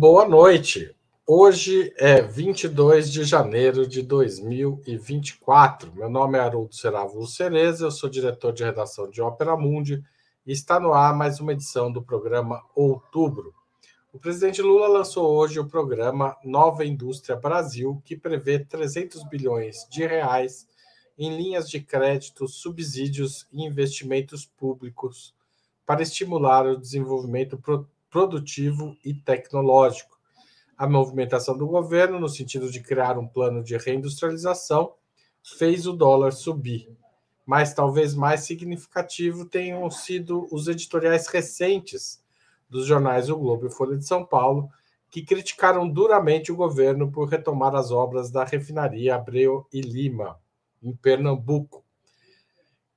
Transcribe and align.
Boa 0.00 0.28
noite. 0.28 0.94
Hoje 1.26 1.92
é 1.96 2.22
22 2.22 3.10
de 3.10 3.24
janeiro 3.24 3.84
de 3.84 4.00
2024. 4.00 5.92
Meu 5.92 6.08
nome 6.08 6.38
é 6.38 6.40
Haroldo 6.40 6.72
Seravo 6.72 7.26
Cereza, 7.26 7.86
eu 7.86 7.90
sou 7.90 8.08
diretor 8.08 8.52
de 8.52 8.62
redação 8.62 9.10
de 9.10 9.20
Ópera 9.20 9.56
Mundi 9.56 10.00
e 10.46 10.52
está 10.52 10.78
no 10.78 10.92
ar 10.92 11.16
mais 11.16 11.40
uma 11.40 11.52
edição 11.52 11.90
do 11.90 12.00
programa 12.00 12.62
Outubro. 12.76 13.52
O 14.12 14.20
presidente 14.20 14.62
Lula 14.62 14.86
lançou 14.86 15.36
hoje 15.36 15.58
o 15.58 15.66
programa 15.66 16.36
Nova 16.44 16.84
Indústria 16.84 17.34
Brasil, 17.34 18.00
que 18.04 18.16
prevê 18.16 18.60
300 18.60 19.24
bilhões 19.24 19.84
de 19.90 20.06
reais 20.06 20.68
em 21.18 21.36
linhas 21.36 21.68
de 21.68 21.80
crédito, 21.80 22.46
subsídios 22.46 23.48
e 23.52 23.64
investimentos 23.64 24.46
públicos 24.46 25.34
para 25.84 26.02
estimular 26.02 26.64
o 26.66 26.78
desenvolvimento 26.78 27.58
produtivo 28.10 28.96
e 29.04 29.14
tecnológico. 29.14 30.18
A 30.76 30.88
movimentação 30.88 31.56
do 31.56 31.66
governo, 31.66 32.20
no 32.20 32.28
sentido 32.28 32.70
de 32.70 32.80
criar 32.80 33.18
um 33.18 33.26
plano 33.26 33.62
de 33.62 33.76
reindustrialização, 33.76 34.94
fez 35.42 35.86
o 35.86 35.92
dólar 35.92 36.32
subir. 36.32 36.88
Mas 37.44 37.74
talvez 37.74 38.14
mais 38.14 38.40
significativo 38.40 39.44
tenham 39.44 39.90
sido 39.90 40.46
os 40.52 40.68
editoriais 40.68 41.26
recentes 41.26 42.22
dos 42.68 42.86
jornais 42.86 43.30
O 43.30 43.36
Globo 43.36 43.66
e 43.66 43.70
Folha 43.70 43.96
de 43.96 44.06
São 44.06 44.24
Paulo, 44.24 44.68
que 45.10 45.22
criticaram 45.22 45.88
duramente 45.88 46.52
o 46.52 46.56
governo 46.56 47.10
por 47.10 47.28
retomar 47.28 47.74
as 47.74 47.90
obras 47.90 48.30
da 48.30 48.44
refinaria 48.44 49.14
Abreu 49.14 49.66
e 49.72 49.80
Lima, 49.80 50.38
em 50.82 50.94
Pernambuco. 50.94 51.82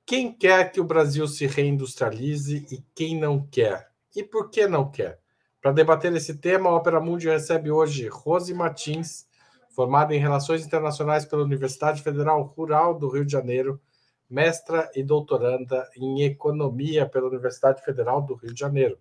Quem 0.04 0.32
quer 0.32 0.70
que 0.70 0.80
o 0.80 0.84
Brasil 0.84 1.26
se 1.26 1.46
reindustrialize 1.46 2.66
e 2.70 2.84
quem 2.94 3.18
não 3.18 3.46
quer? 3.46 3.91
E 4.14 4.22
por 4.22 4.50
que 4.50 4.66
não 4.66 4.90
quer? 4.90 5.18
Para 5.60 5.72
debater 5.72 6.12
esse 6.14 6.36
tema, 6.36 6.68
a 6.68 6.74
Opera 6.74 7.00
Mundi 7.00 7.28
recebe 7.28 7.70
hoje 7.70 8.08
Rose 8.08 8.52
Martins, 8.52 9.26
formada 9.70 10.14
em 10.14 10.18
Relações 10.18 10.66
Internacionais 10.66 11.24
pela 11.24 11.42
Universidade 11.42 12.02
Federal 12.02 12.42
Rural 12.42 12.98
do 12.98 13.08
Rio 13.08 13.24
de 13.24 13.32
Janeiro, 13.32 13.80
mestra 14.28 14.90
e 14.94 15.02
doutoranda 15.02 15.88
em 15.96 16.22
Economia 16.22 17.06
pela 17.06 17.28
Universidade 17.28 17.82
Federal 17.82 18.20
do 18.22 18.34
Rio 18.34 18.52
de 18.52 18.60
Janeiro. 18.60 18.98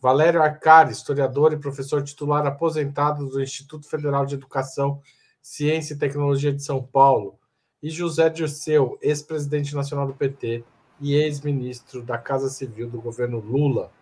Valério 0.00 0.42
Arcari, 0.42 0.92
historiador 0.92 1.52
e 1.52 1.58
professor 1.58 2.02
titular 2.02 2.46
aposentado 2.46 3.28
do 3.28 3.42
Instituto 3.42 3.88
Federal 3.88 4.24
de 4.24 4.34
Educação, 4.34 5.00
Ciência 5.42 5.94
e 5.94 5.98
Tecnologia 5.98 6.52
de 6.52 6.62
São 6.62 6.82
Paulo, 6.82 7.38
e 7.82 7.90
José 7.90 8.28
Dirceu, 8.28 8.98
ex-presidente 9.00 9.74
nacional 9.74 10.06
do 10.06 10.14
PT 10.14 10.64
e 11.00 11.14
ex-ministro 11.14 12.02
da 12.02 12.18
Casa 12.18 12.48
Civil 12.48 12.88
do 12.88 13.00
governo 13.00 13.38
Lula. 13.38 13.92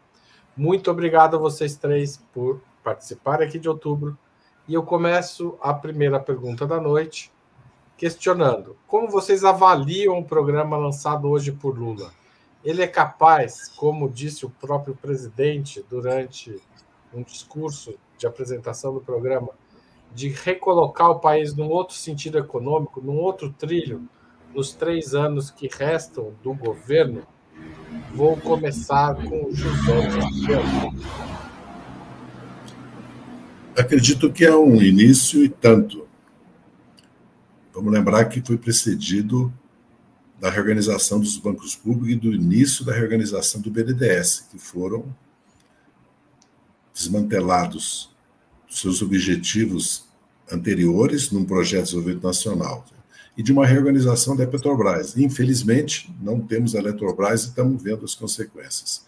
Muito 0.57 0.91
obrigado 0.91 1.37
a 1.37 1.39
vocês 1.39 1.77
três 1.77 2.17
por 2.33 2.63
participar 2.83 3.43
aqui 3.43 3.59
de 3.59 3.69
outubro. 3.69 4.17
E 4.67 4.73
eu 4.73 4.83
começo 4.83 5.59
a 5.61 5.75
primeira 5.75 6.19
pergunta 6.19 6.67
da 6.67 6.81
noite, 6.81 7.31
questionando: 7.95 8.75
como 8.87 9.07
vocês 9.07 9.45
avaliam 9.45 10.19
o 10.19 10.25
programa 10.25 10.79
lançado 10.79 11.29
hoje 11.29 11.53
por 11.53 11.79
Lula? 11.79 12.11
Ele 12.65 12.83
é 12.83 12.87
capaz, 12.87 13.69
como 13.77 14.09
disse 14.09 14.47
o 14.47 14.51
próprio 14.51 14.97
presidente 14.97 15.85
durante 15.91 16.59
um 17.13 17.23
discurso 17.23 17.95
de 18.17 18.27
apresentação 18.27 18.95
do 18.95 19.01
programa, 19.03 19.51
de 20.15 20.31
recolocar 20.31 21.11
o 21.11 21.21
país 21.21 21.55
num 21.55 21.69
outro 21.69 21.95
sentido 21.95 22.39
econômico, 22.39 23.03
num 23.03 23.19
outro 23.19 23.53
trilho, 23.53 24.09
nos 24.55 24.73
três 24.73 25.15
anos 25.15 25.51
que 25.51 25.69
restam 25.69 26.33
do 26.43 26.55
governo? 26.55 27.27
Vou 28.17 28.35
começar 28.39 29.15
com 29.15 29.45
o 29.45 29.55
José 29.55 30.09
Acredito 33.77 34.33
que 34.33 34.43
é 34.43 34.57
um 34.57 34.81
início 34.81 35.45
e 35.45 35.51
tanto. 35.51 36.09
Vamos 37.75 37.93
lembrar 37.93 38.25
que 38.25 38.41
foi 38.41 38.57
precedido 38.57 39.53
da 40.41 40.49
reorganização 40.49 41.21
dos 41.21 41.37
bancos 41.37 41.77
públicos 41.77 42.09
e 42.09 42.17
do 42.17 42.33
início 42.33 42.87
da 42.87 42.95
reorganização 42.95 43.61
do 43.61 43.71
BNDES, 43.71 44.47
que 44.51 44.59
foram 44.59 45.15
desmantelados 46.95 48.17
seus 48.67 49.03
objetivos 49.03 50.07
anteriores 50.51 51.31
num 51.31 51.45
projeto 51.45 51.81
de 51.81 51.91
desenvolvimento 51.91 52.25
nacional 52.25 52.96
e 53.37 53.43
de 53.43 53.53
uma 53.53 53.67
reorganização 53.67 54.35
da 54.35 54.47
Petrobras. 54.47 55.17
Infelizmente, 55.17 56.15
não 56.21 56.41
temos 56.41 56.75
a 56.75 56.79
Eletrobras 56.79 57.45
e 57.45 57.49
estamos 57.49 57.83
vendo 57.83 58.05
as 58.05 58.15
consequências. 58.15 59.05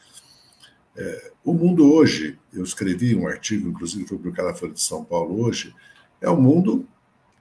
É, 0.96 1.32
o 1.44 1.54
mundo 1.54 1.92
hoje, 1.92 2.38
eu 2.52 2.62
escrevi 2.62 3.14
um 3.14 3.26
artigo, 3.26 3.68
inclusive 3.68 4.06
foi 4.06 4.18
publicado 4.18 4.48
na 4.48 4.54
Folha 4.54 4.72
de 4.72 4.82
São 4.82 5.04
Paulo 5.04 5.40
hoje, 5.40 5.74
é 6.20 6.28
um 6.28 6.40
mundo 6.40 6.86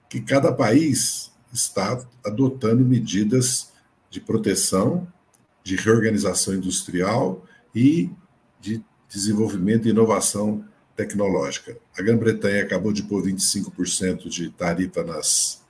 que 0.09 0.21
cada 0.21 0.51
país 0.51 1.31
está 1.51 2.05
adotando 2.23 2.85
medidas 2.85 3.73
de 4.09 4.21
proteção, 4.21 5.07
de 5.63 5.75
reorganização 5.75 6.53
industrial 6.53 7.43
e 7.75 8.09
de 8.61 8.81
desenvolvimento 9.09 9.87
e 9.87 9.91
inovação 9.91 10.63
tecnológica. 10.95 11.77
A 11.97 12.01
Grã-Bretanha 12.01 12.63
acabou 12.63 12.93
de 12.93 13.03
pôr 13.03 13.23
25% 13.23 14.29
de 14.29 14.49
tarifa 14.49 15.03
nas 15.03 15.61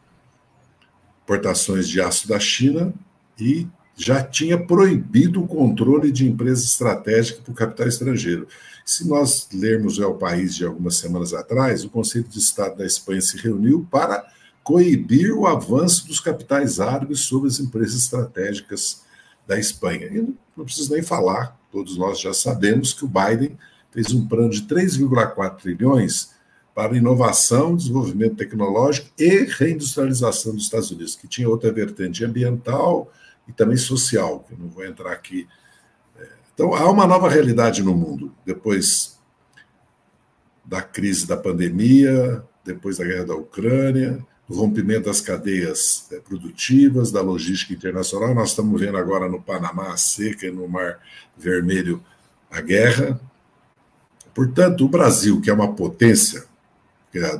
exportações 1.27 1.89
de 1.89 1.99
aço 1.99 2.25
da 2.25 2.39
China 2.39 2.93
e 3.37 3.67
já 3.97 4.23
tinha 4.23 4.57
proibido 4.57 5.43
o 5.43 5.47
controle 5.47 6.09
de 6.09 6.25
empresas 6.25 6.63
estratégicas 6.63 7.41
para 7.41 7.51
o 7.51 7.55
capital 7.55 7.87
estrangeiro. 7.87 8.47
Se 8.85 9.05
nós 9.05 9.49
lermos 9.53 9.99
o 9.99 10.13
País 10.13 10.55
de 10.55 10.63
algumas 10.63 10.97
semanas 10.97 11.33
atrás, 11.33 11.83
o 11.83 11.89
Conselho 11.89 12.27
de 12.29 12.39
Estado 12.39 12.77
da 12.77 12.85
Espanha 12.85 13.19
se 13.19 13.37
reuniu 13.37 13.85
para 13.91 14.25
coibir 14.63 15.33
o 15.33 15.45
avanço 15.45 16.07
dos 16.07 16.21
capitais 16.21 16.79
árabes 16.79 17.21
sobre 17.21 17.49
as 17.49 17.59
empresas 17.59 18.03
estratégicas 18.03 19.01
da 19.45 19.59
Espanha. 19.59 20.07
E 20.07 20.33
não 20.55 20.63
preciso 20.63 20.93
nem 20.93 21.03
falar, 21.03 21.59
todos 21.71 21.97
nós 21.97 22.21
já 22.21 22.33
sabemos 22.33 22.93
que 22.93 23.03
o 23.03 23.09
Biden 23.09 23.57
fez 23.91 24.13
um 24.13 24.25
plano 24.25 24.51
de 24.51 24.61
3,4 24.61 25.57
trilhões 25.57 26.36
para 26.77 26.95
inovação, 26.95 27.75
desenvolvimento 27.75 28.35
tecnológico 28.35 29.09
e 29.17 29.45
reindustrialização 29.45 30.53
dos 30.53 30.65
Estados 30.65 30.91
Unidos, 30.91 31.15
que 31.15 31.27
tinha 31.27 31.49
outra 31.49 31.71
vertente 31.71 32.23
ambiental 32.23 33.11
e 33.47 33.51
também 33.51 33.77
social, 33.77 34.41
que 34.41 34.53
eu 34.53 34.59
não 34.59 34.67
vou 34.67 34.85
entrar 34.85 35.11
aqui. 35.11 35.47
É, 36.19 36.27
então, 36.53 36.75
há 36.75 36.87
uma 36.87 37.07
nova 37.07 37.27
realidade 37.29 37.81
no 37.81 37.95
mundo, 37.95 38.31
depois 38.45 39.17
da 40.63 40.79
crise 40.79 41.25
da 41.25 41.35
pandemia, 41.35 42.43
depois 42.63 42.99
da 42.99 43.05
guerra 43.05 43.25
da 43.25 43.35
Ucrânia, 43.35 44.23
do 44.47 44.55
rompimento 44.55 45.05
das 45.05 45.19
cadeias 45.19 46.07
é, 46.11 46.19
produtivas, 46.19 47.11
da 47.11 47.21
logística 47.21 47.73
internacional. 47.73 48.35
Nós 48.35 48.49
estamos 48.49 48.79
vendo 48.79 48.97
agora 48.97 49.27
no 49.27 49.41
Panamá 49.41 49.93
a 49.93 49.97
seca 49.97 50.45
e 50.45 50.51
no 50.51 50.67
Mar 50.67 50.99
Vermelho 51.35 52.03
a 52.51 52.61
guerra. 52.61 53.19
Portanto, 54.31 54.85
o 54.85 54.87
Brasil, 54.87 55.41
que 55.41 55.49
é 55.49 55.53
uma 55.53 55.73
potência, 55.73 56.45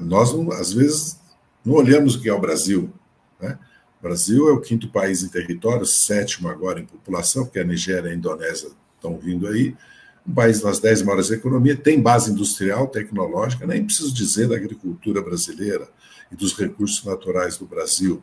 nós, 0.02 0.34
às 0.60 0.74
vezes, 0.74 1.20
não 1.66 1.76
olhamos 1.76 2.16
o 2.16 2.22
que 2.22 2.30
é 2.30 2.34
o 2.34 2.40
Brasil. 2.40 2.92
Né? 3.40 3.58
O 4.00 4.04
Brasil 4.04 4.48
é 4.50 4.52
o 4.52 4.62
quinto 4.62 4.90
país 4.90 5.24
em 5.24 5.28
território, 5.28 5.86
sétimo 5.86 6.48
agora 6.48 6.80
em 6.80 6.86
população, 6.86 7.46
porque 7.46 7.60
a 7.60 7.64
Nigéria 7.64 8.10
e 8.10 8.12
a 8.12 8.16
Indonésia 8.16 8.70
estão 8.96 9.18
vindo 9.18 9.48
aí. 9.48 9.76
Um 10.26 10.34
país 10.34 10.62
das 10.62 10.80
dez 10.80 11.02
maiores 11.02 11.32
economias, 11.32 11.80
tem 11.80 12.02
base 12.02 12.32
industrial, 12.32 12.88
tecnológica, 12.88 13.66
nem 13.66 13.86
preciso 13.86 14.14
dizer 14.14 14.50
da 14.50 14.56
agricultura 14.56 15.22
brasileira 15.22 15.88
e 16.32 16.36
dos 16.36 16.54
recursos 16.54 17.04
naturais 17.06 17.58
do 17.58 17.66
Brasil. 17.66 18.22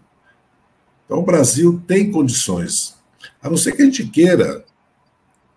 Então, 1.05 1.19
o 1.19 1.23
Brasil 1.23 1.83
tem 1.87 2.11
condições, 2.11 2.95
a 3.43 3.49
não 3.49 3.57
ser 3.57 3.73
que 3.73 3.83
a 3.83 3.85
gente 3.85 4.07
queira 4.07 4.65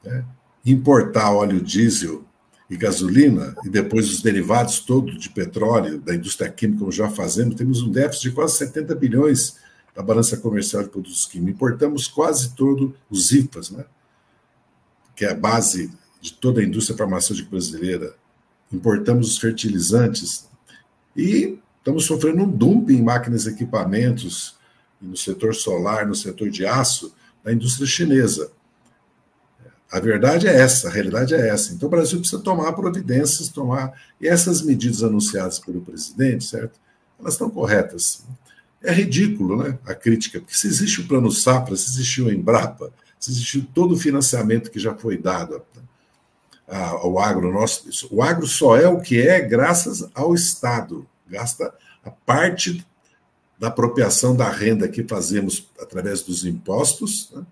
né, 0.04 0.26
importar 0.66 1.32
óleo 1.32 1.62
diesel 1.62 2.26
e 2.70 2.76
gasolina, 2.76 3.56
e 3.64 3.70
depois 3.70 4.10
os 4.10 4.22
derivados 4.22 4.80
todos 4.80 5.18
de 5.18 5.30
petróleo, 5.30 6.00
da 6.00 6.14
indústria 6.14 6.50
química, 6.50 6.80
como 6.80 6.92
já 6.92 7.10
fazemos, 7.10 7.56
temos 7.56 7.82
um 7.82 7.90
déficit 7.90 8.30
de 8.30 8.36
quase 8.36 8.58
70 8.58 8.94
bilhões 8.96 9.58
da 9.96 10.04
balança 10.04 10.38
comercial 10.38 10.84
de 10.84 10.90
produtos 10.90 11.26
químicos. 11.26 11.56
Importamos 11.56 12.08
quase 12.08 12.56
todo 12.56 12.96
os 13.10 13.32
IPAs, 13.32 13.72
né? 13.72 13.86
que 15.16 15.26
é 15.26 15.32
a 15.32 15.36
base 15.36 15.92
de 16.22 16.34
toda 16.34 16.62
a 16.62 16.64
indústria 16.64 16.98
farmacêutica 16.98 17.50
brasileira. 17.50 18.16
Importamos 18.72 19.32
os 19.32 19.38
fertilizantes 19.40 20.48
e 21.16 21.58
estamos 21.80 22.06
sofrendo 22.06 22.44
um 22.44 22.50
dumping 22.50 22.98
em 22.98 23.02
máquinas 23.02 23.46
e 23.46 23.50
equipamentos, 23.50 24.56
no 25.02 25.16
setor 25.16 25.56
solar, 25.56 26.06
no 26.06 26.14
setor 26.14 26.50
de 26.50 26.66
aço, 26.66 27.16
da 27.44 27.54
indústria 27.54 27.88
chinesa. 27.88 28.52
A 29.92 30.00
verdade 30.00 30.48
é 30.48 30.56
essa, 30.56 30.90
a 30.90 30.92
realidade 30.92 31.34
é 31.34 31.50
essa. 31.50 31.74
Então 31.74 31.88
o 31.88 31.90
Brasil 31.90 32.20
precisa 32.20 32.42
tomar 32.42 32.74
providências, 32.74 33.48
tomar. 33.48 33.94
E 34.20 34.28
essas 34.28 34.62
medidas 34.62 35.02
anunciadas 35.04 35.60
pelo 35.60 35.82
presidente, 35.82 36.44
certo? 36.44 36.80
Elas 37.20 37.34
estão 37.34 37.50
corretas. 37.50 38.24
É 38.84 38.92
ridículo, 38.92 39.64
né? 39.64 39.78
A 39.86 39.96
crítica, 39.96 40.40
porque 40.40 40.56
se 40.56 40.68
existe 40.68 41.02
o 41.02 41.08
plano 41.08 41.32
Safra, 41.32 41.76
se 41.76 41.90
existiu 41.90 42.26
o 42.26 42.32
Embrapa, 42.32 42.92
se 43.20 43.32
existiu 43.32 43.66
todo 43.74 43.94
o 43.94 43.98
financiamento 43.98 44.70
que 44.70 44.80
já 44.80 44.94
foi 44.94 45.18
dado 45.18 45.62
ao 46.68 47.18
agro 47.18 47.52
nosso. 47.52 48.08
O 48.12 48.22
agro 48.22 48.46
só 48.46 48.78
é 48.78 48.88
o 48.88 49.00
que 49.00 49.22
é 49.22 49.40
graças 49.40 50.08
ao 50.14 50.36
Estado. 50.36 51.08
Gasta 51.30 51.74
a 52.04 52.12
parte 52.12 52.86
da 53.58 53.70
apropriação 53.70 54.36
da 54.36 54.50
renda 54.50 54.88
que 54.88 55.04
fazemos 55.04 55.68
através 55.80 56.22
dos 56.22 56.46
impostos 56.46 57.32
né, 57.34 57.44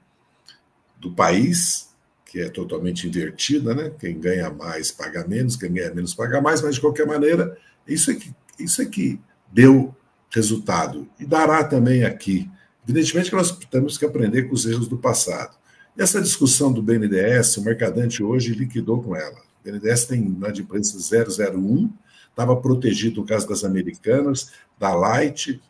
do 0.99 1.11
país, 1.11 1.89
que 2.35 2.41
é 2.41 2.49
totalmente 2.49 3.07
invertida, 3.07 3.73
né? 3.73 3.93
Quem 3.97 4.19
ganha 4.19 4.49
mais 4.49 4.91
paga 4.91 5.25
menos, 5.25 5.55
quem 5.55 5.71
ganha 5.71 5.93
menos 5.93 6.13
paga 6.13 6.41
mais, 6.41 6.61
mas 6.61 6.75
de 6.75 6.81
qualquer 6.81 7.07
maneira, 7.07 7.57
isso 7.87 8.11
é 8.11 8.15
que, 8.15 8.35
isso 8.59 8.81
é 8.81 8.85
que 8.85 9.17
deu 9.53 9.95
resultado 10.29 11.07
e 11.17 11.25
dará 11.25 11.63
também 11.63 12.03
aqui. 12.03 12.51
Evidentemente 12.83 13.29
que 13.29 13.37
nós 13.37 13.57
temos 13.71 13.97
que 13.97 14.03
aprender 14.03 14.49
com 14.49 14.53
os 14.53 14.65
erros 14.65 14.85
do 14.85 14.97
passado. 14.97 15.55
E 15.97 16.01
essa 16.01 16.21
discussão 16.21 16.73
do 16.73 16.83
BNDES, 16.83 17.55
o 17.55 17.63
Mercadante 17.63 18.21
hoje 18.21 18.53
liquidou 18.53 19.01
com 19.01 19.15
ela. 19.15 19.39
O 19.61 19.63
BNDES 19.63 20.03
tem 20.03 20.19
na 20.37 20.49
de 20.49 20.61
imprensa 20.61 20.97
001, 20.97 21.89
estava 22.31 22.53
protegido 22.57 23.21
no 23.21 23.25
caso 23.25 23.47
das 23.47 23.63
americanas, 23.63 24.51
da 24.77 24.93
Light, 24.93 25.61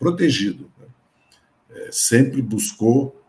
protegido. 0.00 0.68
Né? 0.80 0.86
É, 1.76 1.88
sempre 1.92 2.42
buscou. 2.42 3.21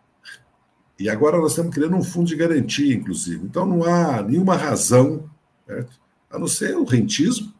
E 1.00 1.10
agora 1.10 1.38
nós 1.38 1.52
estamos 1.52 1.74
criando 1.74 1.96
um 1.96 2.04
fundo 2.04 2.28
de 2.28 2.36
garantia, 2.36 2.94
inclusive. 2.94 3.46
Então 3.46 3.66
não 3.66 3.84
há 3.84 4.22
nenhuma 4.22 4.56
razão, 4.56 5.30
certo? 5.66 6.00
a 6.30 6.40
não 6.40 6.48
ser 6.48 6.76
o 6.76 6.84
rentismo 6.84 7.54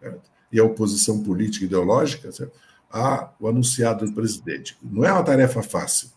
certo? 0.00 0.30
e 0.52 0.58
a 0.58 0.64
oposição 0.64 1.22
política 1.22 1.64
e 1.64 1.68
ideológica 1.68 2.30
certo? 2.32 2.52
a 2.90 3.30
o 3.38 3.48
anunciado 3.48 4.04
do 4.04 4.12
presidente. 4.12 4.76
Não 4.82 5.04
é 5.04 5.12
uma 5.12 5.22
tarefa 5.22 5.62
fácil. 5.62 6.10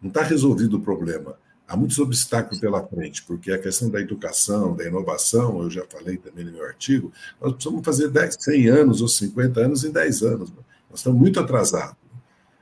Não 0.00 0.08
está 0.08 0.22
resolvido 0.22 0.76
o 0.76 0.80
problema 0.80 1.36
há 1.72 1.76
muitos 1.76 1.98
obstáculos 1.98 2.60
pela 2.60 2.86
frente, 2.86 3.22
porque 3.22 3.50
a 3.50 3.58
questão 3.58 3.88
da 3.88 3.98
educação, 3.98 4.76
da 4.76 4.84
inovação, 4.84 5.62
eu 5.62 5.70
já 5.70 5.82
falei 5.88 6.18
também 6.18 6.44
no 6.44 6.52
meu 6.52 6.66
artigo, 6.66 7.10
nós 7.40 7.54
precisamos 7.54 7.82
fazer 7.82 8.08
10, 8.08 8.36
100 8.38 8.68
anos 8.68 9.00
ou 9.00 9.08
50 9.08 9.58
anos 9.58 9.82
em 9.82 9.90
10 9.90 10.22
anos. 10.22 10.52
Nós 10.90 11.00
estamos 11.00 11.18
muito 11.18 11.40
atrasados. 11.40 11.96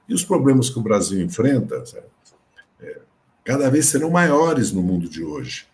E 0.09 0.15
os 0.15 0.25
problemas 0.25 0.71
que 0.71 0.79
o 0.79 0.83
Brasil 0.83 1.21
enfrenta 1.21 1.83
é, 2.81 3.01
cada 3.45 3.71
vez 3.71 3.87
serão 3.87 4.11
maiores 4.11 4.73
no 4.73 4.83
mundo 4.83 5.09
de 5.09 5.23
hoje. 5.23 5.67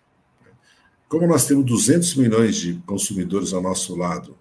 Como 1.09 1.27
nós 1.27 1.47
temos 1.47 1.65
200 1.65 2.15
milhões 2.17 2.57
de 2.57 2.75
consumidores 2.87 3.53
ao 3.53 3.63
nosso 3.63 3.95
lado, 3.95 4.37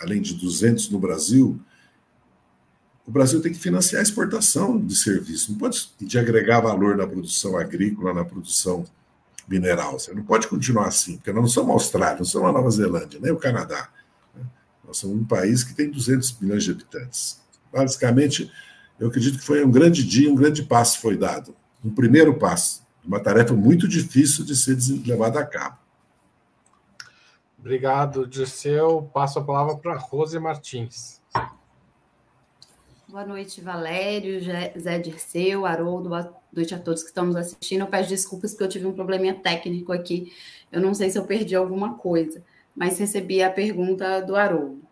além 0.00 0.22
de 0.22 0.34
200 0.34 0.90
no 0.90 0.98
Brasil, 0.98 1.60
o 3.06 3.10
Brasil 3.10 3.40
tem 3.40 3.52
que 3.52 3.58
financiar 3.58 4.00
a 4.00 4.02
exportação 4.02 4.84
de 4.84 4.96
serviços, 4.96 5.48
não 5.48 5.58
pode 5.58 5.90
de 6.00 6.18
agregar 6.18 6.60
valor 6.60 6.96
na 6.96 7.06
produção 7.06 7.56
agrícola, 7.56 8.12
na 8.12 8.24
produção 8.24 8.84
mineral. 9.46 9.98
Você 9.98 10.12
não 10.12 10.24
pode 10.24 10.48
continuar 10.48 10.88
assim, 10.88 11.16
porque 11.16 11.32
nós 11.32 11.42
não 11.42 11.48
somos 11.48 11.70
a 11.70 11.74
Austrália, 11.74 12.18
não 12.18 12.24
somos 12.24 12.48
a 12.48 12.52
Nova 12.52 12.70
Zelândia, 12.70 13.20
nem 13.22 13.30
o 13.30 13.36
Canadá. 13.36 13.88
Né? 14.34 14.44
Nós 14.84 14.98
somos 14.98 15.16
um 15.16 15.24
país 15.24 15.62
que 15.62 15.74
tem 15.74 15.90
200 15.90 16.40
milhões 16.40 16.64
de 16.64 16.72
habitantes. 16.72 17.40
Basicamente, 17.72 18.50
eu 18.98 19.08
acredito 19.08 19.38
que 19.38 19.44
foi 19.44 19.64
um 19.64 19.70
grande 19.70 20.02
dia, 20.02 20.30
um 20.30 20.34
grande 20.34 20.64
passo 20.64 21.00
foi 21.00 21.16
dado. 21.16 21.54
Um 21.86 21.94
primeiro 21.94 22.36
passo, 22.36 22.84
uma 23.04 23.20
tarefa 23.20 23.54
muito 23.54 23.86
difícil 23.86 24.44
de 24.44 24.56
ser 24.56 24.76
levada 25.06 25.38
a 25.38 25.46
cabo. 25.46 25.78
Obrigado, 27.56 28.26
Dirceu. 28.26 29.08
Passo 29.14 29.38
a 29.38 29.44
palavra 29.44 29.76
para 29.76 29.96
Rose 29.96 30.36
Martins. 30.36 31.22
Boa 33.06 33.24
noite, 33.24 33.60
Valério, 33.60 34.40
Zé 34.76 34.98
Dirceu, 34.98 35.64
Haroldo, 35.64 36.08
boa 36.08 36.34
noite 36.52 36.74
a 36.74 36.78
todos 36.80 37.02
que 37.02 37.10
estão 37.10 37.26
nos 37.26 37.36
assistindo. 37.36 37.82
Eu 37.82 37.86
peço 37.86 38.08
desculpas 38.08 38.50
porque 38.50 38.64
eu 38.64 38.68
tive 38.68 38.86
um 38.86 38.92
probleminha 38.92 39.36
técnico 39.36 39.92
aqui. 39.92 40.32
Eu 40.72 40.80
não 40.80 40.92
sei 40.92 41.08
se 41.08 41.16
eu 41.16 41.24
perdi 41.24 41.54
alguma 41.54 41.94
coisa, 41.94 42.42
mas 42.74 42.98
recebi 42.98 43.44
a 43.44 43.50
pergunta 43.50 44.20
do 44.22 44.34
Haroldo. 44.34 44.82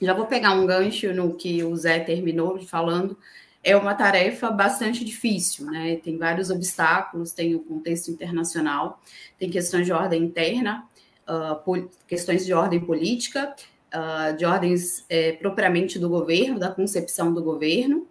Já 0.00 0.14
vou 0.14 0.24
pegar 0.24 0.52
um 0.52 0.64
gancho 0.64 1.12
no 1.12 1.34
que 1.34 1.62
o 1.62 1.76
Zé 1.76 2.00
terminou 2.00 2.58
falando. 2.60 3.18
É 3.68 3.76
uma 3.76 3.96
tarefa 3.96 4.48
bastante 4.48 5.04
difícil, 5.04 5.66
né? 5.66 5.96
Tem 5.96 6.16
vários 6.16 6.50
obstáculos, 6.50 7.32
tem 7.32 7.56
o 7.56 7.58
contexto 7.58 8.12
internacional, 8.12 9.00
tem 9.36 9.50
questões 9.50 9.86
de 9.86 9.92
ordem 9.92 10.22
interna, 10.22 10.88
uh, 11.28 11.90
questões 12.06 12.46
de 12.46 12.52
ordem 12.54 12.78
política, 12.78 13.56
uh, 13.92 14.36
de 14.36 14.44
ordens 14.44 15.04
é, 15.08 15.32
propriamente 15.32 15.98
do 15.98 16.08
governo, 16.08 16.60
da 16.60 16.70
concepção 16.70 17.34
do 17.34 17.42
governo, 17.42 18.06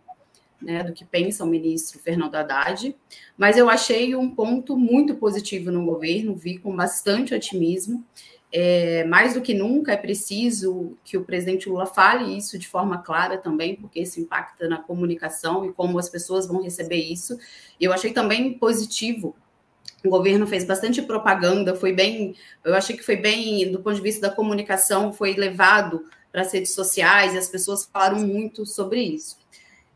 né, 0.61 0.83
do 0.83 0.91
que 0.91 1.05
pensa 1.05 1.45
o 1.45 1.47
ministro 1.47 1.99
Fernando 1.99 2.35
Haddad, 2.35 2.93
mas 3.37 3.55
eu 3.55 3.69
achei 3.69 4.13
um 4.13 4.29
ponto 4.29 4.77
muito 4.77 5.15
positivo 5.15 5.71
no 5.71 5.85
governo, 5.85 6.35
vi 6.35 6.57
com 6.57 6.75
bastante 6.75 7.33
otimismo. 7.33 8.03
É, 8.57 9.03
mais 9.03 9.33
do 9.33 9.41
que 9.41 9.53
nunca 9.53 9.91
é 9.91 9.97
preciso 9.97 10.97
que 11.03 11.17
o 11.17 11.25
presidente 11.25 11.67
Lula 11.67 11.85
fale 11.85 12.37
isso 12.37 12.57
de 12.57 12.69
forma 12.69 12.99
clara 12.99 13.37
também, 13.37 13.75
porque 13.75 13.99
isso 13.99 14.21
impacta 14.21 14.69
na 14.69 14.77
comunicação 14.77 15.65
e 15.65 15.73
como 15.73 15.99
as 15.99 16.07
pessoas 16.07 16.47
vão 16.47 16.63
receber 16.63 16.95
isso. 16.95 17.37
Eu 17.81 17.91
achei 17.91 18.13
também 18.13 18.57
positivo 18.57 19.35
o 20.05 20.09
governo 20.09 20.47
fez 20.47 20.63
bastante 20.63 21.01
propaganda, 21.01 21.75
foi 21.75 21.91
bem, 21.91 22.35
eu 22.63 22.75
achei 22.75 22.95
que 22.95 23.03
foi 23.03 23.17
bem, 23.17 23.71
do 23.71 23.79
ponto 23.81 23.95
de 23.95 24.01
vista 24.01 24.29
da 24.29 24.33
comunicação, 24.33 25.11
foi 25.11 25.33
levado 25.33 26.05
para 26.31 26.41
as 26.41 26.53
redes 26.53 26.73
sociais 26.73 27.33
e 27.33 27.37
as 27.37 27.49
pessoas 27.49 27.85
falaram 27.85 28.19
muito 28.19 28.65
sobre 28.65 29.01
isso. 29.01 29.37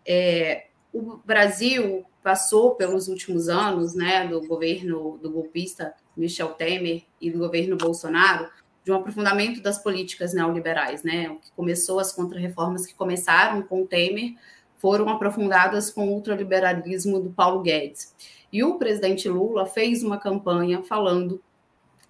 É, 0.06 0.66
o 0.94 1.18
Brasil 1.26 2.06
passou 2.24 2.76
pelos 2.76 3.08
últimos 3.08 3.48
anos, 3.48 3.96
né, 3.96 4.28
do 4.28 4.46
governo 4.46 5.18
do 5.22 5.32
golpista 5.32 5.94
Michel 6.16 6.50
Temer 6.50 7.04
e 7.22 7.32
do 7.32 7.40
governo 7.40 7.78
Bolsonaro, 7.78 8.50
de 8.84 8.92
um 8.92 8.96
aprofundamento 8.96 9.62
das 9.62 9.78
políticas 9.82 10.34
neoliberais, 10.34 11.04
né, 11.04 11.30
o 11.30 11.38
que 11.38 11.52
começou 11.52 12.00
as 12.00 12.12
contrarreformas 12.12 12.86
que 12.86 12.94
começaram 12.94 13.62
com 13.62 13.86
Temer 13.86 14.36
foram 14.78 15.10
aprofundadas 15.10 15.92
com 15.92 16.08
o 16.08 16.14
ultraliberalismo 16.14 17.20
do 17.20 17.30
Paulo 17.30 17.62
Guedes. 17.62 18.16
E 18.52 18.64
o 18.64 18.80
presidente 18.80 19.28
Lula 19.28 19.66
fez 19.66 20.04
uma 20.04 20.18
campanha 20.18 20.82
falando 20.82 21.42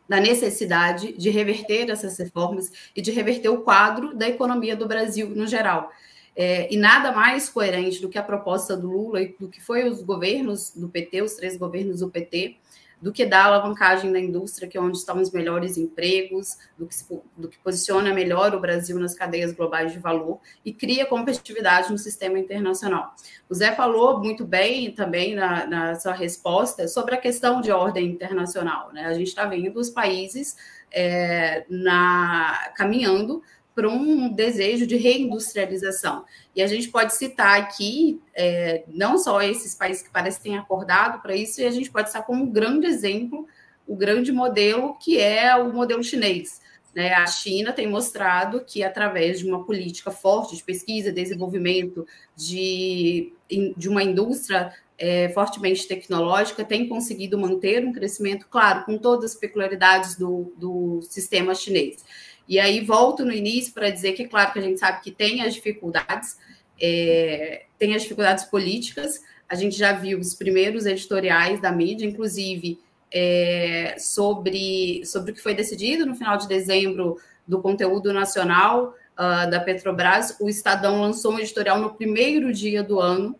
da 0.07 0.19
necessidade 0.19 1.13
de 1.13 1.29
reverter 1.29 1.89
essas 1.89 2.17
reformas 2.17 2.71
e 2.95 3.01
de 3.01 3.11
reverter 3.11 3.49
o 3.49 3.61
quadro 3.61 4.15
da 4.15 4.27
economia 4.27 4.75
do 4.75 4.87
Brasil 4.87 5.29
no 5.29 5.45
geral. 5.45 5.91
É, 6.35 6.73
e 6.73 6.77
nada 6.77 7.11
mais 7.11 7.49
coerente 7.49 8.01
do 8.01 8.09
que 8.09 8.17
a 8.17 8.23
proposta 8.23 8.75
do 8.75 8.89
Lula 8.89 9.21
e 9.21 9.35
do 9.39 9.47
que 9.47 9.61
foi 9.61 9.87
os 9.89 10.01
governos 10.01 10.71
do 10.71 10.87
PT, 10.87 11.21
os 11.21 11.33
três 11.33 11.57
governos 11.57 11.99
do 11.99 12.09
PT, 12.09 12.57
do 13.01 13.13
que 13.13 13.25
dar 13.25 13.45
alavancagem 13.45 14.11
da 14.11 14.19
indústria, 14.19 14.67
que 14.67 14.77
é 14.77 14.81
onde 14.81 14.97
estão 14.97 15.21
os 15.21 15.31
melhores 15.31 15.77
empregos, 15.77 16.57
do 16.77 16.85
que, 16.85 16.95
do 17.37 17.47
que 17.47 17.57
posiciona 17.59 18.13
melhor 18.13 18.53
o 18.53 18.59
Brasil 18.59 18.99
nas 18.99 19.13
cadeias 19.13 19.53
globais 19.53 19.93
de 19.93 19.99
valor 19.99 20.39
e 20.65 20.73
cria 20.73 21.05
competitividade 21.05 21.91
no 21.91 21.97
sistema 21.97 22.37
internacional. 22.37 23.15
O 23.49 23.53
Zé 23.53 23.73
falou 23.73 24.19
muito 24.19 24.45
bem 24.45 24.91
também 24.91 25.33
na, 25.33 25.65
na 25.65 25.95
sua 25.95 26.13
resposta 26.13 26.87
sobre 26.87 27.15
a 27.15 27.17
questão 27.17 27.61
de 27.61 27.71
ordem 27.71 28.05
internacional. 28.05 28.91
Né? 28.91 29.05
A 29.05 29.13
gente 29.13 29.27
está 29.27 29.45
vendo 29.45 29.79
os 29.79 29.89
países 29.89 30.57
é, 30.91 31.65
na, 31.69 32.71
caminhando 32.75 33.41
para 33.79 33.87
um 33.87 34.27
desejo 34.27 34.85
de 34.85 34.97
reindustrialização. 34.97 36.25
E 36.53 36.61
a 36.61 36.67
gente 36.67 36.89
pode 36.89 37.15
citar 37.15 37.57
aqui 37.61 38.19
é, 38.35 38.83
não 38.89 39.17
só 39.17 39.41
esses 39.41 39.73
países 39.73 40.03
que 40.03 40.09
parecem 40.09 40.51
ter 40.51 40.57
acordado 40.57 41.21
para 41.21 41.33
isso, 41.33 41.61
e 41.61 41.65
a 41.65 41.71
gente 41.71 41.89
pode 41.89 42.09
citar 42.09 42.25
como 42.25 42.43
um 42.43 42.51
grande 42.51 42.87
exemplo 42.87 43.47
o 43.87 43.95
grande 43.95 44.33
modelo 44.33 44.97
que 45.01 45.17
é 45.17 45.55
o 45.55 45.71
modelo 45.71 46.03
chinês. 46.03 46.59
Né? 46.93 47.13
A 47.13 47.25
China 47.25 47.71
tem 47.71 47.87
mostrado 47.87 48.65
que, 48.67 48.83
através 48.83 49.39
de 49.39 49.47
uma 49.47 49.63
política 49.63 50.11
forte 50.11 50.57
de 50.57 50.63
pesquisa, 50.63 51.09
desenvolvimento, 51.09 52.05
de, 52.35 53.31
de 53.77 53.87
uma 53.87 54.03
indústria 54.03 54.73
é, 54.97 55.29
fortemente 55.29 55.87
tecnológica, 55.87 56.65
tem 56.65 56.89
conseguido 56.89 57.37
manter 57.37 57.85
um 57.85 57.93
crescimento, 57.93 58.45
claro, 58.49 58.83
com 58.83 58.97
todas 58.97 59.31
as 59.31 59.39
peculiaridades 59.39 60.17
do, 60.17 60.53
do 60.57 61.01
sistema 61.03 61.55
chinês. 61.55 62.03
E 62.49 62.59
aí 62.59 62.81
volto 62.81 63.23
no 63.23 63.31
início 63.31 63.71
para 63.71 63.91
dizer 63.91 64.13
que, 64.13 64.27
claro, 64.27 64.51
que 64.51 64.57
a 64.57 64.61
gente 64.63 64.79
sabe 64.79 65.01
que 65.01 65.11
tem 65.11 65.43
as 65.43 65.53
dificuldades, 65.53 66.35
é, 66.81 67.65
tem 67.77 67.93
as 67.93 68.01
dificuldades 68.01 68.43
políticas. 68.45 69.21
A 69.47 69.53
gente 69.53 69.77
já 69.77 69.93
viu 69.93 70.19
os 70.19 70.33
primeiros 70.33 70.87
editoriais 70.87 71.61
da 71.61 71.71
mídia, 71.71 72.07
inclusive 72.07 72.79
é, 73.11 73.95
sobre, 73.99 75.05
sobre 75.05 75.31
o 75.31 75.35
que 75.35 75.43
foi 75.43 75.53
decidido 75.53 76.07
no 76.07 76.15
final 76.15 76.37
de 76.37 76.47
dezembro 76.47 77.19
do 77.47 77.61
conteúdo 77.61 78.11
nacional 78.11 78.95
uh, 79.13 79.49
da 79.49 79.59
Petrobras. 79.59 80.35
O 80.39 80.49
Estadão 80.49 81.01
lançou 81.01 81.33
um 81.33 81.39
editorial 81.39 81.79
no 81.79 81.93
primeiro 81.93 82.51
dia 82.51 82.81
do 82.81 82.99
ano, 82.99 83.35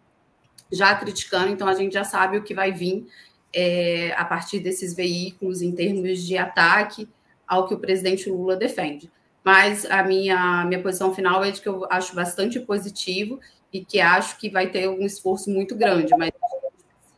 já 0.72 0.94
criticando, 0.94 1.52
então 1.52 1.68
a 1.68 1.74
gente 1.74 1.94
já 1.94 2.04
sabe 2.04 2.38
o 2.38 2.44
que 2.44 2.54
vai 2.54 2.72
vir 2.72 3.08
é, 3.52 4.14
a 4.16 4.24
partir 4.24 4.60
desses 4.60 4.94
veículos 4.94 5.64
em 5.64 5.72
termos 5.72 6.24
de 6.24 6.38
ataque 6.38 7.08
ao 7.50 7.68
que 7.68 7.74
o 7.74 7.80
presidente 7.80 8.30
Lula 8.30 8.56
defende. 8.56 9.12
Mas 9.44 9.86
a 9.90 10.04
minha, 10.04 10.64
minha 10.66 10.82
posição 10.82 11.14
final 11.14 11.44
é 11.44 11.50
de 11.50 11.60
que 11.60 11.68
eu 11.68 11.88
acho 11.90 12.14
bastante 12.14 12.60
positivo 12.60 13.40
e 13.74 13.84
que 13.84 14.00
acho 14.00 14.38
que 14.38 14.50
vai 14.50 14.70
ter 14.70 14.88
um 14.88 15.02
esforço 15.02 15.50
muito 15.50 15.76
grande, 15.76 16.16
mas 16.16 16.32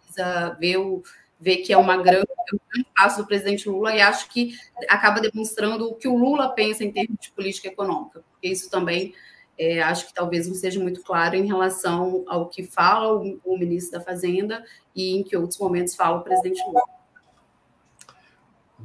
precisa 0.06 0.56
ver 0.60 0.78
o, 0.78 1.04
vê 1.40 1.58
que 1.58 1.74
é 1.74 1.78
uma 1.78 1.98
grande, 1.98 2.28
um 2.54 2.60
grande 2.72 2.88
passo 2.96 3.22
do 3.22 3.28
presidente 3.28 3.68
Lula 3.68 3.94
e 3.94 4.02
acho 4.02 4.30
que 4.30 4.56
acaba 4.88 5.20
demonstrando 5.20 5.90
o 5.90 5.96
que 5.96 6.08
o 6.08 6.16
Lula 6.16 6.50
pensa 6.50 6.84
em 6.84 6.92
termos 6.92 7.18
de 7.20 7.32
política 7.32 7.68
econômica, 7.68 8.24
porque 8.32 8.48
isso 8.48 8.70
também 8.70 9.14
é, 9.58 9.82
acho 9.82 10.08
que 10.08 10.14
talvez 10.14 10.48
não 10.48 10.56
seja 10.56 10.80
muito 10.80 11.02
claro 11.04 11.36
em 11.36 11.46
relação 11.46 12.24
ao 12.28 12.48
que 12.48 12.64
fala 12.64 13.16
o, 13.16 13.40
o 13.44 13.58
ministro 13.58 13.98
da 14.00 14.06
Fazenda 14.06 14.64
e 14.96 15.16
em 15.16 15.24
que 15.24 15.36
outros 15.36 15.60
momentos 15.60 15.96
fala 15.96 16.20
o 16.20 16.24
presidente 16.24 16.62
Lula. 16.66 17.01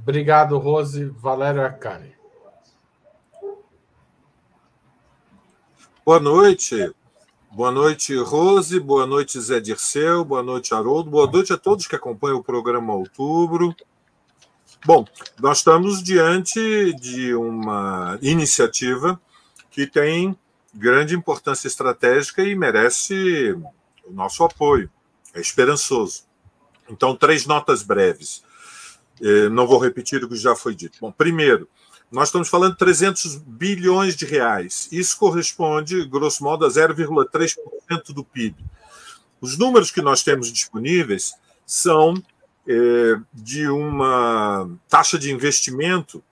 Obrigado, 0.02 0.58
Rose. 0.58 1.04
Valério 1.06 1.64
Acari. 1.64 2.14
Boa 6.04 6.20
noite. 6.20 6.94
Boa 7.50 7.70
noite, 7.70 8.14
Rose. 8.16 8.78
Boa 8.78 9.06
noite, 9.06 9.40
Zé 9.40 9.58
Dirceu. 9.58 10.24
Boa 10.24 10.42
noite, 10.42 10.74
Haroldo. 10.74 11.10
Boa 11.10 11.26
noite 11.26 11.52
a 11.52 11.56
todos 11.56 11.86
que 11.86 11.96
acompanham 11.96 12.38
o 12.38 12.44
programa 12.44 12.94
Outubro. 12.94 13.74
Bom, 14.84 15.04
nós 15.40 15.58
estamos 15.58 16.02
diante 16.02 16.92
de 16.94 17.34
uma 17.34 18.18
iniciativa 18.22 19.20
que 19.70 19.86
tem 19.86 20.38
grande 20.72 21.16
importância 21.16 21.66
estratégica 21.66 22.42
e 22.42 22.54
merece 22.54 23.52
o 24.04 24.12
nosso 24.12 24.44
apoio. 24.44 24.88
É 25.34 25.40
esperançoso. 25.40 26.22
Então, 26.88 27.16
três 27.16 27.46
notas 27.46 27.82
breves. 27.82 28.44
Eh, 29.20 29.48
não 29.48 29.66
vou 29.66 29.78
repetir 29.78 30.22
o 30.22 30.28
que 30.28 30.36
já 30.36 30.54
foi 30.54 30.74
dito. 30.74 30.98
Bom, 31.00 31.10
primeiro, 31.10 31.68
nós 32.10 32.28
estamos 32.28 32.48
falando 32.48 32.72
de 32.72 32.78
300 32.78 33.36
bilhões 33.36 34.14
de 34.14 34.24
reais. 34.24 34.88
Isso 34.92 35.18
corresponde, 35.18 36.06
grosso 36.06 36.42
modo, 36.44 36.64
a 36.64 36.68
0,3% 36.68 38.12
do 38.12 38.24
PIB. 38.24 38.56
Os 39.40 39.58
números 39.58 39.90
que 39.90 40.00
nós 40.00 40.22
temos 40.22 40.52
disponíveis 40.52 41.34
são 41.64 42.14
é, 42.68 43.16
de 43.32 43.68
uma 43.68 44.68
taxa 44.88 45.18
de 45.18 45.32
investimento 45.32 46.22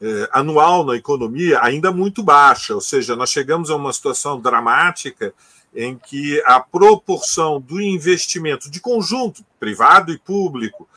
é, 0.00 0.28
anual 0.32 0.84
na 0.84 0.96
economia 0.96 1.60
ainda 1.62 1.90
muito 1.90 2.22
baixa, 2.22 2.74
ou 2.74 2.80
seja, 2.80 3.16
nós 3.16 3.30
chegamos 3.30 3.70
a 3.70 3.76
uma 3.76 3.92
situação 3.92 4.40
dramática 4.40 5.32
em 5.74 5.96
que 5.96 6.42
a 6.46 6.60
proporção 6.60 7.60
do 7.60 7.80
investimento 7.80 8.70
de 8.70 8.80
conjunto, 8.80 9.44
privado 9.58 10.12
e 10.12 10.18
público, 10.18 10.88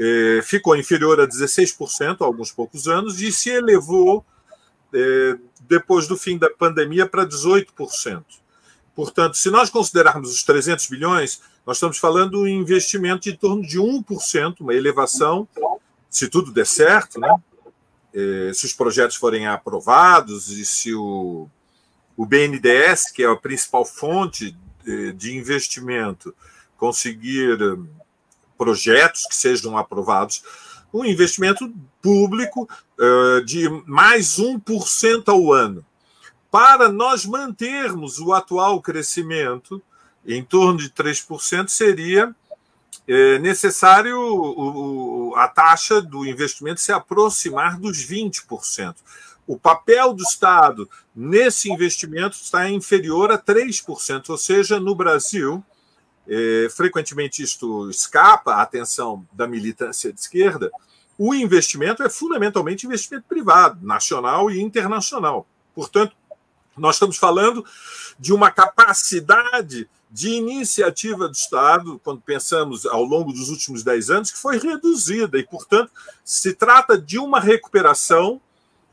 é, 0.00 0.40
ficou 0.42 0.74
inferior 0.74 1.20
a 1.20 1.28
16% 1.28 2.22
há 2.22 2.24
alguns 2.24 2.50
poucos 2.50 2.88
anos 2.88 3.20
e 3.20 3.30
se 3.30 3.50
elevou 3.50 4.24
é, 4.94 5.36
depois 5.68 6.08
do 6.08 6.16
fim 6.16 6.38
da 6.38 6.48
pandemia 6.48 7.04
para 7.04 7.26
18%. 7.26 8.24
Portanto, 8.96 9.36
se 9.36 9.50
nós 9.50 9.68
considerarmos 9.68 10.32
os 10.32 10.42
300 10.42 10.86
bilhões, 10.86 11.42
nós 11.66 11.76
estamos 11.76 11.98
falando 11.98 12.46
em 12.46 12.58
investimento 12.58 13.28
em 13.28 13.36
torno 13.36 13.62
de 13.62 13.78
1%, 13.78 14.60
uma 14.60 14.74
elevação, 14.74 15.46
se 16.08 16.28
tudo 16.28 16.50
der 16.50 16.66
certo, 16.66 17.20
né? 17.20 17.34
É, 18.12 18.52
se 18.54 18.66
os 18.66 18.72
projetos 18.72 19.16
forem 19.16 19.46
aprovados 19.46 20.48
e 20.48 20.64
se 20.64 20.92
o, 20.94 21.48
o 22.16 22.26
BNDES, 22.26 23.12
que 23.12 23.22
é 23.22 23.26
a 23.26 23.36
principal 23.36 23.84
fonte 23.84 24.56
de, 24.84 25.12
de 25.12 25.36
investimento, 25.36 26.34
conseguir 26.76 27.56
projetos 28.60 29.24
que 29.24 29.34
sejam 29.34 29.78
aprovados, 29.78 30.42
um 30.92 31.02
investimento 31.02 31.72
público 32.02 32.68
uh, 32.98 33.42
de 33.42 33.70
mais 33.86 34.38
1% 34.38 35.28
ao 35.28 35.50
ano. 35.50 35.82
Para 36.50 36.90
nós 36.90 37.24
mantermos 37.24 38.18
o 38.18 38.34
atual 38.34 38.82
crescimento, 38.82 39.82
em 40.26 40.44
torno 40.44 40.76
de 40.76 40.90
3%, 40.90 41.68
seria 41.68 42.36
é, 43.08 43.38
necessário 43.38 44.18
o, 44.18 45.30
o, 45.30 45.36
a 45.36 45.48
taxa 45.48 46.02
do 46.02 46.26
investimento 46.26 46.82
se 46.82 46.92
aproximar 46.92 47.78
dos 47.78 48.06
20%. 48.06 48.96
O 49.46 49.58
papel 49.58 50.12
do 50.12 50.22
Estado 50.22 50.86
nesse 51.16 51.72
investimento 51.72 52.36
está 52.36 52.68
inferior 52.68 53.32
a 53.32 53.38
3%, 53.38 54.28
ou 54.28 54.36
seja, 54.36 54.78
no 54.78 54.94
Brasil, 54.94 55.64
é, 56.30 56.68
frequentemente 56.70 57.42
isto 57.42 57.90
escapa 57.90 58.54
à 58.54 58.62
atenção 58.62 59.26
da 59.32 59.48
militância 59.48 60.12
de 60.12 60.20
esquerda, 60.20 60.70
o 61.18 61.34
investimento 61.34 62.04
é 62.04 62.08
fundamentalmente 62.08 62.86
investimento 62.86 63.26
privado, 63.28 63.84
nacional 63.84 64.50
e 64.50 64.60
internacional. 64.60 65.46
Portanto, 65.74 66.16
nós 66.78 66.94
estamos 66.94 67.16
falando 67.16 67.64
de 68.18 68.32
uma 68.32 68.50
capacidade 68.50 69.88
de 70.10 70.30
iniciativa 70.30 71.28
do 71.28 71.34
Estado, 71.34 72.00
quando 72.02 72.20
pensamos 72.20 72.86
ao 72.86 73.04
longo 73.04 73.32
dos 73.32 73.48
últimos 73.48 73.82
dez 73.82 74.08
anos, 74.08 74.30
que 74.30 74.38
foi 74.38 74.58
reduzida, 74.58 75.36
e, 75.38 75.44
portanto, 75.44 75.92
se 76.24 76.54
trata 76.54 76.96
de 76.96 77.18
uma 77.18 77.38
recuperação. 77.38 78.40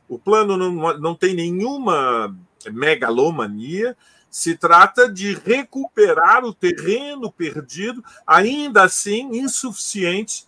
O 0.09 0.17
plano 0.17 0.57
não, 0.57 0.97
não 0.97 1.15
tem 1.15 1.33
nenhuma 1.33 2.35
megalomania, 2.71 3.95
se 4.37 4.55
trata 4.55 5.11
de 5.11 5.33
recuperar 5.33 6.45
o 6.45 6.53
terreno 6.53 7.31
perdido, 7.31 8.05
ainda 8.25 8.83
assim 8.83 9.35
insuficiente 9.35 10.45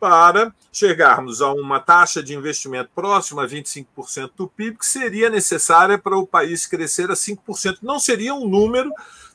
para 0.00 0.52
chegarmos 0.72 1.40
a 1.40 1.52
uma 1.52 1.78
taxa 1.78 2.24
de 2.24 2.34
investimento 2.34 2.90
próxima 2.92 3.44
a 3.44 3.46
25% 3.46 4.32
do 4.36 4.48
PIB, 4.48 4.78
que 4.78 4.84
seria 4.84 5.30
necessária 5.30 5.96
para 5.96 6.18
o 6.18 6.26
país 6.26 6.66
crescer 6.66 7.08
a 7.08 7.14
5%. 7.14 7.78
Não 7.82 8.00
seria 8.00 8.34
um 8.34 8.48
número 8.48 8.92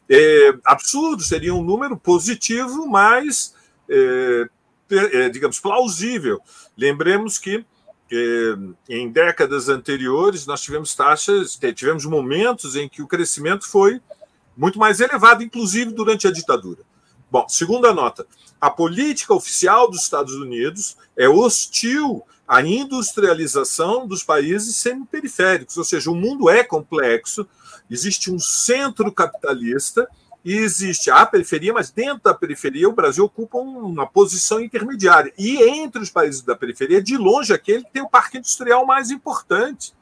é, 0.10 0.54
absurdo, 0.66 1.24
seria 1.24 1.56
um 1.56 1.64
número 1.64 1.96
positivo, 1.96 2.86
mas, 2.90 3.56
é, 3.90 4.50
é, 4.92 5.30
digamos, 5.30 5.58
plausível. 5.58 6.42
Lembremos 6.75 7.40
que 7.40 7.66
em 8.88 9.10
décadas 9.10 9.68
anteriores, 9.68 10.46
nós 10.46 10.62
tivemos 10.62 10.94
taxas, 10.94 11.60
tivemos 11.76 12.06
momentos 12.06 12.76
em 12.76 12.88
que 12.88 13.02
o 13.02 13.08
crescimento 13.08 13.68
foi 13.68 14.00
muito 14.56 14.80
mais 14.80 15.00
elevado, 15.00 15.44
inclusive 15.44 15.92
durante 15.92 16.28
a 16.28 16.32
ditadura. 16.32 16.84
Bom, 17.30 17.48
segunda 17.50 17.94
nota: 17.94 18.26
a 18.62 18.70
política 18.70 19.34
oficial 19.34 19.90
dos 19.90 20.04
Estados 20.04 20.34
Unidos 20.36 20.96
é 21.18 21.28
hostil 21.28 22.24
à 22.48 22.62
industrialização 22.62 24.08
dos 24.08 24.24
países 24.24 24.76
semiperiféricos, 24.76 25.78
ou 25.78 25.84
seja, 25.84 26.12
o 26.12 26.16
mundo 26.16 26.50
é 26.50 26.64
complexo, 26.64 27.48
existe 27.90 28.32
um 28.32 28.40
centro 28.40 29.12
capitalista 29.12 30.08
existe 30.54 31.10
a 31.10 31.25
periferia, 31.25 31.74
mas 31.74 31.90
dentro 31.90 32.24
da 32.24 32.34
periferia 32.34 32.88
o 32.88 32.94
Brasil 32.94 33.25
ocupa 33.25 33.58
uma 33.58 34.06
posição 34.06 34.60
intermediária. 34.60 35.34
E 35.38 35.58
entre 35.64 36.02
os 36.02 36.12
países 36.12 36.42
da 36.42 36.56
periferia, 36.56 37.02
de 37.02 37.18
longe, 37.18 37.52
aquele 37.52 37.84
que 37.84 37.92
tem 37.92 38.04
o 38.04 38.10
parque 38.10 38.38
industrial 38.38 38.86
mais 38.86 39.10
importante. 39.10 39.94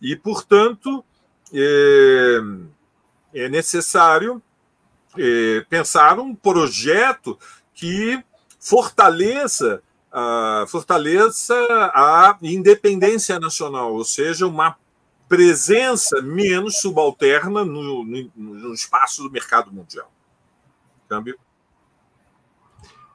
E, 0.00 0.14
portanto, 0.14 1.04
é, 1.52 2.38
é 3.34 3.48
necessário 3.48 4.40
é, 5.18 5.64
pensar 5.68 6.20
um 6.20 6.34
projeto 6.34 7.36
que 7.74 8.22
fortaleça, 8.60 9.82
a, 10.12 10.64
fortaleça 10.68 11.54
a 11.92 12.38
independência 12.40 13.40
nacional, 13.40 13.94
ou 13.94 14.04
seja, 14.04 14.46
uma 14.46 14.76
presença 15.28 16.22
menos 16.22 16.80
subalterna 16.80 17.64
no, 17.64 18.04
no, 18.04 18.30
no 18.34 18.74
espaço 18.74 19.22
do 19.22 19.30
mercado 19.30 19.72
mundial. 19.72 20.10
Câmbio. 21.08 21.38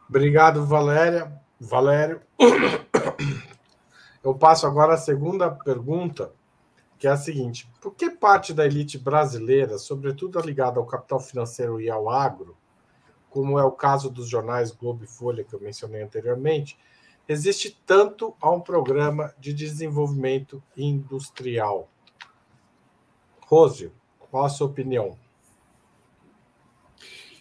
Obrigado, 0.08 0.66
Valéria. 0.66 1.32
Valério. 1.60 2.22
Eu 4.24 4.36
passo 4.36 4.68
agora 4.68 4.94
a 4.94 4.98
segunda 4.98 5.50
pergunta, 5.50 6.34
que 6.98 7.08
é 7.08 7.12
a 7.12 7.18
seguinte: 7.18 7.70
por 7.80 7.94
que 7.96 8.10
parte 8.10 8.54
da 8.54 8.66
elite 8.66 8.98
brasileira, 8.98 9.78
sobretudo 9.78 10.40
ligada 10.42 10.80
ao 10.80 10.86
capital 10.86 11.20
financeiro 11.20 11.80
e 11.80 11.90
ao 11.90 12.10
agro, 12.10 12.58
como 13.30 13.58
é 13.58 13.64
o 13.64 13.72
caso 13.72 14.10
dos 14.10 14.28
jornais 14.28 14.72
Globo 14.72 15.04
e 15.04 15.08
Folha 15.08 15.44
que 15.44 15.54
eu 15.54 15.62
mencionei 15.62 16.04
anteriormente, 16.04 16.78
resiste 17.28 17.80
tanto 17.86 18.36
a 18.42 18.52
um 18.52 18.60
programa 18.60 19.34
de 19.40 19.54
desenvolvimento 19.54 20.62
industrial? 20.76 21.90
Rose, 23.52 23.92
qual 24.18 24.46
a 24.46 24.50
sua 24.50 24.68
opinião? 24.68 25.18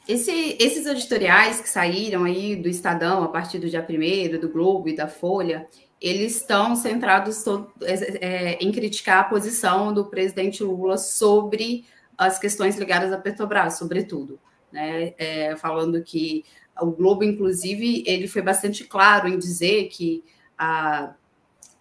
Esse, 0.09 0.57
esses 0.59 0.85
editoriais 0.85 1.61
que 1.61 1.69
saíram 1.69 2.25
aí 2.25 2.57
do 2.57 2.69
Estadão 2.69 3.23
a 3.23 3.29
partir 3.29 3.61
do 3.61 3.71
dia 3.71 3.87
1 3.89 4.41
do 4.41 4.49
Globo 4.49 4.89
e 4.89 4.97
da 4.97 5.07
Folha, 5.07 5.69
eles 6.01 6.35
estão 6.39 6.75
centrados 6.75 7.45
é, 7.83 8.27
é, 8.27 8.59
em 8.61 8.73
criticar 8.73 9.21
a 9.21 9.25
posição 9.29 9.95
do 9.95 10.07
presidente 10.07 10.65
Lula 10.65 10.99
sobre 10.99 11.85
as 12.19 12.41
questões 12.41 12.77
ligadas 12.77 13.13
à 13.13 13.19
Petrobras, 13.19 13.79
sobretudo. 13.79 14.41
Né? 14.73 15.15
É, 15.17 15.55
falando 15.55 16.03
que 16.03 16.45
o 16.81 16.91
Globo, 16.91 17.23
inclusive, 17.23 18.03
ele 18.05 18.27
foi 18.27 18.43
bastante 18.43 18.83
claro 18.83 19.29
em 19.29 19.39
dizer 19.39 19.87
que 19.89 20.25
a 20.59 21.15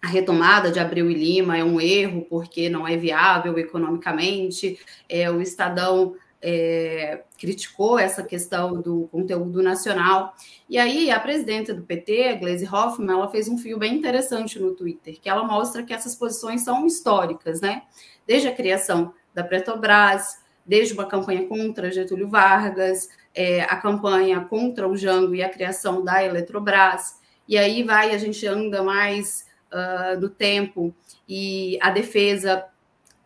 a 0.02 0.08
retomada 0.08 0.70
de 0.70 0.78
Abreu 0.78 1.10
e 1.10 1.14
Lima 1.14 1.58
é 1.58 1.64
um 1.64 1.80
erro 1.80 2.26
porque 2.28 2.68
não 2.68 2.88
é 2.88 2.96
viável 2.96 3.58
economicamente. 3.58 4.78
É, 5.08 5.30
o 5.30 5.42
Estadão 5.42 6.14
é, 6.42 7.22
criticou 7.38 7.98
essa 7.98 8.22
questão 8.22 8.80
do 8.80 9.08
conteúdo 9.12 9.62
nacional. 9.62 10.34
E 10.68 10.78
aí, 10.78 11.10
a 11.10 11.20
presidenta 11.20 11.74
do 11.74 11.82
PT, 11.82 12.36
Gleisi 12.36 12.66
Hoffmann, 12.66 13.10
ela 13.10 13.28
fez 13.28 13.48
um 13.48 13.58
fio 13.58 13.78
bem 13.78 13.94
interessante 13.94 14.58
no 14.58 14.74
Twitter, 14.74 15.20
que 15.20 15.28
ela 15.28 15.44
mostra 15.44 15.82
que 15.82 15.92
essas 15.92 16.14
posições 16.14 16.62
são 16.62 16.86
históricas, 16.86 17.60
né? 17.60 17.82
Desde 18.26 18.48
a 18.48 18.54
criação 18.54 19.12
da 19.34 19.44
Petrobras, 19.44 20.38
desde 20.64 20.94
uma 20.94 21.04
campanha 21.04 21.46
contra 21.46 21.90
Getúlio 21.90 22.28
Vargas, 22.28 23.08
é, 23.34 23.62
a 23.62 23.76
campanha 23.76 24.40
contra 24.40 24.88
o 24.88 24.96
Jango 24.96 25.34
e 25.34 25.42
a 25.42 25.48
criação 25.48 26.02
da 26.02 26.24
Eletrobras, 26.24 27.20
e 27.46 27.58
aí 27.58 27.82
vai, 27.82 28.14
a 28.14 28.18
gente 28.18 28.46
anda 28.46 28.82
mais 28.82 29.49
uh, 29.72 30.20
no 30.20 30.28
tempo, 30.28 30.94
e 31.28 31.78
a 31.80 31.90
defesa 31.90 32.64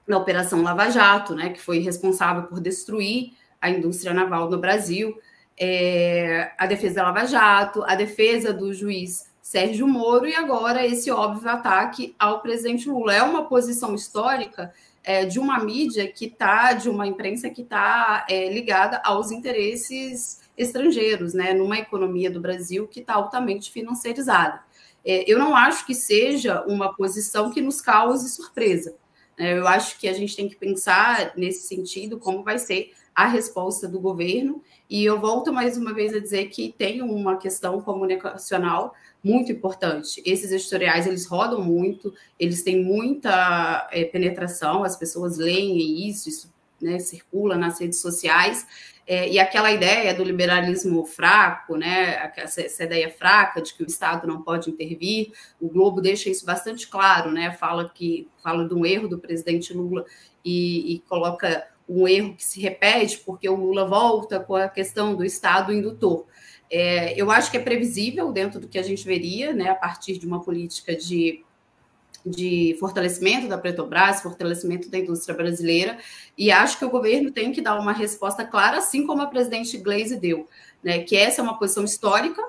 da 0.06 0.18
Operação 0.18 0.62
Lava 0.62 0.90
Jato, 0.90 1.34
né, 1.34 1.50
que 1.50 1.60
foi 1.60 1.78
responsável 1.78 2.44
por 2.44 2.60
destruir 2.60 3.32
a 3.60 3.70
indústria 3.70 4.12
naval 4.12 4.50
no 4.50 4.58
Brasil, 4.58 5.18
é, 5.58 6.52
a 6.58 6.66
defesa 6.66 6.96
da 6.96 7.04
Lava 7.04 7.26
Jato, 7.26 7.82
a 7.84 7.94
defesa 7.94 8.52
do 8.52 8.72
juiz 8.74 9.32
Sérgio 9.40 9.86
Moro 9.86 10.26
e 10.26 10.34
agora 10.34 10.86
esse 10.86 11.10
óbvio 11.10 11.48
ataque 11.48 12.14
ao 12.18 12.40
presidente 12.40 12.88
Lula. 12.88 13.14
É 13.14 13.22
uma 13.22 13.44
posição 13.44 13.94
histórica 13.94 14.72
é, 15.02 15.24
de 15.26 15.38
uma 15.38 15.58
mídia 15.62 16.10
que 16.10 16.26
está, 16.26 16.72
de 16.72 16.88
uma 16.88 17.06
imprensa 17.06 17.48
que 17.50 17.62
está 17.62 18.26
é, 18.28 18.52
ligada 18.52 19.00
aos 19.04 19.30
interesses 19.30 20.42
estrangeiros, 20.56 21.34
né, 21.34 21.52
numa 21.52 21.78
economia 21.78 22.30
do 22.30 22.40
Brasil 22.40 22.86
que 22.86 23.00
está 23.00 23.14
altamente 23.14 23.70
financiarizada. 23.70 24.60
É, 25.04 25.30
eu 25.30 25.38
não 25.38 25.54
acho 25.54 25.84
que 25.86 25.94
seja 25.94 26.62
uma 26.66 26.94
posição 26.94 27.50
que 27.50 27.60
nos 27.60 27.80
cause 27.80 28.28
surpresa. 28.30 28.96
Né? 29.38 29.58
Eu 29.58 29.66
acho 29.68 29.98
que 29.98 30.08
a 30.08 30.12
gente 30.12 30.34
tem 30.34 30.48
que 30.48 30.56
pensar 30.56 31.32
nesse 31.36 31.66
sentido 31.66 32.18
como 32.18 32.42
vai 32.42 32.58
ser 32.58 32.92
a 33.14 33.26
resposta 33.26 33.86
do 33.86 34.00
governo. 34.00 34.62
E 34.88 35.04
eu 35.04 35.20
volto 35.20 35.52
mais 35.52 35.76
uma 35.76 35.94
vez 35.94 36.12
a 36.14 36.18
dizer 36.18 36.46
que 36.46 36.74
tem 36.76 37.00
uma 37.00 37.36
questão 37.36 37.80
comunicacional 37.80 38.94
muito 39.22 39.52
importante. 39.52 40.22
Esses 40.26 40.52
editoriais 40.52 41.06
eles 41.06 41.26
rodam 41.26 41.62
muito, 41.62 42.12
eles 42.38 42.62
têm 42.62 42.84
muita 42.84 43.88
é, 43.90 44.04
penetração, 44.04 44.84
as 44.84 44.96
pessoas 44.96 45.38
leem 45.38 46.06
isso, 46.08 46.28
isso 46.28 46.53
né, 46.84 46.98
circula 46.98 47.56
nas 47.56 47.80
redes 47.80 48.00
sociais. 48.00 48.66
É, 49.06 49.28
e 49.28 49.38
aquela 49.38 49.70
ideia 49.70 50.14
do 50.14 50.24
liberalismo 50.24 51.04
fraco, 51.04 51.76
né, 51.76 52.32
essa, 52.36 52.62
essa, 52.62 52.84
ideia 52.84 53.10
fraca 53.10 53.60
de 53.60 53.74
que 53.74 53.82
o 53.82 53.86
Estado 53.86 54.26
não 54.26 54.42
pode 54.42 54.70
intervir, 54.70 55.32
o 55.60 55.68
Globo 55.68 56.00
deixa 56.00 56.30
isso 56.30 56.46
bastante 56.46 56.88
claro, 56.88 57.30
né, 57.30 57.52
fala 57.52 57.90
que 57.90 58.28
fala 58.42 58.66
de 58.66 58.72
um 58.72 58.86
erro 58.86 59.06
do 59.06 59.18
presidente 59.18 59.74
Lula 59.74 60.06
e, 60.42 60.94
e 60.94 60.98
coloca 61.00 61.68
um 61.86 62.08
erro 62.08 62.34
que 62.34 62.44
se 62.44 62.60
repete 62.60 63.18
porque 63.18 63.46
o 63.46 63.56
Lula 63.56 63.86
volta 63.86 64.40
com 64.40 64.56
a 64.56 64.68
questão 64.68 65.14
do 65.14 65.22
Estado 65.22 65.70
indutor. 65.70 66.24
É, 66.70 67.12
eu 67.20 67.30
acho 67.30 67.50
que 67.50 67.58
é 67.58 67.60
previsível 67.60 68.32
dentro 68.32 68.58
do 68.58 68.68
que 68.68 68.78
a 68.78 68.82
gente 68.82 69.04
veria, 69.04 69.52
né, 69.52 69.68
a 69.68 69.74
partir 69.74 70.16
de 70.18 70.26
uma 70.26 70.42
política 70.42 70.96
de 70.96 71.43
de 72.24 72.76
fortalecimento 72.80 73.48
da 73.48 73.58
Petrobras, 73.58 74.22
fortalecimento 74.22 74.88
da 74.88 74.98
indústria 74.98 75.36
brasileira, 75.36 75.98
e 76.38 76.50
acho 76.50 76.78
que 76.78 76.84
o 76.84 76.90
governo 76.90 77.30
tem 77.30 77.52
que 77.52 77.60
dar 77.60 77.78
uma 77.78 77.92
resposta 77.92 78.44
clara, 78.44 78.78
assim 78.78 79.06
como 79.06 79.22
a 79.22 79.26
presidente 79.26 79.76
Glaze 79.76 80.16
deu, 80.16 80.48
né, 80.82 81.00
que 81.00 81.16
essa 81.16 81.40
é 81.40 81.44
uma 81.44 81.58
posição 81.58 81.84
histórica 81.84 82.42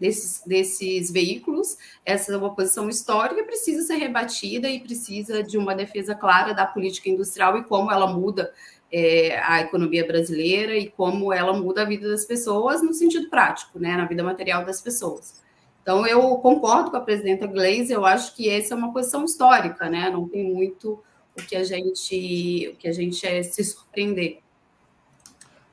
desses, 0.00 0.42
desses 0.44 1.10
veículos, 1.10 1.76
essa 2.04 2.32
é 2.32 2.36
uma 2.36 2.54
posição 2.54 2.88
histórica, 2.88 3.44
precisa 3.44 3.86
ser 3.86 3.96
rebatida 3.96 4.68
e 4.68 4.80
precisa 4.80 5.42
de 5.42 5.58
uma 5.58 5.74
defesa 5.74 6.14
clara 6.14 6.52
da 6.52 6.66
política 6.66 7.10
industrial 7.10 7.58
e 7.58 7.64
como 7.64 7.92
ela 7.92 8.06
muda 8.12 8.52
é, 8.90 9.38
a 9.44 9.60
economia 9.60 10.04
brasileira 10.04 10.76
e 10.76 10.88
como 10.88 11.32
ela 11.32 11.52
muda 11.52 11.82
a 11.82 11.84
vida 11.84 12.08
das 12.08 12.24
pessoas 12.24 12.82
no 12.82 12.92
sentido 12.92 13.28
prático, 13.28 13.78
né, 13.78 13.96
na 13.96 14.06
vida 14.06 14.24
material 14.24 14.64
das 14.64 14.80
pessoas. 14.80 15.40
Então, 15.82 16.06
eu 16.06 16.36
concordo 16.38 16.90
com 16.90 16.96
a 16.96 17.00
presidenta 17.00 17.46
Gleisi, 17.46 17.92
eu 17.92 18.04
acho 18.04 18.34
que 18.36 18.48
essa 18.48 18.74
é 18.74 18.76
uma 18.76 18.92
posição 18.92 19.24
histórica, 19.24 19.88
né? 19.88 20.10
Não 20.10 20.28
tem 20.28 20.52
muito 20.52 21.02
o 21.36 21.42
que 21.42 21.56
a 21.56 21.64
gente, 21.64 22.68
o 22.72 22.76
que 22.76 22.88
a 22.88 22.92
gente 22.92 23.26
é 23.26 23.42
se 23.42 23.64
surpreender. 23.64 24.40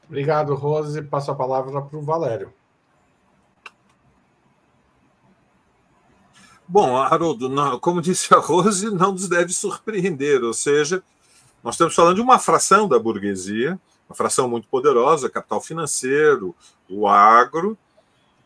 Obrigado, 0.08 0.56
Rose. 0.56 1.02
Passo 1.02 1.32
a 1.32 1.36
palavra 1.36 1.82
para 1.82 1.98
o 2.00 2.02
Valério. 2.02 2.54
Bom, 6.70 6.98
Haroldo, 6.98 7.48
não, 7.48 7.80
como 7.80 8.02
disse 8.02 8.34
a 8.34 8.38
Rose, 8.38 8.89
não 8.89 9.13
nos 9.13 9.30
deve 9.30 9.54
surpreender, 9.54 10.43
ou 10.43 10.54
seja, 10.54 11.02
nós 11.63 11.76
estamos 11.76 11.96
falando 11.96 12.15
de 12.15 12.22
uma 12.22 12.39
fração 12.39 12.89
da 12.89 13.00
burguesia, 13.00 13.80
uma 14.10 14.15
fração 14.15 14.50
muito 14.50 14.67
poderosa, 14.67 15.30
capital 15.30 15.62
financeiro, 15.62 16.54
o 16.89 17.08
agro, 17.08 17.78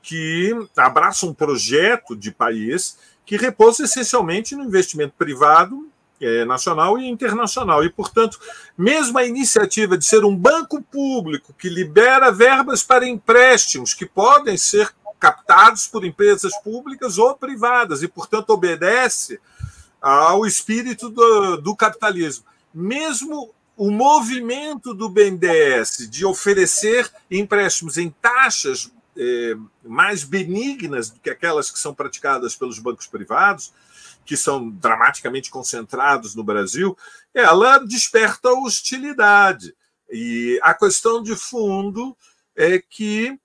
que 0.01 0.51
abraça 0.75 1.25
um 1.25 1.33
projeto 1.33 2.15
de 2.15 2.31
país 2.31 2.97
que 3.25 3.37
repousa 3.37 3.83
essencialmente 3.83 4.55
no 4.55 4.63
investimento 4.63 5.13
privado, 5.17 5.87
é, 6.19 6.45
nacional 6.45 6.97
e 6.99 7.07
internacional. 7.07 7.83
E, 7.83 7.89
portanto, 7.89 8.39
mesmo 8.77 9.17
a 9.17 9.25
iniciativa 9.25 9.97
de 9.97 10.05
ser 10.05 10.23
um 10.23 10.35
banco 10.35 10.81
público 10.81 11.53
que 11.57 11.69
libera 11.69 12.31
verbas 12.31 12.83
para 12.83 13.07
empréstimos 13.07 13.93
que 13.93 14.05
podem 14.05 14.57
ser 14.57 14.93
captados 15.19 15.87
por 15.87 16.03
empresas 16.03 16.51
públicas 16.63 17.17
ou 17.17 17.35
privadas, 17.35 18.01
e, 18.01 18.07
portanto, 18.07 18.49
obedece 18.49 19.39
ao 20.01 20.45
espírito 20.45 21.09
do, 21.09 21.57
do 21.57 21.75
capitalismo. 21.75 22.45
Mesmo 22.73 23.53
o 23.77 23.91
movimento 23.91 24.93
do 24.93 25.09
BNDES 25.09 26.09
de 26.09 26.25
oferecer 26.25 27.09
empréstimos 27.29 27.97
em 27.97 28.09
taxas 28.09 28.91
é, 29.17 29.55
mais 29.83 30.23
benignas 30.23 31.09
do 31.09 31.19
que 31.19 31.29
aquelas 31.29 31.69
que 31.69 31.79
são 31.79 31.93
praticadas 31.93 32.55
pelos 32.55 32.79
bancos 32.79 33.07
privados, 33.07 33.73
que 34.25 34.37
são 34.37 34.69
dramaticamente 34.69 35.49
concentrados 35.49 36.35
no 36.35 36.43
Brasil, 36.43 36.97
ela 37.33 37.79
desperta 37.79 38.51
hostilidade. 38.51 39.75
E 40.09 40.59
a 40.61 40.73
questão 40.73 41.21
de 41.23 41.35
fundo 41.35 42.15
é 42.55 42.79
que 42.79 43.37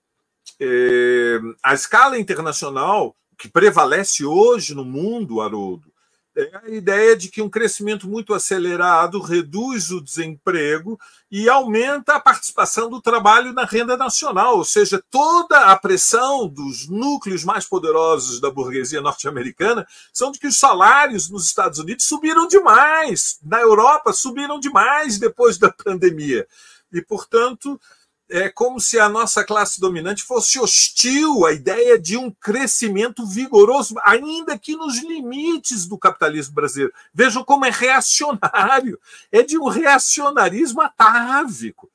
é, 0.60 1.38
a 1.62 1.74
escala 1.74 2.18
internacional 2.18 3.16
que 3.38 3.48
prevalece 3.48 4.24
hoje 4.24 4.74
no 4.74 4.84
mundo, 4.84 5.40
Haroldo, 5.40 5.90
é 5.90 5.95
a 6.36 6.68
ideia 6.68 7.16
de 7.16 7.28
que 7.28 7.40
um 7.40 7.48
crescimento 7.48 8.06
muito 8.06 8.34
acelerado 8.34 9.20
reduz 9.20 9.90
o 9.90 10.02
desemprego 10.02 10.98
e 11.30 11.48
aumenta 11.48 12.14
a 12.14 12.20
participação 12.20 12.90
do 12.90 13.00
trabalho 13.00 13.52
na 13.52 13.64
renda 13.64 13.96
nacional, 13.96 14.58
ou 14.58 14.64
seja, 14.64 15.02
toda 15.10 15.58
a 15.66 15.76
pressão 15.76 16.46
dos 16.46 16.88
núcleos 16.88 17.42
mais 17.42 17.64
poderosos 17.64 18.38
da 18.38 18.50
burguesia 18.50 19.00
norte-americana 19.00 19.86
são 20.12 20.30
de 20.30 20.38
que 20.38 20.46
os 20.46 20.58
salários 20.58 21.30
nos 21.30 21.46
Estados 21.46 21.78
Unidos 21.78 22.04
subiram 22.04 22.46
demais, 22.46 23.38
na 23.42 23.60
Europa 23.60 24.12
subiram 24.12 24.60
demais 24.60 25.18
depois 25.18 25.56
da 25.56 25.72
pandemia. 25.72 26.46
E, 26.92 27.02
portanto, 27.02 27.80
é 28.28 28.48
como 28.48 28.80
se 28.80 28.98
a 28.98 29.08
nossa 29.08 29.44
classe 29.44 29.80
dominante 29.80 30.22
fosse 30.22 30.58
hostil 30.58 31.46
à 31.46 31.52
ideia 31.52 31.98
de 31.98 32.16
um 32.16 32.30
crescimento 32.30 33.24
vigoroso, 33.24 33.94
ainda 34.04 34.58
que 34.58 34.76
nos 34.76 35.02
limites 35.02 35.86
do 35.86 35.96
capitalismo 35.96 36.54
brasileiro. 36.54 36.92
Vejam 37.14 37.44
como 37.44 37.64
é 37.64 37.70
reacionário, 37.70 38.98
é 39.30 39.42
de 39.42 39.56
um 39.56 39.68
reacionarismo 39.68 40.80
atávico. 40.80 41.90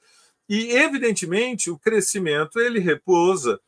E, 0.47 0.71
evidentemente, 0.71 1.69
o 1.69 1.77
crescimento 1.77 2.59
ele 2.59 2.79
repousa 2.79 3.59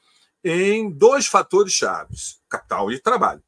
em 0.43 0.89
dois 0.89 1.25
fatores 1.25 1.73
chaves: 1.73 2.39
capital 2.49 2.91
e 2.91 2.99
trabalho. 2.99 3.43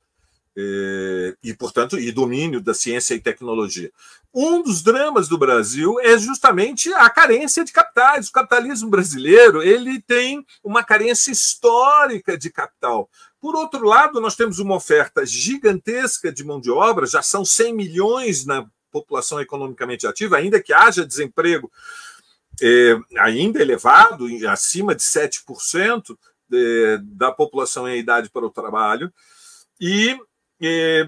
É, 0.57 1.35
e, 1.43 1.53
portanto, 1.53 1.99
e 1.99 2.11
domínio 2.11 2.61
da 2.61 2.73
ciência 2.73 3.13
e 3.13 3.19
tecnologia. 3.19 3.91
Um 4.37 4.61
dos 4.61 4.83
dramas 4.83 5.29
do 5.29 5.37
Brasil 5.37 5.97
é 6.01 6.17
justamente 6.17 6.93
a 6.93 7.09
carência 7.09 7.63
de 7.63 7.71
capitais. 7.71 8.27
O 8.27 8.33
capitalismo 8.33 8.89
brasileiro 8.89 9.63
ele 9.63 10.01
tem 10.01 10.45
uma 10.61 10.83
carência 10.83 11.31
histórica 11.31 12.37
de 12.37 12.49
capital. 12.49 13.09
Por 13.39 13.55
outro 13.55 13.85
lado, 13.85 14.19
nós 14.19 14.35
temos 14.35 14.59
uma 14.59 14.75
oferta 14.75 15.25
gigantesca 15.25 16.33
de 16.33 16.43
mão 16.43 16.59
de 16.59 16.69
obra, 16.69 17.05
já 17.05 17.21
são 17.21 17.45
100 17.45 17.73
milhões 17.73 18.45
na 18.45 18.67
população 18.91 19.39
economicamente 19.39 20.05
ativa, 20.05 20.35
ainda 20.35 20.61
que 20.61 20.73
haja 20.73 21.05
desemprego 21.05 21.71
é, 22.61 22.99
ainda 23.17 23.61
elevado, 23.61 24.25
acima 24.49 24.93
de 24.93 25.03
7% 25.03 26.17
de, 26.49 26.99
da 27.03 27.31
população 27.31 27.87
em 27.87 27.99
idade 27.99 28.29
para 28.29 28.45
o 28.45 28.51
trabalho. 28.51 29.13
E 29.79 30.19
e, 30.59 31.07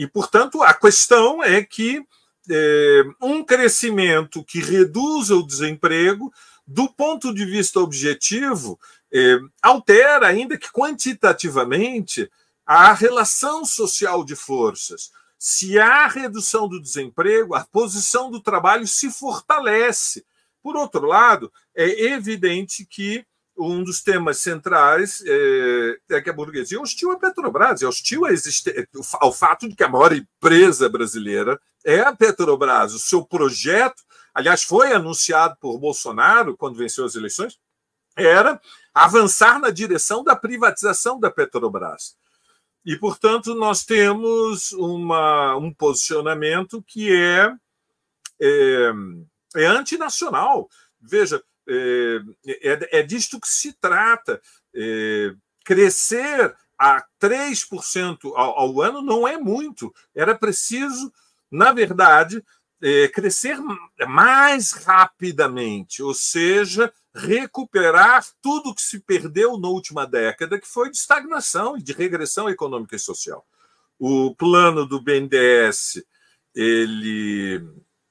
e, 0.00 0.06
portanto, 0.06 0.62
a 0.62 0.72
questão 0.72 1.44
é 1.44 1.62
que 1.62 2.02
é, 2.50 3.02
um 3.20 3.44
crescimento 3.44 4.42
que 4.42 4.58
reduza 4.58 5.36
o 5.36 5.46
desemprego, 5.46 6.32
do 6.66 6.88
ponto 6.88 7.34
de 7.34 7.44
vista 7.44 7.80
objetivo, 7.80 8.80
é, 9.12 9.38
altera, 9.60 10.26
ainda 10.26 10.56
que 10.56 10.72
quantitativamente, 10.72 12.30
a 12.64 12.94
relação 12.94 13.62
social 13.62 14.24
de 14.24 14.34
forças. 14.34 15.12
Se 15.38 15.78
há 15.78 16.06
redução 16.06 16.66
do 16.66 16.80
desemprego, 16.80 17.54
a 17.54 17.62
posição 17.62 18.30
do 18.30 18.40
trabalho 18.40 18.86
se 18.86 19.10
fortalece. 19.10 20.24
Por 20.62 20.76
outro 20.76 21.06
lado, 21.06 21.52
é 21.74 22.06
evidente 22.06 22.86
que 22.86 23.22
um 23.60 23.84
dos 23.84 24.02
temas 24.02 24.38
centrais 24.38 25.22
é, 25.26 25.98
é, 26.10 26.20
que 26.20 26.30
a 26.30 26.32
burguesia 26.32 26.80
hostil 26.80 27.10
à 27.10 27.18
Petrobras, 27.18 27.82
é 27.82 27.86
hostil 27.86 28.22
ao 29.20 29.32
fato 29.32 29.68
de 29.68 29.76
que 29.76 29.84
a 29.84 29.88
maior 29.88 30.12
empresa 30.12 30.88
brasileira 30.88 31.60
é 31.84 32.00
a 32.00 32.14
Petrobras. 32.14 32.94
O 32.94 32.98
seu 32.98 33.24
projeto, 33.24 34.02
aliás, 34.34 34.62
foi 34.62 34.92
anunciado 34.92 35.56
por 35.60 35.78
Bolsonaro 35.78 36.56
quando 36.56 36.78
venceu 36.78 37.04
as 37.04 37.14
eleições, 37.14 37.58
era 38.16 38.60
avançar 38.94 39.60
na 39.60 39.70
direção 39.70 40.24
da 40.24 40.34
privatização 40.34 41.20
da 41.20 41.30
Petrobras. 41.30 42.16
E, 42.84 42.96
portanto, 42.96 43.54
nós 43.54 43.84
temos 43.84 44.72
uma, 44.72 45.56
um 45.56 45.72
posicionamento 45.72 46.82
que 46.86 47.14
é, 47.14 47.52
é, 48.40 48.92
é 49.56 49.66
antinacional. 49.66 50.68
Veja, 51.00 51.42
é, 51.70 52.68
é, 52.72 52.98
é 52.98 53.02
disto 53.02 53.40
que 53.40 53.48
se 53.48 53.72
trata. 53.74 54.40
É, 54.74 55.34
crescer 55.64 56.54
a 56.78 57.04
3% 57.20 58.32
ao, 58.34 58.58
ao 58.58 58.80
ano 58.80 59.02
não 59.02 59.26
é 59.28 59.36
muito. 59.36 59.94
Era 60.14 60.34
preciso, 60.34 61.12
na 61.50 61.72
verdade, 61.72 62.42
é, 62.82 63.08
crescer 63.08 63.58
mais 64.08 64.72
rapidamente, 64.72 66.02
ou 66.02 66.14
seja, 66.14 66.92
recuperar 67.14 68.26
tudo 68.40 68.74
que 68.74 68.80
se 68.80 69.00
perdeu 69.00 69.58
na 69.58 69.68
última 69.68 70.06
década, 70.06 70.58
que 70.58 70.66
foi 70.66 70.90
de 70.90 70.96
estagnação 70.96 71.76
e 71.76 71.82
de 71.82 71.92
regressão 71.92 72.48
econômica 72.48 72.96
e 72.96 72.98
social. 72.98 73.46
O 73.98 74.34
plano 74.34 74.86
do 74.86 75.00
BNDES 75.00 76.02
ele 76.54 77.62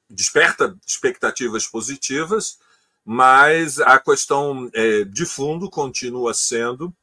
desperta 0.09 0.77
expectativas 0.85 1.67
positivas, 1.67 2.59
mas 3.05 3.79
a 3.79 3.99
questão 3.99 4.69
é, 4.73 5.03
de 5.03 5.25
fundo 5.25 5.69
continua 5.69 6.33
sendo 6.33 6.93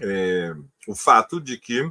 é, 0.00 0.54
o 0.86 0.94
fato 0.94 1.40
de 1.40 1.58
que 1.58 1.90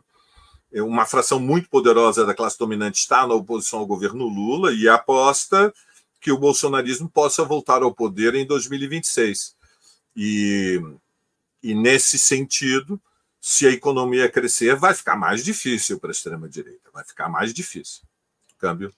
uma 0.82 1.06
fração 1.06 1.39
muito 1.39 1.69
poderosa 1.69 2.26
da 2.26 2.34
classe 2.34 2.58
dominante 2.58 3.00
está 3.00 3.28
na 3.28 3.36
oposição 3.36 3.80
ao 3.80 3.86
governo 3.86 4.28
Lula 4.28 4.74
e 4.74 4.89
aposta 4.89 5.72
que 6.19 6.32
o 6.32 6.38
bolsonarismo 6.38 7.10
possa 7.10 7.43
voltar 7.43 7.84
ao 7.84 7.93
poder 7.93 8.34
em 8.34 8.46
2026. 8.46 9.56
E, 10.15 10.82
e 11.62 11.76
nesse 11.76 12.17
sentido, 12.17 13.00
se 13.39 13.67
a 13.67 13.72
economia 13.72 14.32
crescer, 14.32 14.76
vai 14.76 14.93
ficar 14.93 15.15
mais 15.15 15.43
difícil 15.43 16.00
para 16.00 16.10
a 16.10 16.13
extrema-direita, 16.13 16.89
vai 16.93 17.04
ficar 17.04 17.28
mais 17.28 17.54
difícil. 17.54 18.02
Câmbio. 18.58 18.93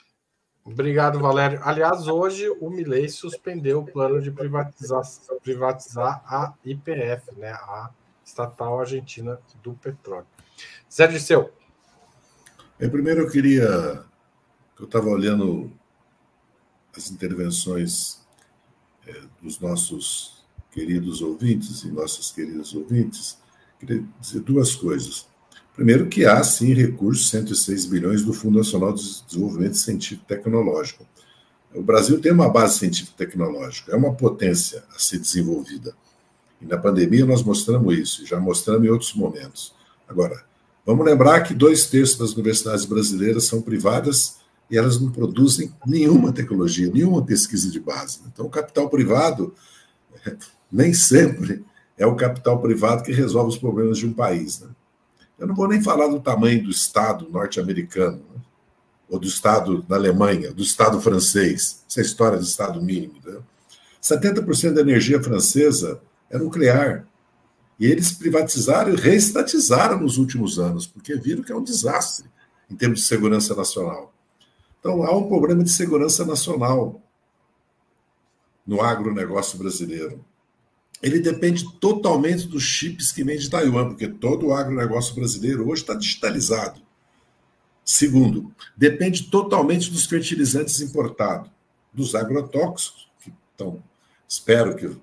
Obrigado, 0.65 1.19
Valério. 1.19 1.60
Aliás, 1.63 2.08
hoje 2.08 2.49
o 2.60 2.71
Milei 2.71 3.08
suspendeu 3.08 3.82
o 3.82 3.86
plano 3.86 4.19
de 4.19 4.32
privatizar, 4.32 5.04
privatizar 5.43 6.23
a 6.25 6.56
IPF, 6.65 7.36
né, 7.38 7.51
a 7.51 7.91
estatal 8.25 8.80
argentina 8.80 9.39
do 9.62 9.75
petróleo. 9.75 10.25
Zé 10.91 11.06
Dirceu. 11.06 11.54
É, 12.80 12.88
primeiro 12.88 13.21
eu 13.21 13.30
queria. 13.30 14.04
Eu 14.80 14.86
estava 14.86 15.08
olhando 15.08 15.71
as 16.97 17.12
intervenções 17.12 18.25
é, 19.06 19.21
dos 19.41 19.60
nossos 19.60 20.43
queridos 20.71 21.21
ouvintes 21.21 21.84
e 21.84 21.91
nossas 21.91 22.32
queridas 22.32 22.73
ouvintes, 22.73 23.38
queria 23.80 24.04
dizer 24.19 24.41
duas 24.41 24.75
coisas. 24.75 25.28
Primeiro, 25.76 26.08
que 26.08 26.26
há 26.26 26.42
sim 26.42 26.74
recursos, 26.74 27.30
106 27.30 27.86
bilhões 27.86 28.24
do 28.24 28.32
Fundo 28.32 28.60
Nacional 28.60 28.94
de 28.94 29.04
Desenvolvimento 29.28 29.76
Científico 29.76 30.24
e 30.24 30.28
Tecnológico. 30.36 31.06
O 31.74 31.84
Brasil 31.84 32.22
tem 32.22 32.32
uma 32.32 32.48
base 32.48 32.80
científico-tecnológica, 32.80 33.92
é 33.92 33.96
uma 33.96 34.14
potência 34.14 34.86
a 34.96 34.98
ser 34.98 35.20
desenvolvida. 35.20 35.94
E 36.62 36.66
na 36.66 36.78
pandemia 36.78 37.26
nós 37.26 37.44
mostramos 37.44 37.94
isso, 37.98 38.26
já 38.26 38.40
mostramos 38.40 38.88
em 38.88 38.90
outros 38.90 39.14
momentos. 39.14 39.76
Agora, 40.08 40.46
vamos 40.86 41.06
lembrar 41.06 41.42
que 41.42 41.54
dois 41.54 41.88
terços 41.88 42.18
das 42.18 42.32
universidades 42.32 42.86
brasileiras 42.86 43.44
são 43.44 43.62
privadas 43.62 44.38
e 44.72 44.78
elas 44.78 45.00
não 45.00 45.12
produzem 45.12 45.74
nenhuma 45.86 46.32
tecnologia, 46.32 46.90
nenhuma 46.90 47.22
pesquisa 47.26 47.70
de 47.70 47.82
base. 47.82 48.22
Então, 48.32 48.46
o 48.46 48.50
capital 48.50 48.90
privado 48.90 49.54
nem 50.72 50.94
sempre 50.94 51.66
é 51.98 52.06
o 52.06 52.16
capital 52.16 52.62
privado 52.62 53.04
que 53.04 53.12
resolve 53.12 53.50
os 53.50 53.58
problemas 53.58 53.98
de 53.98 54.08
um 54.08 54.14
país. 54.14 54.62
Né? 54.62 54.70
Eu 55.38 55.48
não 55.48 55.56
vou 55.56 55.67
nem 55.67 55.82
falar 55.82 56.08
do 56.08 56.19
tamanho 56.19 56.63
do 56.63 56.71
Estado 56.71 57.30
norte-americano, 57.30 58.17
né? 58.17 58.41
ou 59.10 59.19
do 59.19 59.28
Estado 59.28 59.82
da 59.84 59.95
Alemanha, 59.95 60.52
do 60.52 60.63
Estado 60.63 61.00
francês, 61.00 61.84
essa 61.88 62.00
é 62.00 62.04
história 62.04 62.38
do 62.38 62.43
Estado 62.43 62.82
mínimo. 62.82 63.15
Né? 63.24 63.39
70% 64.02 64.74
da 64.74 64.82
energia 64.82 65.21
francesa 65.21 66.02
é 66.30 66.38
nuclear. 66.38 67.06
E 67.80 67.86
eles 67.86 68.12
privatizaram 68.12 68.93
e 68.93 68.95
reestatizaram 68.95 70.00
nos 70.00 70.17
últimos 70.17 70.58
anos, 70.58 70.88
porque 70.88 71.15
viram 71.15 71.43
que 71.43 71.52
é 71.52 71.56
um 71.56 71.63
desastre 71.63 72.26
em 72.69 72.76
termos 72.76 73.02
de 73.02 73.06
segurança 73.06 73.54
nacional. 73.54 74.13
Então, 74.80 75.04
há 75.04 75.15
um 75.15 75.28
problema 75.28 75.63
de 75.63 75.71
segurança 75.71 76.26
nacional 76.26 77.02
no 78.65 78.82
agronegócio 78.82 79.58
brasileiro. 79.58 80.24
Ele 81.01 81.19
depende 81.19 81.69
totalmente 81.79 82.47
dos 82.47 82.63
chips 82.63 83.12
que 83.12 83.23
vem 83.23 83.38
de 83.38 83.49
Taiwan, 83.49 83.89
porque 83.89 84.08
todo 84.08 84.47
o 84.47 84.53
agronegócio 84.53 85.13
brasileiro 85.13 85.67
hoje 85.69 85.81
está 85.81 85.93
digitalizado. 85.93 86.81
Segundo, 87.84 88.51
depende 88.75 89.29
totalmente 89.29 89.91
dos 89.91 90.05
fertilizantes 90.05 90.79
importados, 90.81 91.51
dos 91.93 92.15
agrotóxicos, 92.15 93.08
que 93.19 93.31
estão, 93.51 93.84
espero 94.27 94.75
que 94.75 94.97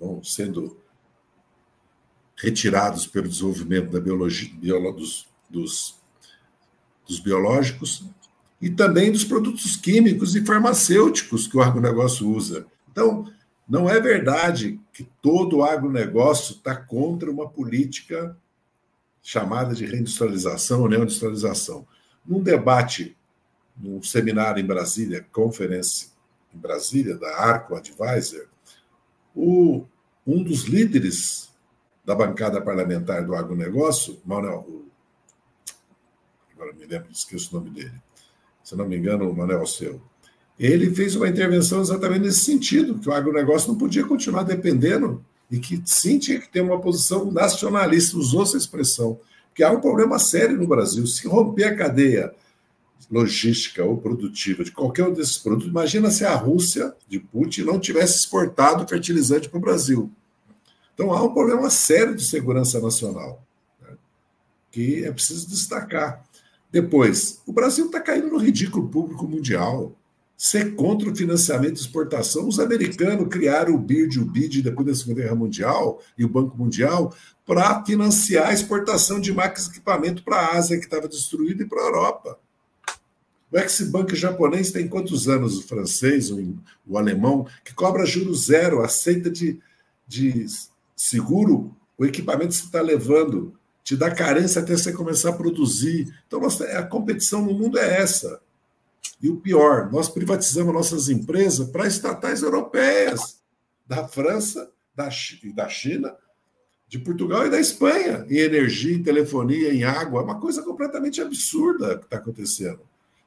vão 0.00 0.22
sendo 0.24 0.76
retirados 2.36 3.06
pelo 3.06 3.28
desenvolvimento 3.28 3.90
da 3.90 4.00
biologia, 4.00 4.50
dos, 4.92 5.26
dos, 5.50 5.96
dos 7.06 7.20
biológicos, 7.20 8.04
e 8.60 8.70
também 8.70 9.12
dos 9.12 9.24
produtos 9.24 9.76
químicos 9.76 10.34
e 10.34 10.44
farmacêuticos 10.44 11.46
que 11.46 11.56
o 11.56 11.62
agronegócio 11.62 12.26
usa. 12.26 12.66
Então, 12.90 13.30
não 13.68 13.88
é 13.88 13.98
verdade 13.98 14.78
que 14.92 15.04
todo 15.22 15.58
o 15.58 15.64
agronegócio 15.64 16.56
está 16.56 16.76
contra 16.76 17.30
uma 17.30 17.48
política 17.48 18.36
chamada 19.22 19.74
de 19.74 19.86
reindustrialização 19.86 20.82
ou 20.82 20.88
neoindustrialização. 20.88 21.86
Num 22.24 22.42
debate, 22.42 23.16
num 23.76 24.02
seminário 24.02 24.62
em 24.62 24.66
Brasília, 24.66 25.26
conferência 25.32 26.08
em 26.54 26.58
Brasília, 26.58 27.16
da 27.16 27.38
Arco 27.38 27.74
Advisor, 27.74 28.46
o, 29.34 29.86
um 30.26 30.42
dos 30.42 30.64
líderes 30.64 31.50
da 32.04 32.14
bancada 32.14 32.60
parlamentar 32.60 33.24
do 33.24 33.34
agronegócio, 33.34 34.20
Manuel, 34.24 34.84
agora 36.52 36.72
me 36.74 36.84
lembro, 36.84 37.10
esqueço 37.10 37.56
o 37.56 37.60
nome 37.60 37.70
dele, 37.70 37.94
se 38.62 38.76
não 38.76 38.86
me 38.86 38.96
engano, 38.96 39.28
o 39.28 39.34
Manuel 39.34 39.66
Seu, 39.66 40.00
ele 40.58 40.94
fez 40.94 41.16
uma 41.16 41.28
intervenção 41.28 41.80
exatamente 41.80 42.20
nesse 42.20 42.44
sentido, 42.44 42.98
que 42.98 43.08
o 43.08 43.12
agronegócio 43.12 43.68
não 43.68 43.78
podia 43.78 44.04
continuar 44.04 44.44
dependendo 44.44 45.24
e 45.50 45.58
que 45.58 45.82
sim 45.84 46.18
tinha 46.18 46.40
que 46.40 46.48
ter 46.48 46.60
uma 46.60 46.80
posição 46.80 47.30
nacionalista, 47.30 48.16
usou 48.16 48.42
essa 48.42 48.56
expressão, 48.56 49.18
que 49.54 49.62
há 49.62 49.70
um 49.70 49.80
problema 49.80 50.18
sério 50.18 50.56
no 50.56 50.66
Brasil. 50.66 51.06
Se 51.06 51.26
romper 51.28 51.64
a 51.64 51.76
cadeia 51.76 52.32
logística 53.10 53.84
ou 53.84 53.98
produtiva 53.98 54.64
de 54.64 54.72
qualquer 54.72 55.06
um 55.06 55.12
desses 55.12 55.38
produtos, 55.38 55.68
imagina 55.68 56.10
se 56.10 56.24
a 56.24 56.34
Rússia 56.34 56.94
de 57.08 57.18
Putin 57.18 57.62
não 57.62 57.78
tivesse 57.78 58.18
exportado 58.18 58.86
fertilizante 58.88 59.48
para 59.48 59.58
o 59.58 59.60
Brasil. 59.60 60.10
Então 60.94 61.12
há 61.12 61.22
um 61.22 61.34
problema 61.34 61.68
sério 61.70 62.14
de 62.14 62.24
segurança 62.24 62.80
nacional, 62.80 63.44
né, 63.82 63.96
que 64.70 65.04
é 65.04 65.12
preciso 65.12 65.48
destacar. 65.48 66.24
Depois, 66.70 67.40
o 67.46 67.52
Brasil 67.52 67.86
está 67.86 68.00
caindo 68.00 68.28
no 68.28 68.38
ridículo 68.38 68.88
público 68.88 69.28
mundial. 69.28 69.94
Ser 70.44 70.74
contra 70.74 71.08
o 71.08 71.16
financiamento 71.16 71.72
de 71.72 71.80
exportação. 71.80 72.46
Os 72.46 72.60
americanos 72.60 73.28
criaram 73.28 73.74
o 73.74 73.78
BID, 73.78 74.20
o 74.20 74.26
BID 74.26 74.60
depois 74.60 74.86
da 74.86 74.94
Segunda 74.94 75.22
Guerra 75.22 75.34
Mundial 75.34 76.02
e 76.18 76.22
o 76.22 76.28
Banco 76.28 76.54
Mundial 76.54 77.14
para 77.46 77.82
financiar 77.82 78.48
a 78.48 78.52
exportação 78.52 79.18
de 79.18 79.32
máquinas 79.32 79.68
e 79.68 79.70
equipamento 79.70 80.22
para 80.22 80.36
a 80.36 80.58
Ásia, 80.58 80.76
que 80.76 80.84
estava 80.84 81.08
destruída, 81.08 81.62
e 81.62 81.66
para 81.66 81.80
a 81.80 81.86
Europa. 81.86 82.38
O 83.50 83.56
ex-banco 83.56 84.14
japonês 84.14 84.70
tem 84.70 84.86
quantos 84.86 85.30
anos? 85.30 85.56
O 85.56 85.66
francês, 85.66 86.30
o, 86.30 86.54
o 86.86 86.98
alemão, 86.98 87.46
que 87.64 87.72
cobra 87.72 88.04
juros 88.04 88.44
zero, 88.44 88.82
aceita 88.82 89.30
de, 89.30 89.58
de 90.06 90.44
seguro 90.94 91.74
o 91.96 92.04
equipamento 92.04 92.48
que 92.48 92.56
você 92.56 92.66
está 92.66 92.82
levando 92.82 93.54
te 93.82 93.96
dá 93.96 94.10
carência 94.10 94.60
até 94.60 94.76
você 94.76 94.92
começar 94.92 95.30
a 95.30 95.38
produzir. 95.38 96.14
Então, 96.26 96.42
a 96.44 96.82
competição 96.82 97.42
no 97.42 97.54
mundo 97.54 97.78
é 97.78 98.02
essa. 98.02 98.42
E 99.20 99.28
o 99.30 99.36
pior, 99.36 99.90
nós 99.90 100.08
privatizamos 100.08 100.74
nossas 100.74 101.08
empresas 101.08 101.68
para 101.68 101.86
estatais 101.86 102.42
europeias, 102.42 103.42
da 103.86 104.06
França 104.08 104.70
da, 104.94 105.08
da 105.54 105.68
China, 105.68 106.14
de 106.86 106.98
Portugal 106.98 107.46
e 107.46 107.50
da 107.50 107.58
Espanha, 107.58 108.26
em 108.28 108.38
energia, 108.38 108.94
em 108.94 109.02
telefonia, 109.02 109.72
em 109.72 109.84
água. 109.84 110.20
É 110.20 110.24
uma 110.24 110.40
coisa 110.40 110.62
completamente 110.62 111.20
absurda 111.20 111.98
que 111.98 112.04
está 112.04 112.16
acontecendo. 112.16 112.80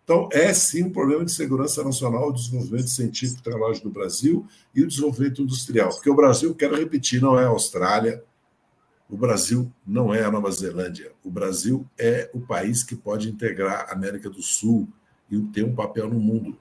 Então, 0.04 0.30
é 0.32 0.54
sim 0.54 0.84
um 0.84 0.90
problema 0.90 1.26
de 1.26 1.34
segurança 1.34 1.84
nacional, 1.84 2.30
o 2.30 2.34
desenvolvimento 2.34 2.90
científico 2.90 3.42
e 3.42 3.44
tecnológico 3.44 3.90
do 3.90 3.94
Brasil 3.94 4.48
e 4.74 4.82
o 4.82 4.88
desenvolvimento 4.88 5.42
industrial. 5.42 5.90
Porque 5.90 6.10
o 6.10 6.16
Brasil, 6.16 6.56
quero 6.56 6.78
repetir, 6.78 7.22
não 7.22 7.38
é 7.38 7.44
a 7.44 7.50
Austrália, 7.50 8.24
o 9.10 9.18
Brasil 9.18 9.72
não 9.86 10.14
é 10.14 10.24
a 10.24 10.32
Nova 10.32 10.50
Zelândia. 10.50 11.12
O 11.24 11.30
Brasil 11.30 11.86
é 11.98 12.30
o 12.34 12.40
país 12.40 12.84
que 12.84 12.96
pode 12.96 13.30
integrar 13.30 13.88
a 13.90 13.94
América 13.94 14.30
do 14.30 14.42
Sul 14.42 14.88
e 15.30 15.40
ter 15.48 15.64
um 15.64 15.76
papel 15.76 16.10
no 16.10 16.20
mundo. 16.20 16.58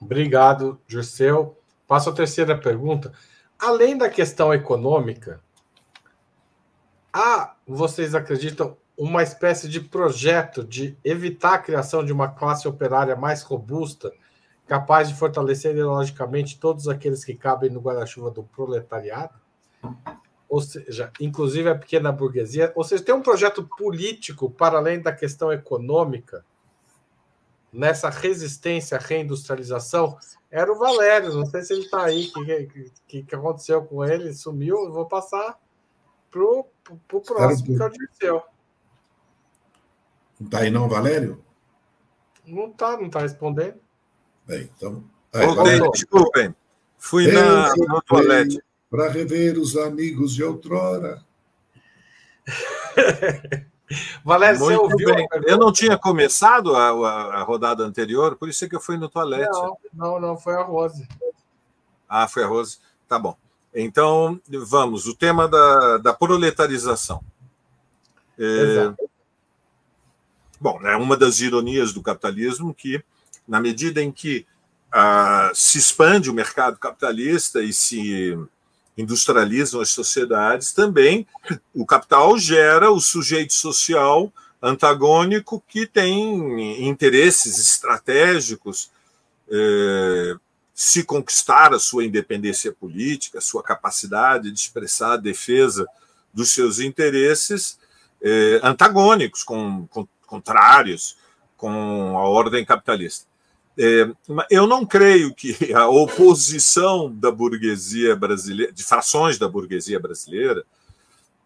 Obrigado, 0.00 0.80
Dirceu. 0.86 1.56
Passo 1.86 2.10
a 2.10 2.14
terceira 2.14 2.56
pergunta. 2.56 3.12
Além 3.58 3.96
da 3.96 4.08
questão 4.08 4.54
econômica, 4.54 5.40
há, 7.12 7.56
vocês 7.66 8.14
acreditam, 8.14 8.76
uma 8.96 9.22
espécie 9.22 9.68
de 9.68 9.80
projeto 9.80 10.64
de 10.64 10.96
evitar 11.04 11.54
a 11.54 11.58
criação 11.58 12.04
de 12.04 12.12
uma 12.12 12.28
classe 12.28 12.66
operária 12.66 13.14
mais 13.14 13.42
robusta, 13.42 14.12
capaz 14.66 15.08
de 15.08 15.14
fortalecer 15.14 15.72
ideologicamente 15.72 16.58
todos 16.58 16.88
aqueles 16.88 17.24
que 17.24 17.34
cabem 17.34 17.70
no 17.70 17.80
guarda-chuva 17.80 18.30
do 18.30 18.42
proletariado? 18.42 19.34
Ou 20.48 20.60
seja, 20.60 21.12
inclusive 21.20 21.68
a 21.68 21.74
pequena 21.74 22.10
burguesia. 22.10 22.72
Ou 22.74 22.82
seja, 22.82 23.04
tem 23.04 23.14
um 23.14 23.22
projeto 23.22 23.68
político 23.76 24.50
para 24.50 24.78
além 24.78 25.00
da 25.00 25.12
questão 25.12 25.52
econômica 25.52 26.44
nessa 27.72 28.08
resistência 28.08 28.96
à 28.96 29.00
reindustrialização. 29.00 30.16
Era 30.50 30.72
o 30.72 30.78
Valério, 30.78 31.34
não 31.34 31.44
sei 31.44 31.62
se 31.62 31.74
ele 31.74 31.82
está 31.82 32.04
aí, 32.04 32.30
o 32.34 32.44
que, 32.44 32.92
que, 33.06 33.22
que, 33.24 33.34
aconteceu 33.34 33.84
com 33.84 34.02
ele, 34.02 34.32
sumiu. 34.32 34.90
Vou 34.90 35.06
passar 35.06 35.58
para 36.30 36.42
o 36.42 36.64
próximo, 37.20 37.76
que 37.76 37.82
é 37.82 37.86
o 37.86 37.90
Dirceu. 37.90 38.42
Não 40.40 40.46
está 40.46 40.58
aí 40.60 40.70
não, 40.70 40.88
Valério? 40.88 41.44
Não 42.46 42.68
está, 42.68 42.96
não 42.96 43.06
está 43.06 43.20
respondendo. 43.20 43.78
Bem, 44.46 44.70
então... 44.74 45.04
Voltei, 45.30 45.90
desculpem. 45.90 46.54
Fui 46.96 47.30
na, 47.30 47.74
no 47.76 48.02
toalete. 48.02 48.62
Para 48.90 49.08
rever 49.08 49.58
os 49.58 49.76
amigos 49.76 50.34
de 50.34 50.42
outrora. 50.42 51.22
Valério, 54.24 54.60
Muito 54.60 54.76
você 54.76 54.92
ouviu? 54.92 55.14
Bem. 55.14 55.26
Eu 55.46 55.56
não 55.56 55.72
tinha 55.72 55.96
começado 55.96 56.74
a, 56.74 56.90
a, 56.90 57.40
a, 57.40 57.42
rodada 57.42 57.82
anterior, 57.84 58.36
por 58.36 58.48
isso 58.48 58.64
é 58.64 58.68
que 58.68 58.76
eu 58.76 58.80
fui 58.80 58.96
no 58.96 59.08
toalete. 59.08 59.50
Não, 59.50 59.78
não, 59.94 60.20
não, 60.20 60.36
foi 60.36 60.54
a 60.54 60.62
Rose. 60.62 61.08
Ah, 62.08 62.28
foi 62.28 62.44
a 62.44 62.46
Rose. 62.46 62.78
Tá 63.06 63.18
bom. 63.18 63.36
Então, 63.74 64.40
vamos. 64.66 65.06
O 65.06 65.14
tema 65.14 65.48
da, 65.48 65.98
da 65.98 66.12
proletarização. 66.12 67.22
É, 68.38 68.44
Exato. 68.44 69.10
Bom, 70.60 70.80
é 70.86 70.96
uma 70.96 71.16
das 71.16 71.40
ironias 71.40 71.92
do 71.92 72.02
capitalismo 72.02 72.74
que, 72.74 73.02
na 73.46 73.60
medida 73.60 74.02
em 74.02 74.10
que 74.10 74.46
ah, 74.92 75.50
se 75.54 75.78
expande 75.78 76.28
o 76.28 76.34
mercado 76.34 76.78
capitalista 76.78 77.62
e 77.62 77.72
se 77.72 78.36
industrializam 78.98 79.80
as 79.80 79.90
sociedades, 79.90 80.72
também 80.72 81.26
o 81.72 81.86
capital 81.86 82.36
gera 82.36 82.90
o 82.90 83.00
sujeito 83.00 83.54
social 83.54 84.32
antagônico 84.60 85.62
que 85.68 85.86
tem 85.86 86.84
interesses 86.84 87.58
estratégicos, 87.58 88.90
eh, 89.48 90.34
se 90.74 91.04
conquistar 91.04 91.72
a 91.72 91.78
sua 91.78 92.04
independência 92.04 92.72
política, 92.72 93.38
a 93.38 93.42
sua 93.42 93.62
capacidade 93.62 94.50
de 94.50 94.58
expressar 94.58 95.12
a 95.12 95.16
defesa 95.16 95.86
dos 96.34 96.50
seus 96.50 96.80
interesses 96.80 97.78
eh, 98.20 98.60
antagônicos 98.64 99.44
com, 99.44 99.86
com 99.86 100.08
contrários 100.26 101.16
com 101.56 102.16
a 102.18 102.28
ordem 102.28 102.64
capitalista. 102.64 103.27
É, 103.78 104.10
eu 104.50 104.66
não 104.66 104.84
creio 104.84 105.32
que 105.32 105.54
a 105.72 105.88
oposição 105.88 107.14
da 107.14 107.30
burguesia 107.30 108.16
brasileira, 108.16 108.72
de 108.72 108.82
frações 108.82 109.38
da 109.38 109.48
burguesia 109.48 110.00
brasileira, 110.00 110.64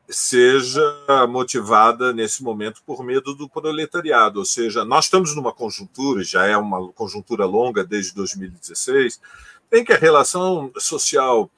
seja 0.08 0.82
motivada 1.28 2.12
nesse 2.12 2.42
momento 2.42 2.82
por 2.86 3.04
medo 3.04 3.34
do 3.34 3.48
proletariado. 3.48 4.38
Ou 4.38 4.44
seja, 4.44 4.84
nós 4.84 5.04
estamos 5.04 5.34
numa 5.36 5.52
conjuntura, 5.52 6.24
já 6.24 6.46
é 6.46 6.56
uma 6.56 6.88
conjuntura 6.92 7.44
longa 7.44 7.84
desde 7.84 8.14
2016, 8.14 9.20
em 9.70 9.84
que 9.84 9.92
a 9.92 9.98
relação 9.98 10.70
social 10.78 11.50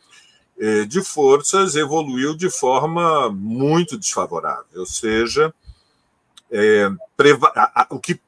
é, 0.58 0.84
de 0.84 1.02
forças 1.02 1.74
evoluiu 1.74 2.36
de 2.36 2.50
forma 2.50 3.30
muito 3.30 3.98
desfavorável. 3.98 4.80
Ou 4.80 4.86
seja, 4.86 5.52
é, 6.50 6.88
o, 7.90 7.98
que, 7.98 8.20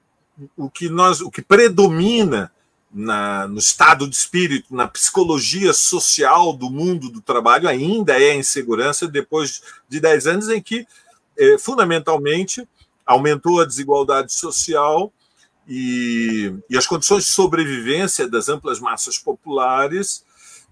o, 0.57 0.71
que 0.71 0.89
nós, 0.89 1.21
o 1.21 1.31
que 1.31 1.43
predomina 1.43 2.53
na, 2.93 3.47
no 3.47 3.59
estado 3.59 4.09
de 4.09 4.17
espírito, 4.17 4.75
na 4.75 4.89
psicologia 4.89 5.73
social 5.73 6.53
do 6.53 6.71
mundo 6.71 7.11
do 7.11 7.21
trabalho, 7.21 7.69
ainda 7.69 8.21
é 8.21 8.31
a 8.31 8.37
insegurança, 8.37 9.07
depois 9.07 9.63
de 9.89 10.01
10 10.01 10.27
anos 10.27 10.49
em 10.49 10.63
que, 10.63 10.87
é, 11.37 11.59
fundamentalmente, 11.59 12.67
aumentou 13.05 13.61
a 13.61 13.65
desigualdade 13.65 14.33
social 14.33 15.13
e, 15.69 16.55
e, 16.71 16.77
as 16.77 16.87
condições 16.87 17.25
de 17.25 17.31
sobrevivência 17.31 18.29
das 18.29 18.49
amplas 18.49 18.81
massas 18.81 19.19
populares 19.19 20.25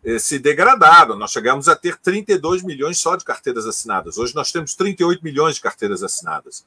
é, 0.04 0.18
se 0.18 0.38
degradaram. 0.38 1.16
Nós 1.16 1.32
chegamos 1.32 1.68
a 1.68 1.76
ter 1.76 1.96
32 1.96 2.62
milhões 2.62 2.98
só 2.98 3.16
de 3.16 3.24
carteiras 3.24 3.66
assinadas. 3.66 4.18
Hoje 4.18 4.34
nós 4.34 4.52
temos 4.52 4.74
38 4.74 5.22
milhões 5.22 5.56
de 5.56 5.60
carteiras 5.60 6.02
assinadas. 6.02 6.64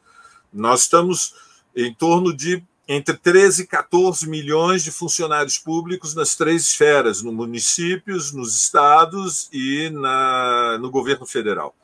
Nós 0.52 0.82
estamos 0.82 1.36
em 1.76 1.94
torno 1.94 2.36
de 2.36 2.64
entre 2.88 3.18
13 3.18 3.64
e 3.64 3.68
14 3.68 4.30
milhões 4.30 4.84
de 4.84 4.92
funcionários 4.92 5.58
públicos 5.58 6.16
nas 6.16 6.36
três 6.36 6.64
esferas, 6.64 7.22
no 7.22 7.34
municípios, 7.34 8.32
nos 8.32 8.56
estados 8.56 9.50
e 9.52 9.90
na, 9.90 10.78
no 10.80 10.90
governo 10.90 11.26
federal. 11.26 11.76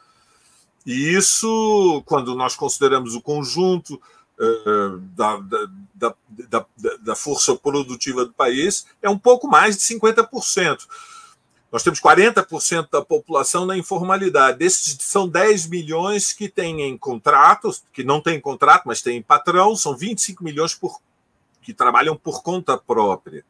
E 0.85 1.13
isso, 1.13 2.01
quando 2.05 2.35
nós 2.35 2.55
consideramos 2.55 3.15
o 3.15 3.21
conjunto 3.21 3.95
uh, 4.39 4.97
da, 5.15 5.37
da, 5.93 6.15
da, 6.47 6.65
da, 7.01 7.15
força 7.15 7.55
produtiva 7.55 8.25
do 8.25 8.33
país, 8.33 8.85
é 9.01 9.09
um 9.09 9.17
pouco 9.17 9.47
mais 9.47 9.77
de 9.77 9.83
50%. 9.83 10.87
Nós 11.73 11.81
temos 11.81 11.99
40% 11.99 12.87
da 12.91 13.03
população 13.03 13.65
na 13.65 13.75
informalidade. 13.75 14.59
Desses 14.59 14.95
são 14.99 15.27
10 15.27 15.65
milhões 15.65 16.31
que 16.31 16.47
têm 16.47 16.95
contratos, 16.99 17.83
que 17.91 18.03
não 18.03 18.21
têm 18.21 18.39
contrato, 18.39 18.83
mas 18.85 19.01
têm 19.01 19.23
patrão, 19.23 19.75
são 19.75 19.97
25 19.97 20.43
milhões 20.43 20.75
por, 20.75 21.01
que 21.63 21.73
trabalham 21.73 22.15
por 22.15 22.43
conta 22.43 22.77
própria. 22.77 23.43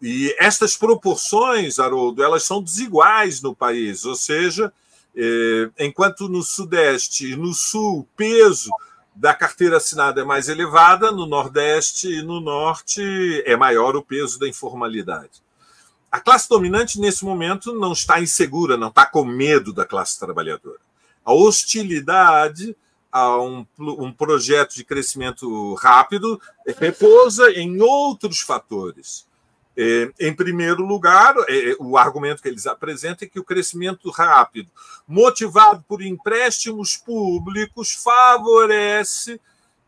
E 0.00 0.32
estas 0.38 0.76
proporções, 0.76 1.80
Haroldo, 1.80 2.22
elas 2.22 2.44
são 2.44 2.62
desiguais 2.62 3.42
no 3.42 3.52
país, 3.52 4.04
ou 4.04 4.14
seja, 4.14 4.72
eh, 5.16 5.68
enquanto 5.80 6.28
no 6.28 6.44
Sudeste 6.44 7.32
e 7.32 7.36
no 7.36 7.52
Sul 7.52 7.98
o 7.98 8.04
peso 8.16 8.70
da 9.12 9.34
carteira 9.34 9.78
assinada 9.78 10.20
é 10.20 10.24
mais 10.24 10.48
elevada, 10.48 11.10
no 11.10 11.26
Nordeste 11.26 12.06
e 12.06 12.22
no 12.22 12.38
Norte 12.38 13.42
é 13.44 13.56
maior 13.56 13.96
o 13.96 14.02
peso 14.02 14.38
da 14.38 14.46
informalidade. 14.46 15.47
A 16.10 16.20
classe 16.20 16.48
dominante, 16.48 16.98
nesse 16.98 17.24
momento, 17.24 17.72
não 17.72 17.92
está 17.92 18.20
insegura, 18.20 18.76
não 18.76 18.88
está 18.88 19.04
com 19.04 19.24
medo 19.24 19.72
da 19.72 19.84
classe 19.84 20.18
trabalhadora. 20.18 20.78
A 21.24 21.32
hostilidade 21.32 22.74
a 23.12 23.40
um, 23.40 23.66
um 23.78 24.12
projeto 24.12 24.74
de 24.74 24.84
crescimento 24.84 25.74
rápido 25.74 26.40
repousa 26.78 27.50
em 27.52 27.80
outros 27.80 28.40
fatores. 28.40 29.26
É, 29.76 30.10
em 30.18 30.34
primeiro 30.34 30.84
lugar, 30.84 31.34
é, 31.48 31.76
o 31.78 31.96
argumento 31.96 32.42
que 32.42 32.48
eles 32.48 32.66
apresentam 32.66 33.26
é 33.26 33.30
que 33.30 33.38
o 33.38 33.44
crescimento 33.44 34.10
rápido, 34.10 34.70
motivado 35.06 35.84
por 35.86 36.02
empréstimos 36.02 36.96
públicos, 36.96 37.92
favorece 37.94 39.40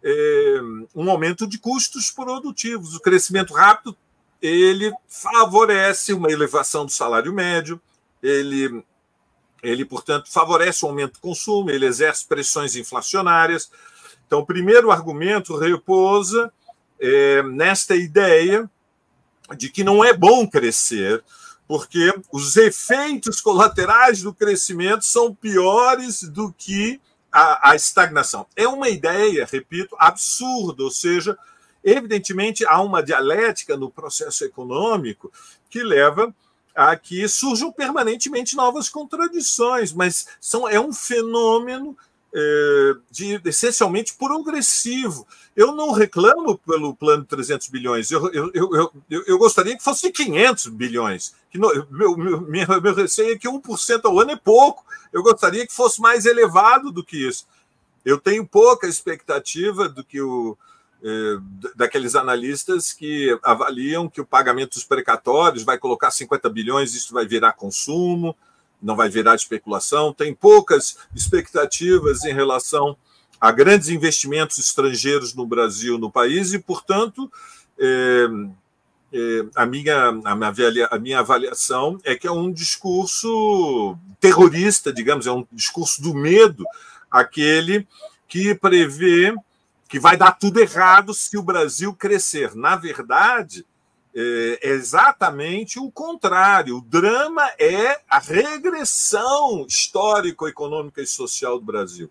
é, 0.02 0.60
um 0.94 1.10
aumento 1.10 1.46
de 1.46 1.58
custos 1.58 2.10
produtivos. 2.10 2.94
O 2.94 3.00
crescimento 3.00 3.52
rápido 3.52 3.96
ele 4.40 4.92
favorece 5.06 6.12
uma 6.12 6.30
elevação 6.30 6.86
do 6.86 6.92
salário 6.92 7.32
médio, 7.32 7.80
ele, 8.22 8.84
ele, 9.62 9.84
portanto, 9.84 10.30
favorece 10.30 10.84
o 10.84 10.88
aumento 10.88 11.14
do 11.14 11.20
consumo, 11.20 11.70
ele 11.70 11.86
exerce 11.86 12.26
pressões 12.26 12.76
inflacionárias. 12.76 13.70
Então, 14.26 14.40
o 14.40 14.46
primeiro 14.46 14.90
argumento 14.90 15.56
repousa 15.56 16.52
é, 16.98 17.42
nesta 17.42 17.96
ideia 17.96 18.70
de 19.56 19.68
que 19.68 19.82
não 19.82 20.04
é 20.04 20.12
bom 20.12 20.46
crescer, 20.46 21.22
porque 21.66 22.12
os 22.32 22.56
efeitos 22.56 23.40
colaterais 23.40 24.22
do 24.22 24.34
crescimento 24.34 25.04
são 25.04 25.34
piores 25.34 26.22
do 26.22 26.52
que 26.52 27.00
a, 27.30 27.70
a 27.70 27.76
estagnação. 27.76 28.46
É 28.56 28.66
uma 28.66 28.88
ideia, 28.88 29.48
repito, 29.50 29.94
absurda, 29.98 30.82
ou 30.82 30.90
seja, 30.90 31.38
Evidentemente, 31.82 32.64
há 32.66 32.80
uma 32.80 33.02
dialética 33.02 33.76
no 33.76 33.90
processo 33.90 34.44
econômico 34.44 35.32
que 35.68 35.82
leva 35.82 36.34
a 36.74 36.94
que 36.96 37.26
surjam 37.28 37.72
permanentemente 37.72 38.54
novas 38.54 38.88
contradições, 38.88 39.92
mas 39.92 40.26
são, 40.40 40.68
é 40.68 40.78
um 40.78 40.92
fenômeno 40.92 41.96
é, 42.32 42.94
de, 43.10 43.40
essencialmente 43.44 44.14
progressivo. 44.14 45.26
Eu 45.56 45.72
não 45.72 45.90
reclamo 45.90 46.56
pelo 46.58 46.94
plano 46.94 47.22
de 47.22 47.28
300 47.28 47.68
bilhões, 47.68 48.10
eu, 48.10 48.32
eu, 48.32 48.50
eu, 48.54 48.92
eu, 49.10 49.24
eu 49.26 49.38
gostaria 49.38 49.76
que 49.76 49.82
fosse 49.82 50.10
500 50.10 50.66
bilhões. 50.68 51.34
Que 51.50 51.58
no, 51.58 51.68
meu, 51.90 52.16
meu, 52.16 52.40
meu 52.80 52.94
receio 52.94 53.34
é 53.34 53.38
que 53.38 53.48
1% 53.48 54.00
ao 54.04 54.20
ano 54.20 54.30
é 54.30 54.36
pouco, 54.36 54.84
eu 55.12 55.22
gostaria 55.22 55.66
que 55.66 55.74
fosse 55.74 56.00
mais 56.00 56.24
elevado 56.24 56.92
do 56.92 57.04
que 57.04 57.16
isso. 57.28 57.46
Eu 58.04 58.18
tenho 58.18 58.46
pouca 58.46 58.86
expectativa 58.86 59.88
do 59.88 60.04
que 60.04 60.20
o, 60.22 60.56
daqueles 61.74 62.14
analistas 62.14 62.92
que 62.92 63.38
avaliam 63.42 64.08
que 64.08 64.20
o 64.20 64.26
pagamento 64.26 64.74
dos 64.74 64.84
precatórios 64.84 65.62
vai 65.62 65.78
colocar 65.78 66.10
50 66.10 66.48
bilhões, 66.50 66.94
isso 66.94 67.14
vai 67.14 67.26
virar 67.26 67.54
consumo 67.54 68.36
não 68.82 68.96
vai 68.96 69.08
virar 69.08 69.34
especulação. 69.34 70.12
Tem 70.12 70.34
poucas 70.34 70.96
expectativas 71.14 72.24
em 72.24 72.32
relação 72.32 72.96
a 73.40 73.50
grandes 73.50 73.88
investimentos 73.88 74.58
estrangeiros 74.58 75.34
no 75.34 75.46
Brasil, 75.46 75.98
no 75.98 76.10
país, 76.10 76.52
e, 76.52 76.58
portanto, 76.58 77.30
é, 77.78 78.26
é, 79.12 79.46
a, 79.54 79.66
minha, 79.66 80.08
a, 80.24 80.34
minha, 80.36 80.88
a 80.90 80.98
minha 80.98 81.18
avaliação 81.20 81.98
é 82.04 82.14
que 82.14 82.26
é 82.26 82.32
um 82.32 82.52
discurso 82.52 83.96
terrorista, 84.18 84.92
digamos, 84.92 85.26
é 85.26 85.32
um 85.32 85.46
discurso 85.50 86.02
do 86.02 86.14
medo, 86.14 86.64
aquele 87.10 87.86
que 88.28 88.54
prevê 88.54 89.34
que 89.90 89.98
vai 89.98 90.16
dar 90.16 90.38
tudo 90.38 90.60
errado 90.60 91.12
se 91.12 91.36
o 91.36 91.42
Brasil 91.42 91.92
crescer. 91.92 92.54
Na 92.54 92.76
verdade, 92.76 93.66
é 94.14 94.68
exatamente 94.68 95.80
o 95.80 95.90
contrário. 95.90 96.76
O 96.76 96.80
drama 96.80 97.42
é 97.58 98.00
a 98.08 98.20
regressão 98.20 99.66
histórico, 99.68 100.46
econômica 100.46 101.02
e 101.02 101.06
social 101.06 101.58
do 101.58 101.64
Brasil. 101.64 102.08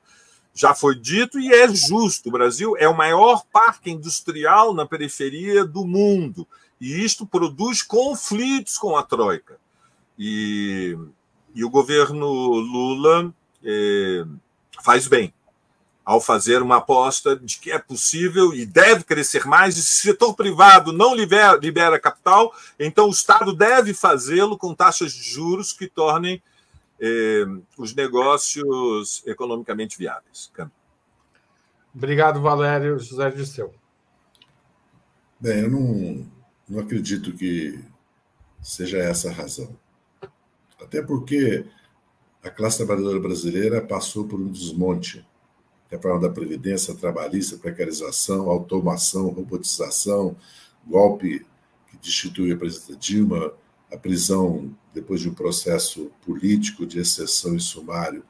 Já 0.53 0.75
foi 0.75 0.93
dito 0.93 1.39
e 1.39 1.53
é 1.53 1.73
justo: 1.73 2.27
o 2.27 2.33
Brasil 2.33 2.75
é 2.77 2.89
o 2.89 2.97
maior 2.97 3.45
parque 3.49 3.89
industrial 3.89 4.73
na 4.73 4.85
periferia 4.85 5.63
do 5.63 5.85
mundo. 5.85 6.45
E 6.81 7.01
isto 7.01 7.25
produz 7.25 7.81
conflitos 7.81 8.77
com 8.77 8.97
a 8.97 9.03
Troika. 9.03 9.57
E, 10.17 10.97
e 11.55 11.63
o 11.63 11.69
governo 11.69 12.27
Lula 12.27 13.33
é, 13.63 14.25
faz 14.83 15.07
bem 15.07 15.33
ao 16.09 16.19
fazer 16.19 16.63
uma 16.63 16.77
aposta 16.77 17.35
de 17.35 17.59
que 17.59 17.71
é 17.71 17.77
possível 17.77 18.51
e 18.51 18.65
deve 18.65 19.03
crescer 19.03 19.45
mais, 19.45 19.77
e 19.77 19.83
se 19.83 20.09
o 20.09 20.11
setor 20.11 20.33
privado 20.33 20.91
não 20.91 21.13
libera, 21.13 21.55
libera 21.55 21.99
capital, 21.99 22.51
então 22.79 23.05
o 23.05 23.11
Estado 23.11 23.53
deve 23.53 23.93
fazê-lo 23.93 24.57
com 24.57 24.73
taxas 24.73 25.11
de 25.11 25.21
juros 25.21 25.71
que 25.71 25.85
tornem 25.85 26.41
eh, 26.99 27.45
os 27.77 27.93
negócios 27.93 29.21
economicamente 29.23 29.99
viáveis. 29.99 30.51
Obrigado, 31.93 32.41
Valério. 32.41 32.97
José 32.97 33.29
Disseu. 33.29 33.71
Bem, 35.39 35.59
eu 35.59 35.69
não, 35.69 36.27
não 36.67 36.79
acredito 36.79 37.33
que 37.33 37.79
seja 38.63 38.97
essa 38.97 39.29
a 39.29 39.31
razão. 39.31 39.77
Até 40.81 41.03
porque 41.03 41.67
a 42.43 42.49
classe 42.49 42.77
trabalhadora 42.77 43.19
brasileira 43.19 43.79
passou 43.79 44.27
por 44.27 44.39
um 44.39 44.51
desmonte 44.51 45.28
reforma 45.89 46.19
da 46.19 46.29
Previdência 46.29 46.93
Trabalhista, 46.93 47.57
precarização, 47.57 48.49
automação, 48.49 49.27
robotização, 49.29 50.35
golpe 50.85 51.45
que 51.89 51.97
destitui 51.97 52.51
a 52.51 52.57
presidenta 52.57 52.95
Dilma, 52.95 53.53
a 53.91 53.97
prisão, 53.97 54.75
depois 54.93 55.21
de 55.21 55.29
um 55.29 55.33
processo 55.33 56.11
político 56.23 56.85
de 56.85 56.99
exceção 56.99 57.55
e 57.55 57.59
sumário 57.59 58.23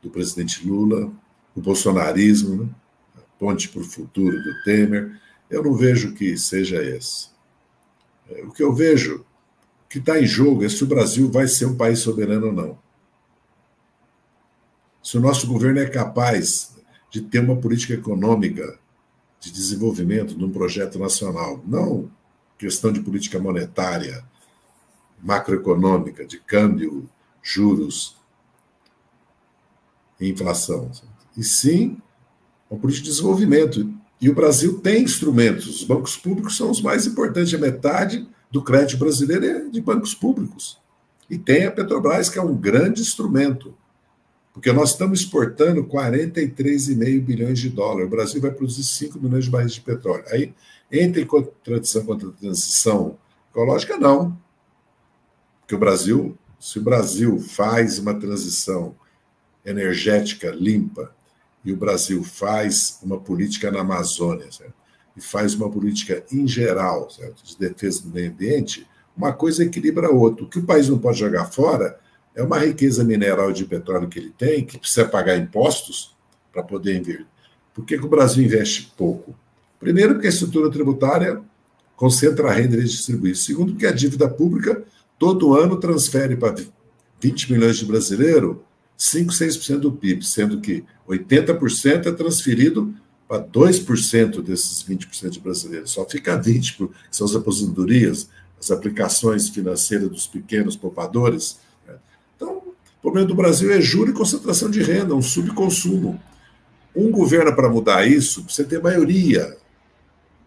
do 0.00 0.08
presidente 0.08 0.66
Lula, 0.66 1.12
o 1.54 1.60
bolsonarismo, 1.60 2.64
né? 2.64 2.70
a 3.18 3.20
ponte 3.38 3.68
para 3.68 3.82
o 3.82 3.84
futuro 3.84 4.42
do 4.42 4.62
Temer. 4.62 5.20
Eu 5.50 5.62
não 5.62 5.74
vejo 5.74 6.14
que 6.14 6.36
seja 6.38 6.82
esse. 6.82 7.28
É, 8.30 8.42
o 8.42 8.50
que 8.50 8.62
eu 8.62 8.72
vejo 8.72 9.26
que 9.88 9.98
está 9.98 10.18
em 10.18 10.26
jogo 10.26 10.64
é 10.64 10.68
se 10.68 10.82
o 10.82 10.86
Brasil 10.86 11.30
vai 11.30 11.46
ser 11.46 11.66
um 11.66 11.76
país 11.76 11.98
soberano 11.98 12.46
ou 12.46 12.52
não 12.52 12.89
se 15.02 15.16
o 15.16 15.20
nosso 15.20 15.46
governo 15.46 15.80
é 15.80 15.86
capaz 15.86 16.76
de 17.10 17.20
ter 17.22 17.40
uma 17.40 17.56
política 17.56 17.94
econômica 17.94 18.78
de 19.40 19.50
desenvolvimento 19.50 20.36
de 20.36 20.44
um 20.44 20.50
projeto 20.50 20.98
nacional, 20.98 21.62
não 21.66 22.10
questão 22.58 22.92
de 22.92 23.00
política 23.00 23.38
monetária, 23.38 24.22
macroeconômica, 25.22 26.26
de 26.26 26.38
câmbio, 26.38 27.08
juros 27.42 28.16
e 30.20 30.28
inflação, 30.28 30.90
e 31.36 31.42
sim 31.42 31.96
uma 32.70 32.78
política 32.78 33.04
de 33.04 33.10
desenvolvimento. 33.10 33.92
E 34.20 34.28
o 34.28 34.34
Brasil 34.34 34.78
tem 34.80 35.02
instrumentos, 35.02 35.66
os 35.66 35.82
bancos 35.82 36.16
públicos 36.16 36.56
são 36.56 36.70
os 36.70 36.82
mais 36.82 37.06
importantes, 37.06 37.54
a 37.54 37.58
metade 37.58 38.28
do 38.50 38.62
crédito 38.62 38.98
brasileiro 38.98 39.46
é 39.46 39.68
de 39.70 39.80
bancos 39.80 40.14
públicos. 40.14 40.78
E 41.30 41.38
tem 41.38 41.64
a 41.64 41.70
Petrobras, 41.70 42.28
que 42.28 42.38
é 42.38 42.42
um 42.42 42.54
grande 42.54 43.00
instrumento 43.00 43.74
porque 44.52 44.72
nós 44.72 44.90
estamos 44.90 45.20
exportando 45.20 45.84
43,5 45.84 47.24
bilhões 47.24 47.58
de 47.58 47.68
dólares. 47.68 48.06
O 48.06 48.10
Brasil 48.10 48.40
vai 48.40 48.50
produzir 48.50 48.84
5 48.84 49.18
milhões 49.20 49.44
de 49.44 49.50
barris 49.50 49.74
de 49.74 49.80
petróleo. 49.80 50.24
Aí, 50.28 50.52
entra 50.90 51.20
em 51.20 51.26
contradição 51.26 52.04
contra 52.04 52.28
a 52.28 52.32
transição 52.32 53.16
ecológica? 53.50 53.96
Não. 53.96 54.36
Porque 55.60 55.74
o 55.74 55.78
Brasil, 55.78 56.36
se 56.58 56.78
o 56.78 56.82
Brasil 56.82 57.38
faz 57.38 57.98
uma 57.98 58.14
transição 58.18 58.96
energética 59.64 60.50
limpa 60.50 61.14
e 61.64 61.72
o 61.72 61.76
Brasil 61.76 62.24
faz 62.24 62.98
uma 63.02 63.20
política 63.20 63.70
na 63.70 63.80
Amazônia, 63.80 64.50
certo? 64.50 64.74
e 65.16 65.20
faz 65.20 65.54
uma 65.54 65.70
política 65.70 66.24
em 66.32 66.46
geral 66.46 67.10
certo? 67.10 67.44
de 67.44 67.56
defesa 67.58 68.02
do 68.02 68.08
meio 68.08 68.30
ambiente, 68.30 68.86
uma 69.16 69.32
coisa 69.32 69.64
equilibra 69.64 70.08
a 70.08 70.10
outra. 70.10 70.44
O 70.44 70.48
que 70.48 70.58
o 70.58 70.64
país 70.64 70.88
não 70.88 70.98
pode 70.98 71.18
jogar 71.18 71.46
fora 71.46 71.98
é 72.40 72.42
uma 72.42 72.58
riqueza 72.58 73.04
mineral 73.04 73.52
de 73.52 73.66
petróleo 73.66 74.08
que 74.08 74.18
ele 74.18 74.32
tem, 74.36 74.64
que 74.64 74.78
precisa 74.78 75.04
pagar 75.04 75.36
impostos 75.36 76.16
para 76.50 76.62
poder 76.62 76.96
investir. 76.96 77.26
Por 77.74 77.84
que, 77.84 77.98
que 77.98 78.04
o 78.04 78.08
Brasil 78.08 78.42
investe 78.42 78.92
pouco? 78.96 79.34
Primeiro, 79.78 80.14
porque 80.14 80.26
a 80.26 80.30
estrutura 80.30 80.70
tributária 80.70 81.40
concentra 81.94 82.48
a 82.48 82.52
renda 82.52 82.76
e 82.76 82.82
distribui. 82.82 83.34
Segundo, 83.34 83.72
porque 83.72 83.86
a 83.86 83.92
dívida 83.92 84.28
pública 84.28 84.82
todo 85.18 85.54
ano 85.54 85.76
transfere 85.76 86.34
para 86.34 86.56
20 87.20 87.52
milhões 87.52 87.76
de 87.76 87.84
brasileiros 87.84 88.56
5, 88.96 89.32
6% 89.32 89.78
do 89.78 89.92
PIB, 89.92 90.24
sendo 90.24 90.60
que 90.60 90.84
80% 91.08 92.06
é 92.06 92.12
transferido 92.12 92.94
para 93.28 93.42
2% 93.42 94.42
desses 94.42 94.82
20% 94.82 95.30
de 95.30 95.40
brasileiros. 95.40 95.90
Só 95.90 96.06
fica 96.06 96.38
20%, 96.38 96.88
que 96.88 97.16
são 97.16 97.26
as 97.26 97.34
aposentadorias, 97.34 98.28
as 98.58 98.70
aplicações 98.70 99.48
financeiras 99.48 100.08
dos 100.08 100.26
pequenos 100.26 100.76
poupadores, 100.76 101.58
o 103.00 103.02
problema 103.02 103.26
do 103.26 103.34
Brasil 103.34 103.72
é 103.72 103.80
juro 103.80 104.10
e 104.10 104.14
concentração 104.14 104.70
de 104.70 104.82
renda, 104.82 105.14
um 105.14 105.22
subconsumo. 105.22 106.20
Um 106.94 107.10
governo, 107.10 107.54
para 107.56 107.70
mudar 107.70 108.06
isso, 108.06 108.44
precisa 108.44 108.68
ter 108.68 108.82
maioria 108.82 109.56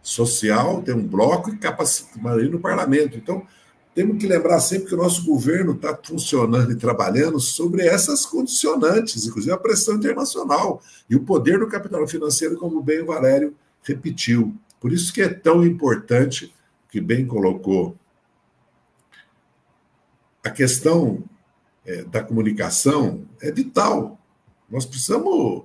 social, 0.04 0.84
ter 0.84 0.94
um 0.94 1.02
bloco 1.02 1.50
e 1.50 1.58
capacidade, 1.58 2.22
maioria 2.22 2.52
no 2.52 2.60
parlamento. 2.60 3.18
Então, 3.18 3.48
temos 3.96 4.18
que 4.20 4.28
lembrar 4.28 4.60
sempre 4.60 4.88
que 4.88 4.94
o 4.94 4.98
nosso 4.98 5.26
governo 5.26 5.74
está 5.74 5.98
funcionando 6.04 6.72
e 6.72 6.76
trabalhando 6.76 7.40
sobre 7.40 7.88
essas 7.88 8.24
condicionantes, 8.24 9.26
inclusive 9.26 9.52
a 9.52 9.58
pressão 9.58 9.96
internacional 9.96 10.80
e 11.10 11.16
o 11.16 11.24
poder 11.24 11.58
do 11.58 11.68
capital 11.68 12.08
financeiro, 12.08 12.58
como 12.58 12.84
bem 12.84 13.02
o 13.02 13.08
Valério 13.08 13.56
repetiu. 13.82 14.56
Por 14.80 14.92
isso 14.92 15.12
que 15.12 15.24
é 15.24 15.30
tão 15.30 15.66
importante, 15.66 16.54
que 16.90 17.02
bem 17.02 17.26
colocou, 17.26 17.96
a 20.44 20.52
questão 20.52 21.24
é, 21.86 22.04
da 22.04 22.24
comunicação 22.24 23.26
é 23.42 23.52
vital. 23.52 24.20
Nós 24.70 24.86
precisamos, 24.86 25.64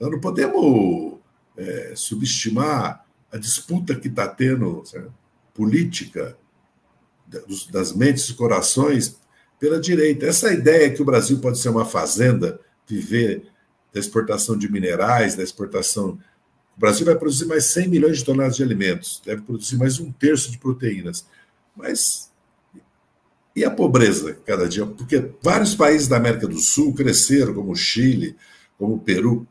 nós 0.00 0.10
não 0.10 0.20
podemos 0.20 1.18
é, 1.56 1.92
subestimar 1.94 3.04
a 3.30 3.38
disputa 3.38 3.94
que 3.94 4.08
está 4.08 4.28
tendo 4.28 4.82
política 5.52 6.36
das 7.70 7.92
mentes 7.92 8.28
e 8.28 8.34
corações 8.34 9.18
pela 9.58 9.80
direita. 9.80 10.26
Essa 10.26 10.52
ideia 10.52 10.92
que 10.92 11.02
o 11.02 11.04
Brasil 11.04 11.38
pode 11.38 11.58
ser 11.58 11.68
uma 11.68 11.84
fazenda, 11.84 12.60
viver 12.86 13.48
da 13.92 14.00
exportação 14.00 14.58
de 14.58 14.70
minerais, 14.70 15.34
da 15.34 15.42
exportação. 15.42 16.18
O 16.76 16.80
Brasil 16.80 17.06
vai 17.06 17.14
produzir 17.14 17.46
mais 17.46 17.64
100 17.66 17.88
milhões 17.88 18.18
de 18.18 18.24
toneladas 18.24 18.56
de 18.56 18.62
alimentos, 18.62 19.22
deve 19.24 19.42
produzir 19.42 19.76
mais 19.76 19.98
um 20.00 20.12
terço 20.12 20.50
de 20.50 20.58
proteínas. 20.58 21.26
Mas 21.76 22.30
e 23.54 23.64
a 23.64 23.70
pobreza 23.70 24.36
cada 24.44 24.68
dia? 24.68 24.84
Porque 24.86 25.30
vários 25.42 25.74
países 25.74 26.08
da 26.08 26.16
América 26.16 26.46
do 26.46 26.58
Sul 26.58 26.94
cresceram, 26.94 27.54
como 27.54 27.72
o 27.72 27.76
Chile, 27.76 28.36
como 28.78 28.94
o 28.94 28.98
Peru, 28.98 29.46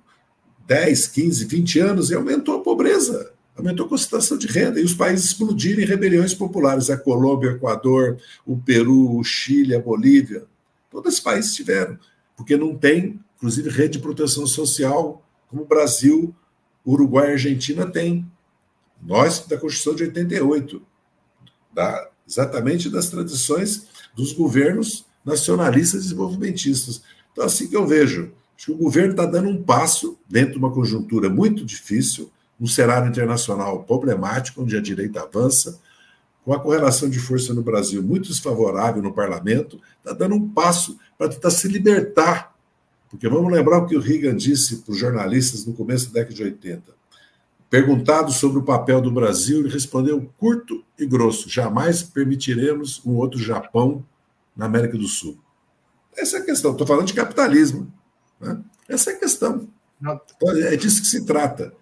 10, 0.67 1.07
15, 1.07 1.45
20 1.45 1.79
anos 1.79 2.09
e 2.09 2.15
aumentou 2.15 2.57
a 2.57 2.63
pobreza, 2.63 3.33
aumentou 3.55 3.85
a 3.85 3.89
concentração 3.89 4.37
de 4.37 4.47
renda 4.47 4.79
e 4.79 4.83
os 4.83 4.93
países 4.93 5.25
explodiram 5.25 5.81
em 5.81 5.85
rebeliões 5.85 6.33
populares. 6.33 6.89
A 6.89 6.97
Colômbia, 6.97 7.51
o 7.51 7.55
Equador, 7.55 8.17
o 8.45 8.57
Peru, 8.57 9.17
o 9.17 9.23
Chile, 9.23 9.75
a 9.75 9.79
Bolívia. 9.79 10.45
Todos 10.89 11.13
esses 11.13 11.23
países 11.23 11.53
tiveram, 11.53 11.97
porque 12.35 12.55
não 12.55 12.75
tem 12.75 13.19
inclusive 13.43 13.69
rede 13.69 13.97
de 13.97 13.99
proteção 13.99 14.47
social, 14.47 15.21
como 15.49 15.63
o 15.63 15.65
Brasil, 15.65 16.33
Uruguai 16.87 17.27
e 17.27 17.31
Argentina 17.33 17.85
têm. 17.85 18.25
Nós, 19.01 19.45
da 19.45 19.57
Constituição 19.57 19.95
de 19.95 20.03
88, 20.03 20.81
da, 21.73 22.09
exatamente 22.25 22.89
das 22.89 23.09
tradições 23.09 23.89
dos 24.15 24.31
governos 24.33 25.05
nacionalistas 25.25 26.01
e 26.01 26.03
desenvolvimentistas. 26.03 27.03
Então, 27.31 27.45
assim 27.45 27.67
que 27.67 27.75
eu 27.75 27.87
vejo, 27.87 28.31
acho 28.55 28.67
que 28.67 28.71
o 28.71 28.77
governo 28.77 29.11
está 29.11 29.25
dando 29.25 29.49
um 29.49 29.61
passo 29.61 30.17
dentro 30.29 30.53
de 30.53 30.57
uma 30.59 30.71
conjuntura 30.71 31.29
muito 31.29 31.65
difícil, 31.65 32.31
um 32.59 32.67
cenário 32.67 33.09
internacional 33.09 33.83
problemático, 33.83 34.61
onde 34.61 34.77
a 34.77 34.81
direita 34.81 35.21
avança, 35.21 35.79
com 36.45 36.53
a 36.53 36.59
correlação 36.59 37.09
de 37.09 37.19
força 37.19 37.53
no 37.53 37.63
Brasil 37.63 38.03
muito 38.03 38.29
desfavorável 38.29 39.01
no 39.01 39.13
parlamento, 39.13 39.79
está 39.97 40.13
dando 40.13 40.35
um 40.35 40.49
passo 40.49 40.97
para 41.17 41.29
tentar 41.29 41.49
se 41.49 41.67
libertar. 41.67 42.53
Porque 43.09 43.29
vamos 43.29 43.51
lembrar 43.51 43.79
o 43.79 43.85
que 43.85 43.95
o 43.95 44.01
Reagan 44.01 44.35
disse 44.35 44.77
para 44.77 44.91
os 44.91 44.97
jornalistas 44.97 45.65
no 45.65 45.73
começo 45.73 46.07
da 46.07 46.19
década 46.19 46.35
de 46.35 46.43
80. 46.43 47.02
Perguntado 47.73 48.31
sobre 48.31 48.59
o 48.59 48.63
papel 48.63 49.01
do 49.01 49.09
Brasil, 49.09 49.61
ele 49.61 49.69
respondeu 49.69 50.31
curto 50.37 50.85
e 50.95 51.07
grosso: 51.07 51.49
jamais 51.49 52.03
permitiremos 52.03 53.03
um 53.03 53.15
outro 53.15 53.39
Japão 53.39 54.05
na 54.55 54.65
América 54.65 54.95
do 54.95 55.07
Sul. 55.07 55.39
Essa 56.15 56.37
é 56.37 56.41
a 56.41 56.45
questão. 56.45 56.73
Estou 56.73 56.85
falando 56.85 57.07
de 57.07 57.15
capitalismo. 57.15 57.91
Né? 58.39 58.61
Essa 58.87 59.09
é 59.09 59.15
a 59.15 59.17
questão. 59.17 59.67
Então, 59.99 60.21
é 60.51 60.75
disso 60.75 61.01
que 61.01 61.07
se 61.07 61.25
trata. 61.25 61.73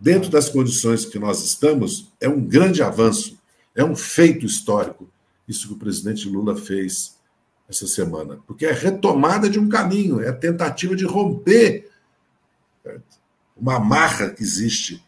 Dentro 0.00 0.30
das 0.30 0.48
condições 0.48 1.04
que 1.04 1.16
nós 1.16 1.44
estamos, 1.44 2.12
é 2.20 2.28
um 2.28 2.40
grande 2.40 2.82
avanço, 2.82 3.38
é 3.72 3.84
um 3.84 3.94
feito 3.94 4.44
histórico, 4.44 5.08
isso 5.46 5.68
que 5.68 5.74
o 5.74 5.78
presidente 5.78 6.28
Lula 6.28 6.56
fez 6.56 7.18
essa 7.68 7.86
semana. 7.86 8.40
Porque 8.48 8.66
é 8.66 8.72
retomada 8.72 9.48
de 9.48 9.60
um 9.60 9.68
caminho, 9.68 10.20
é 10.20 10.28
a 10.28 10.36
tentativa 10.36 10.96
de 10.96 11.04
romper 11.04 11.88
uma 13.56 13.76
amarra 13.76 14.30
que 14.30 14.42
existe 14.42 15.05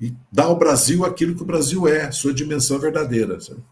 e 0.00 0.14
dar 0.30 0.44
ao 0.44 0.56
Brasil 0.56 1.04
aquilo 1.04 1.34
que 1.34 1.42
o 1.42 1.46
Brasil 1.46 1.86
é, 1.86 2.10
sua 2.10 2.32
dimensão 2.32 2.78
verdadeira. 2.78 3.40
Sabe? 3.40 3.62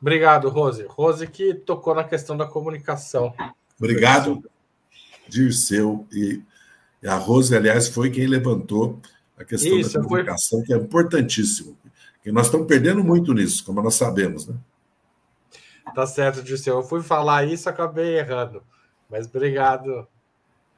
Obrigado, 0.00 0.48
Rose. 0.48 0.86
Rose 0.88 1.26
que 1.26 1.52
tocou 1.52 1.94
na 1.94 2.04
questão 2.04 2.36
da 2.36 2.46
comunicação. 2.46 3.34
Obrigado, 3.78 4.42
Dirceu. 5.28 6.06
E 6.12 6.42
a 7.04 7.14
Rose, 7.16 7.54
aliás, 7.54 7.88
foi 7.88 8.10
quem 8.10 8.26
levantou 8.26 8.98
a 9.38 9.44
questão 9.44 9.78
Isso, 9.78 9.94
da 9.94 10.02
comunicação, 10.02 10.58
foi... 10.60 10.66
que 10.66 10.74
é 10.74 10.76
importantíssimo. 10.76 11.76
Que 12.22 12.30
nós 12.30 12.46
estamos 12.46 12.66
perdendo 12.66 13.02
muito 13.02 13.32
nisso, 13.32 13.64
como 13.64 13.82
nós 13.82 13.94
sabemos, 13.94 14.46
né? 14.46 14.54
Tá 15.94 16.06
certo, 16.06 16.42
Dirceu. 16.42 16.76
Eu 16.76 16.82
fui 16.82 17.02
falar 17.02 17.44
isso, 17.46 17.68
acabei 17.68 18.18
errando. 18.18 18.62
Mas 19.08 19.26
obrigado, 19.26 20.06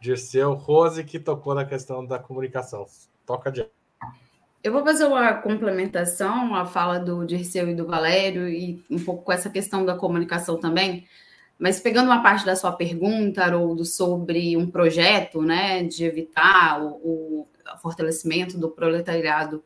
Dirceu. 0.00 0.54
Rose 0.54 1.04
que 1.04 1.18
tocou 1.18 1.54
na 1.54 1.64
questão 1.64 2.04
da 2.04 2.18
comunicação. 2.18 2.86
Toca 3.26 3.48
adiante. 3.48 3.70
Eu 4.62 4.72
vou 4.72 4.84
fazer 4.84 5.04
uma 5.06 5.34
complementação 5.34 6.54
à 6.54 6.64
fala 6.64 6.98
do 6.98 7.26
Dirceu 7.26 7.68
e 7.68 7.74
do 7.74 7.84
Valério 7.84 8.48
e 8.48 8.84
um 8.88 8.98
pouco 8.98 9.24
com 9.24 9.32
essa 9.32 9.50
questão 9.50 9.84
da 9.84 9.96
comunicação 9.96 10.56
também. 10.58 11.04
Mas 11.58 11.80
pegando 11.80 12.06
uma 12.06 12.22
parte 12.22 12.46
da 12.46 12.54
sua 12.54 12.72
pergunta, 12.72 13.44
Haroldo, 13.44 13.84
sobre 13.84 14.56
um 14.56 14.70
projeto 14.70 15.42
né, 15.42 15.82
de 15.82 16.04
evitar 16.04 16.80
o, 16.80 16.88
o 17.02 17.48
fortalecimento 17.80 18.58
do 18.58 18.68
proletariado, 18.68 19.64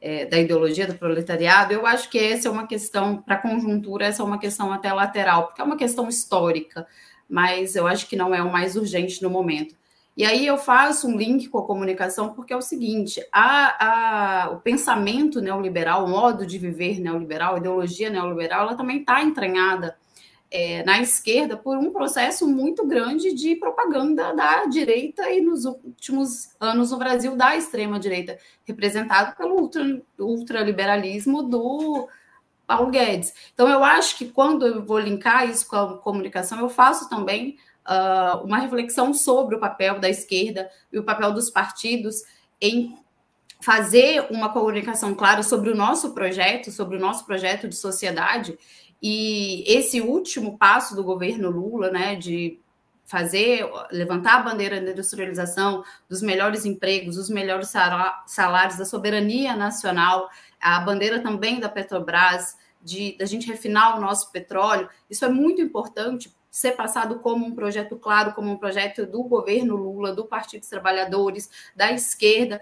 é, 0.00 0.26
da 0.26 0.38
ideologia 0.38 0.86
do 0.86 0.94
proletariado, 0.94 1.72
eu 1.72 1.86
acho 1.86 2.10
que 2.10 2.18
essa 2.18 2.48
é 2.48 2.50
uma 2.50 2.66
questão, 2.66 3.22
para 3.22 3.36
a 3.36 3.40
conjuntura, 3.40 4.06
essa 4.06 4.22
é 4.22 4.26
uma 4.26 4.38
questão 4.38 4.72
até 4.72 4.92
lateral, 4.92 5.46
porque 5.46 5.60
é 5.60 5.64
uma 5.64 5.76
questão 5.76 6.08
histórica, 6.08 6.86
mas 7.28 7.74
eu 7.74 7.86
acho 7.86 8.08
que 8.08 8.16
não 8.16 8.34
é 8.34 8.42
o 8.42 8.52
mais 8.52 8.76
urgente 8.76 9.22
no 9.22 9.30
momento. 9.30 9.74
E 10.16 10.24
aí 10.24 10.46
eu 10.46 10.56
faço 10.56 11.08
um 11.08 11.16
link 11.16 11.48
com 11.48 11.58
a 11.58 11.66
comunicação, 11.66 12.32
porque 12.34 12.52
é 12.52 12.56
o 12.56 12.62
seguinte: 12.62 13.24
a, 13.32 14.44
a, 14.44 14.50
o 14.50 14.60
pensamento 14.60 15.40
neoliberal, 15.40 16.04
o 16.04 16.08
modo 16.08 16.46
de 16.46 16.56
viver 16.56 17.00
neoliberal, 17.00 17.54
a 17.54 17.58
ideologia 17.58 18.10
neoliberal, 18.10 18.62
ela 18.62 18.76
também 18.76 19.00
está 19.00 19.22
entranhada 19.22 19.96
é, 20.54 20.84
na 20.84 21.00
esquerda 21.00 21.56
por 21.56 21.76
um 21.76 21.90
processo 21.90 22.46
muito 22.46 22.86
grande 22.86 23.34
de 23.34 23.56
propaganda 23.56 24.32
da 24.32 24.66
direita 24.66 25.28
e 25.28 25.40
nos 25.40 25.64
últimos 25.64 26.54
anos 26.60 26.92
no 26.92 26.96
Brasil 26.96 27.34
da 27.34 27.56
extrema-direita, 27.56 28.38
representado 28.64 29.36
pelo 29.36 29.60
ultra, 29.60 30.00
ultraliberalismo 30.16 31.42
do 31.42 32.08
Paulo 32.68 32.92
Guedes. 32.92 33.34
Então, 33.52 33.68
eu 33.68 33.82
acho 33.82 34.16
que 34.16 34.26
quando 34.26 34.64
eu 34.64 34.84
vou 34.84 35.00
linkar 35.00 35.50
isso 35.50 35.66
com 35.66 35.74
a 35.74 35.98
comunicação, 35.98 36.60
eu 36.60 36.68
faço 36.68 37.08
também 37.08 37.58
uh, 37.86 38.44
uma 38.44 38.58
reflexão 38.58 39.12
sobre 39.14 39.56
o 39.56 39.60
papel 39.60 39.98
da 39.98 40.08
esquerda 40.08 40.70
e 40.92 40.98
o 40.98 41.04
papel 41.04 41.32
dos 41.32 41.50
partidos 41.50 42.22
em 42.60 42.96
fazer 43.60 44.26
uma 44.30 44.52
comunicação 44.52 45.14
clara 45.14 45.42
sobre 45.42 45.70
o 45.70 45.76
nosso 45.76 46.12
projeto, 46.12 46.70
sobre 46.70 46.96
o 46.96 47.00
nosso 47.00 47.24
projeto 47.24 47.68
de 47.68 47.74
sociedade. 47.74 48.58
E 49.02 49.64
esse 49.66 50.00
último 50.00 50.58
passo 50.58 50.94
do 50.94 51.02
governo 51.02 51.50
Lula, 51.50 51.90
né, 51.90 52.14
de 52.16 52.58
fazer, 53.04 53.66
levantar 53.90 54.36
a 54.36 54.42
bandeira 54.42 54.80
da 54.80 54.90
industrialização, 54.90 55.84
dos 56.08 56.22
melhores 56.22 56.64
empregos, 56.64 57.16
dos 57.16 57.28
melhores 57.28 57.70
salários, 58.26 58.78
da 58.78 58.84
soberania 58.84 59.54
nacional, 59.54 60.28
a 60.60 60.80
bandeira 60.80 61.20
também 61.20 61.60
da 61.60 61.68
Petrobras, 61.68 62.56
de 62.82 63.16
da 63.18 63.24
gente 63.24 63.46
refinar 63.46 63.96
o 63.96 64.00
nosso 64.00 64.30
petróleo, 64.30 64.88
isso 65.08 65.24
é 65.24 65.28
muito 65.28 65.62
importante 65.62 66.30
ser 66.54 66.76
passado 66.76 67.18
como 67.18 67.44
um 67.44 67.52
projeto 67.52 67.96
claro, 67.96 68.32
como 68.32 68.48
um 68.48 68.56
projeto 68.56 69.04
do 69.04 69.24
governo 69.24 69.74
Lula, 69.74 70.14
do 70.14 70.24
Partido 70.24 70.60
dos 70.60 70.68
Trabalhadores, 70.68 71.50
da 71.74 71.90
esquerda, 71.90 72.60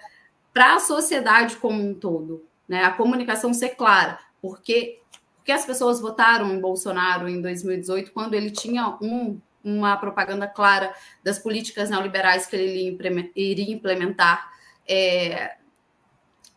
para 0.51 0.77
a 0.77 0.81
sociedade 0.81 1.57
como 1.57 1.79
um 1.83 1.93
todo. 1.93 2.43
Né? 2.67 2.83
A 2.83 2.93
comunicação 2.93 3.53
ser 3.53 3.77
clara, 3.77 4.19
porque, 4.41 5.03
porque 5.37 5.53
as 5.53 5.67
pessoas 5.67 6.01
votaram 6.01 6.51
em 6.51 6.59
Bolsonaro 6.59 7.29
em 7.29 7.43
2018 7.43 8.13
quando 8.13 8.33
ele 8.33 8.51
tinha 8.51 8.97
um, 8.99 9.39
uma 9.63 9.95
propaganda 9.99 10.47
clara 10.47 10.95
das 11.23 11.39
políticas 11.39 11.91
neoliberais 11.91 12.47
que 12.47 12.57
ele 12.57 12.99
iria 13.37 13.75
implementar. 13.75 14.51
É, 14.89 15.57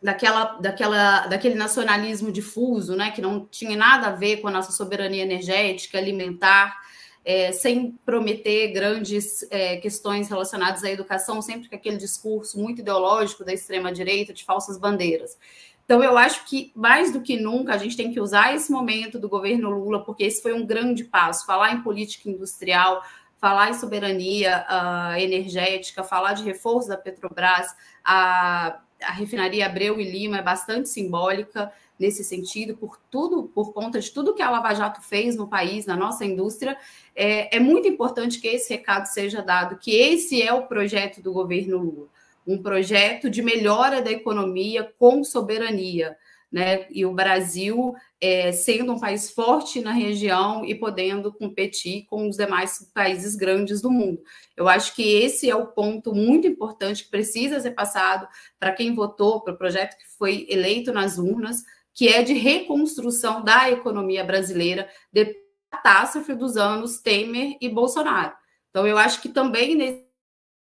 daquela, 0.01 0.57
daquela, 0.61 1.27
daquele 1.27 1.55
nacionalismo 1.55 2.31
difuso, 2.31 2.95
né, 2.95 3.11
que 3.11 3.21
não 3.21 3.45
tinha 3.45 3.75
nada 3.75 4.07
a 4.07 4.11
ver 4.11 4.37
com 4.37 4.47
a 4.47 4.51
nossa 4.51 4.71
soberania 4.71 5.23
energética, 5.23 5.97
alimentar, 5.97 6.85
é, 7.25 7.51
sem 7.51 7.97
prometer 8.05 8.71
grandes 8.71 9.45
é, 9.49 9.77
questões 9.77 10.29
relacionadas 10.29 10.83
à 10.83 10.91
educação, 10.91 11.41
sempre 11.41 11.67
com 11.67 11.75
aquele 11.75 11.97
discurso 11.97 12.59
muito 12.59 12.81
ideológico 12.81 13.43
da 13.43 13.51
extrema-direita, 13.51 14.31
de 14.31 14.45
falsas 14.45 14.77
bandeiras. 14.77 15.35
Então, 15.83 16.03
eu 16.03 16.17
acho 16.17 16.45
que, 16.45 16.71
mais 16.75 17.11
do 17.11 17.21
que 17.21 17.37
nunca, 17.37 17.73
a 17.73 17.77
gente 17.77 17.97
tem 17.97 18.11
que 18.11 18.19
usar 18.19 18.55
esse 18.55 18.71
momento 18.71 19.19
do 19.19 19.27
governo 19.27 19.69
Lula, 19.69 20.03
porque 20.03 20.23
esse 20.23 20.41
foi 20.41 20.53
um 20.53 20.65
grande 20.65 21.03
passo. 21.03 21.45
Falar 21.45 21.73
em 21.73 21.81
política 21.81 22.29
industrial, 22.29 23.03
falar 23.39 23.69
em 23.69 23.73
soberania 23.73 24.65
uh, 24.69 25.19
energética, 25.19 26.03
falar 26.03 26.33
de 26.33 26.43
reforço 26.43 26.89
da 26.89 26.97
Petrobras, 26.97 27.67
a, 28.03 28.79
a 29.01 29.11
refinaria 29.11 29.65
Abreu 29.65 29.99
e 29.99 30.03
Lima 30.03 30.39
é 30.39 30.41
bastante 30.41 30.89
simbólica 30.89 31.71
nesse 31.99 32.23
sentido, 32.23 32.75
por 32.75 32.99
tudo, 33.09 33.43
por 33.53 33.73
conta 33.73 33.99
de 33.99 34.11
tudo 34.11 34.33
que 34.33 34.41
a 34.41 34.49
Lava 34.49 34.73
Jato 34.73 35.01
fez 35.01 35.35
no 35.35 35.47
país, 35.47 35.85
na 35.85 35.95
nossa 35.95 36.25
indústria, 36.25 36.77
é, 37.15 37.55
é 37.55 37.59
muito 37.59 37.87
importante 37.87 38.39
que 38.39 38.47
esse 38.47 38.73
recado 38.73 39.05
seja 39.05 39.41
dado, 39.41 39.77
que 39.77 39.95
esse 39.95 40.41
é 40.41 40.53
o 40.53 40.67
projeto 40.67 41.21
do 41.21 41.31
governo 41.31 41.77
Lula, 41.77 42.07
um 42.45 42.61
projeto 42.61 43.29
de 43.29 43.41
melhora 43.41 44.01
da 44.01 44.11
economia 44.11 44.91
com 44.99 45.23
soberania, 45.23 46.17
né? 46.51 46.85
E 46.89 47.05
o 47.05 47.13
Brasil 47.13 47.93
é, 48.21 48.51
sendo 48.51 48.93
um 48.93 48.99
país 48.99 49.29
forte 49.29 49.81
na 49.81 49.91
região 49.91 50.63
e 50.63 50.73
podendo 50.73 51.33
competir 51.33 52.05
com 52.05 52.29
os 52.29 52.37
demais 52.37 52.89
países 52.93 53.35
grandes 53.35 53.81
do 53.81 53.91
mundo. 53.91 54.21
Eu 54.55 54.69
acho 54.69 54.95
que 54.95 55.03
esse 55.03 55.49
é 55.49 55.55
o 55.55 55.67
ponto 55.67 56.15
muito 56.15 56.47
importante 56.47 57.03
que 57.03 57.09
precisa 57.09 57.59
ser 57.59 57.71
passado 57.71 58.27
para 58.57 58.71
quem 58.71 58.95
votou 58.95 59.41
para 59.41 59.53
o 59.53 59.57
projeto 59.57 59.97
que 59.97 60.07
foi 60.17 60.47
eleito 60.49 60.93
nas 60.93 61.17
urnas, 61.17 61.63
que 61.95 62.09
é 62.09 62.21
de 62.21 62.33
reconstrução 62.33 63.43
da 63.43 63.71
economia 63.71 64.23
brasileira 64.23 64.87
depois 65.11 65.43
da 65.71 65.77
catástrofe 65.77 66.35
dos 66.35 66.55
anos 66.55 66.99
Temer 66.99 67.57
e 67.59 67.67
Bolsonaro. 67.67 68.33
Então, 68.69 68.85
eu 68.85 68.97
acho 68.97 69.21
que 69.21 69.29
também 69.29 69.75
nesse 69.75 70.05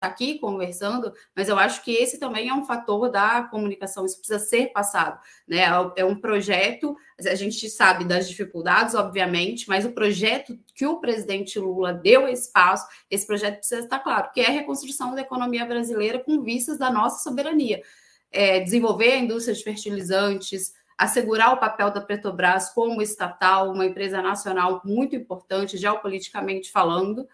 aqui 0.03 0.39
conversando, 0.39 1.13
mas 1.35 1.49
eu 1.49 1.57
acho 1.57 1.83
que 1.85 1.93
esse 1.93 2.19
também 2.19 2.49
é 2.49 2.55
um 2.55 2.65
fator 2.65 3.09
da 3.09 3.45
comunicação, 3.45 4.05
isso 4.05 4.19
precisa 4.19 4.41
ser 4.41 4.73
passado, 4.73 5.21
né? 5.47 5.63
É, 5.95 6.05
um 6.05 6.17
projeto, 6.17 6.97
a 7.21 7.35
gente 7.37 7.71
sabe 7.71 8.05
das 8.05 8.29
dificuldades, 8.29 8.97
obviamente, 8.97 9.69
mas 9.69 9.85
o 9.85 9.93
projeto 9.93 10.59
que 10.75 10.85
o 10.85 10.99
presidente 10.99 11.59
Lula 11.59 11.93
deu 11.95 12.27
espaço, 12.27 12.85
esse 13.09 13.25
projeto 13.25 13.59
precisa 13.59 13.83
estar 13.83 14.01
claro, 14.01 14.31
que 14.33 14.41
é 14.41 14.49
a 14.49 14.51
reconstrução 14.51 15.15
da 15.15 15.21
economia 15.21 15.65
brasileira 15.65 16.19
com 16.19 16.43
vistas 16.43 16.79
da 16.79 16.91
nossa 16.91 17.23
soberania. 17.23 17.81
É, 18.33 18.61
desenvolver 18.61 19.13
a 19.13 19.19
indústria 19.19 19.55
de 19.55 19.63
fertilizantes, 19.63 20.73
assegurar 20.97 21.53
o 21.53 21.59
papel 21.59 21.91
da 21.91 22.01
Petrobras 22.01 22.71
como 22.71 23.03
estatal, 23.03 23.73
uma 23.73 23.87
empresa 23.87 24.21
nacional 24.23 24.81
muito 24.85 25.17
importante, 25.17 25.77
geopoliticamente 25.77 26.71
falando, 26.71 27.27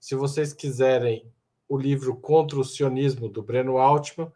se 0.04 0.14
vocês 0.14 0.52
quiserem 0.52 1.32
o 1.66 1.78
livro 1.78 2.14
Contra 2.14 2.58
o 2.58 2.64
Sionismo, 2.64 3.26
do 3.26 3.42
Breno 3.42 3.78
Altman, 3.78 4.30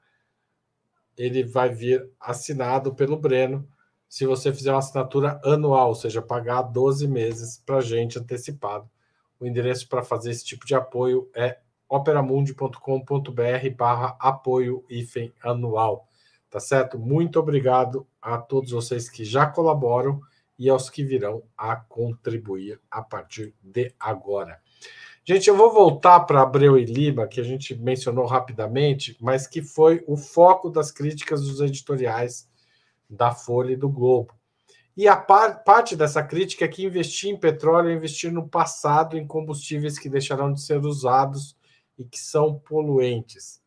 ele 1.14 1.44
vai 1.44 1.68
vir 1.68 2.10
assinado 2.18 2.94
pelo 2.94 3.18
Breno 3.18 3.68
se 4.08 4.24
você 4.24 4.52
fizer 4.52 4.72
uma 4.72 4.78
assinatura 4.78 5.40
anual, 5.44 5.88
ou 5.88 5.94
seja, 5.94 6.22
pagar 6.22 6.62
12 6.62 7.06
meses 7.06 7.62
para 7.64 7.80
gente 7.80 8.18
antecipado. 8.18 8.88
O 9.38 9.46
endereço 9.46 9.88
para 9.88 10.02
fazer 10.02 10.30
esse 10.30 10.44
tipo 10.44 10.66
de 10.66 10.74
apoio 10.74 11.30
é 11.34 11.58
operamundi.com.br 11.88 13.70
barra 13.76 14.16
apoio 14.18 14.84
anual. 15.42 16.08
Tá 16.50 16.58
certo? 16.58 16.98
Muito 16.98 17.38
obrigado 17.38 18.06
a 18.20 18.38
todos 18.38 18.70
vocês 18.70 19.08
que 19.08 19.24
já 19.24 19.46
colaboram 19.46 20.20
e 20.58 20.68
aos 20.68 20.90
que 20.90 21.04
virão 21.04 21.42
a 21.56 21.76
contribuir 21.76 22.80
a 22.90 23.02
partir 23.02 23.54
de 23.62 23.94
agora. 24.00 24.58
Gente, 25.24 25.48
eu 25.48 25.56
vou 25.56 25.70
voltar 25.70 26.20
para 26.20 26.40
Abreu 26.40 26.78
e 26.78 26.86
Lima, 26.86 27.26
que 27.28 27.38
a 27.38 27.44
gente 27.44 27.74
mencionou 27.76 28.24
rapidamente, 28.24 29.14
mas 29.20 29.46
que 29.46 29.60
foi 29.60 30.02
o 30.06 30.16
foco 30.16 30.70
das 30.70 30.90
críticas 30.90 31.42
dos 31.42 31.60
editoriais 31.60 32.47
da 33.08 33.32
Folha 33.32 33.72
e 33.72 33.76
do 33.76 33.88
Globo. 33.88 34.34
E 34.96 35.06
a 35.06 35.16
par, 35.16 35.62
parte 35.62 35.94
dessa 35.94 36.22
crítica 36.22 36.64
é 36.64 36.68
que 36.68 36.84
investir 36.84 37.30
em 37.30 37.38
petróleo 37.38 37.88
é 37.88 37.94
investir 37.94 38.32
no 38.32 38.48
passado 38.48 39.16
em 39.16 39.26
combustíveis 39.26 39.98
que 39.98 40.08
deixarão 40.08 40.52
de 40.52 40.60
ser 40.60 40.84
usados 40.84 41.56
e 41.96 42.04
que 42.04 42.18
são 42.18 42.58
poluentes. 42.58 43.62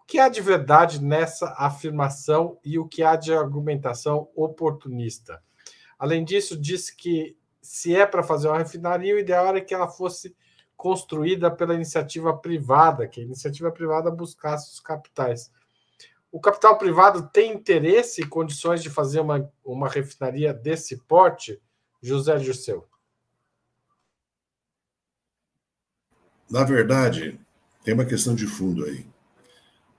O 0.00 0.04
que 0.06 0.18
há 0.18 0.28
de 0.28 0.40
verdade 0.40 1.04
nessa 1.04 1.54
afirmação 1.58 2.58
e 2.64 2.78
o 2.78 2.88
que 2.88 3.02
há 3.02 3.14
de 3.14 3.32
argumentação 3.32 4.28
oportunista? 4.34 5.42
Além 5.98 6.24
disso, 6.24 6.58
disse 6.58 6.96
que 6.96 7.36
se 7.60 7.94
é 7.94 8.06
para 8.06 8.22
fazer 8.22 8.48
uma 8.48 8.58
refinaria, 8.58 9.14
o 9.14 9.18
ideal 9.18 9.46
era 9.48 9.60
que 9.60 9.74
ela 9.74 9.86
fosse 9.86 10.34
construída 10.76 11.50
pela 11.50 11.74
iniciativa 11.74 12.34
privada, 12.34 13.06
que 13.06 13.20
a 13.20 13.24
iniciativa 13.24 13.70
privada 13.70 14.10
buscasse 14.10 14.72
os 14.72 14.80
capitais. 14.80 15.52
O 16.32 16.40
capital 16.40 16.78
privado 16.78 17.28
tem 17.32 17.52
interesse 17.52 18.22
e 18.22 18.26
condições 18.26 18.82
de 18.82 18.88
fazer 18.88 19.20
uma, 19.20 19.50
uma 19.64 19.88
refinaria 19.88 20.54
desse 20.54 20.96
porte, 20.96 21.60
José 22.00 22.36
Dirceu? 22.36 22.86
Na 26.48 26.64
verdade, 26.64 27.40
tem 27.84 27.94
uma 27.94 28.04
questão 28.04 28.34
de 28.34 28.46
fundo 28.46 28.84
aí. 28.84 29.06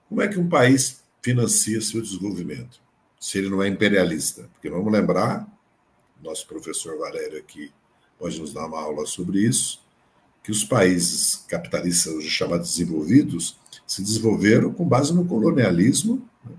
Como 0.08 0.22
é 0.22 0.28
que 0.28 0.40
um 0.40 0.50
país 0.50 1.04
financia 1.22 1.82
seu 1.82 2.02
desenvolvimento, 2.02 2.82
se 3.20 3.38
ele 3.38 3.50
não 3.50 3.62
é 3.62 3.68
imperialista? 3.68 4.50
Porque 4.54 4.70
vamos 4.70 4.92
lembrar, 4.92 5.48
nosso 6.22 6.48
professor 6.48 6.98
Valério 6.98 7.40
aqui 7.40 7.74
pode 8.18 8.40
nos 8.40 8.54
dar 8.54 8.68
uma 8.68 8.80
aula 8.80 9.06
sobre 9.06 9.40
isso 9.40 9.82
que 10.44 10.52
os 10.52 10.64
países 10.64 11.46
capitalistas 11.48 12.14
hoje 12.14 12.30
chamados 12.30 12.72
desenvolvidos 12.72 13.58
se 13.92 14.02
desenvolveram 14.02 14.72
com 14.72 14.88
base 14.88 15.14
no 15.14 15.26
colonialismo 15.26 16.26
né, 16.46 16.56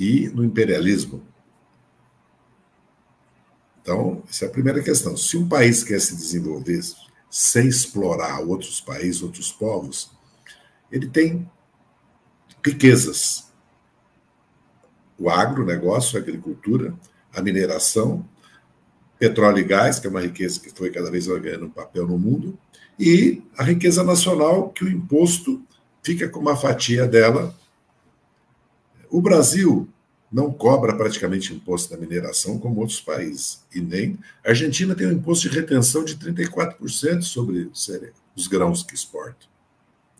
e 0.00 0.28
no 0.28 0.42
imperialismo. 0.42 1.22
Então, 3.82 4.22
essa 4.26 4.46
é 4.46 4.48
a 4.48 4.50
primeira 4.50 4.82
questão. 4.82 5.14
Se 5.14 5.36
um 5.36 5.46
país 5.46 5.84
quer 5.84 6.00
se 6.00 6.16
desenvolver 6.16 6.80
sem 7.28 7.68
explorar 7.68 8.40
outros 8.40 8.80
países, 8.80 9.22
outros 9.22 9.52
povos, 9.52 10.10
ele 10.90 11.06
tem 11.06 11.46
riquezas. 12.64 13.52
O 15.18 15.28
agronegócio, 15.28 16.18
a 16.18 16.22
agricultura, 16.22 16.94
a 17.30 17.42
mineração, 17.42 18.26
petróleo 19.18 19.58
e 19.58 19.64
gás, 19.64 20.00
que 20.00 20.06
é 20.06 20.10
uma 20.10 20.22
riqueza 20.22 20.58
que 20.60 20.70
foi 20.70 20.90
cada 20.90 21.10
vez 21.10 21.26
ganhando 21.26 21.66
um 21.66 21.70
papel 21.70 22.08
no 22.08 22.18
mundo, 22.18 22.58
e 22.98 23.42
a 23.58 23.62
riqueza 23.62 24.02
nacional, 24.02 24.70
que 24.70 24.82
o 24.82 24.88
imposto 24.88 25.62
fica 26.04 26.28
com 26.28 26.38
uma 26.38 26.54
fatia 26.54 27.08
dela. 27.08 27.52
O 29.10 29.20
Brasil 29.20 29.88
não 30.30 30.52
cobra 30.52 30.94
praticamente 30.94 31.54
imposto 31.54 31.90
da 31.90 31.96
mineração 31.96 32.58
como 32.58 32.80
outros 32.80 33.00
países, 33.00 33.64
e 33.74 33.80
nem. 33.80 34.18
A 34.44 34.50
Argentina 34.50 34.94
tem 34.94 35.06
um 35.06 35.12
imposto 35.12 35.48
de 35.48 35.56
retenção 35.56 36.04
de 36.04 36.16
34% 36.16 37.22
sobre 37.22 37.70
os 38.36 38.46
grãos 38.46 38.82
que 38.82 38.94
exporta. 38.94 39.46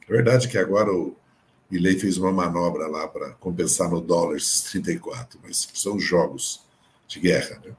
É 0.08 0.12
verdade 0.12 0.48
que 0.48 0.56
agora 0.56 0.92
o 0.92 1.16
Milley 1.70 1.98
fez 1.98 2.16
uma 2.16 2.32
manobra 2.32 2.86
lá 2.86 3.08
para 3.08 3.30
compensar 3.30 3.90
no 3.90 4.00
dólar 4.00 4.36
esses 4.36 4.62
34, 4.62 5.40
mas 5.42 5.68
são 5.74 5.98
jogos 5.98 6.62
de 7.08 7.20
guerra, 7.20 7.60
né? 7.64 7.72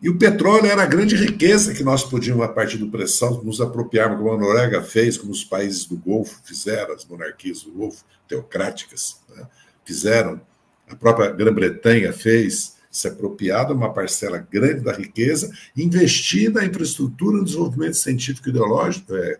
E 0.00 0.10
o 0.10 0.18
petróleo 0.18 0.66
era 0.66 0.82
a 0.82 0.86
grande 0.86 1.16
riqueza 1.16 1.72
que 1.72 1.82
nós 1.82 2.04
podíamos, 2.04 2.44
a 2.44 2.48
partir 2.48 2.76
do 2.76 2.90
pressão, 2.90 3.42
nos 3.42 3.60
apropriarmos, 3.60 4.18
como 4.18 4.32
a 4.32 4.36
Noruega 4.36 4.82
fez, 4.82 5.16
como 5.16 5.32
os 5.32 5.42
países 5.42 5.86
do 5.86 5.96
Golfo 5.96 6.38
fizeram, 6.44 6.94
as 6.94 7.04
monarquias 7.06 7.62
do 7.62 7.72
Golfo, 7.72 8.04
teocráticas, 8.28 9.20
né, 9.34 9.46
fizeram, 9.84 10.40
a 10.88 10.94
própria 10.94 11.30
Grã-Bretanha 11.30 12.12
fez, 12.12 12.76
se 12.90 13.08
apropriar 13.08 13.66
de 13.66 13.72
uma 13.72 13.92
parcela 13.92 14.38
grande 14.38 14.80
da 14.80 14.92
riqueza, 14.92 15.50
investir 15.76 16.50
na 16.50 16.64
infraestrutura, 16.64 17.38
no 17.38 17.44
desenvolvimento 17.44 17.94
científico 17.94 18.48
ideológico, 18.48 19.14
é, 19.14 19.38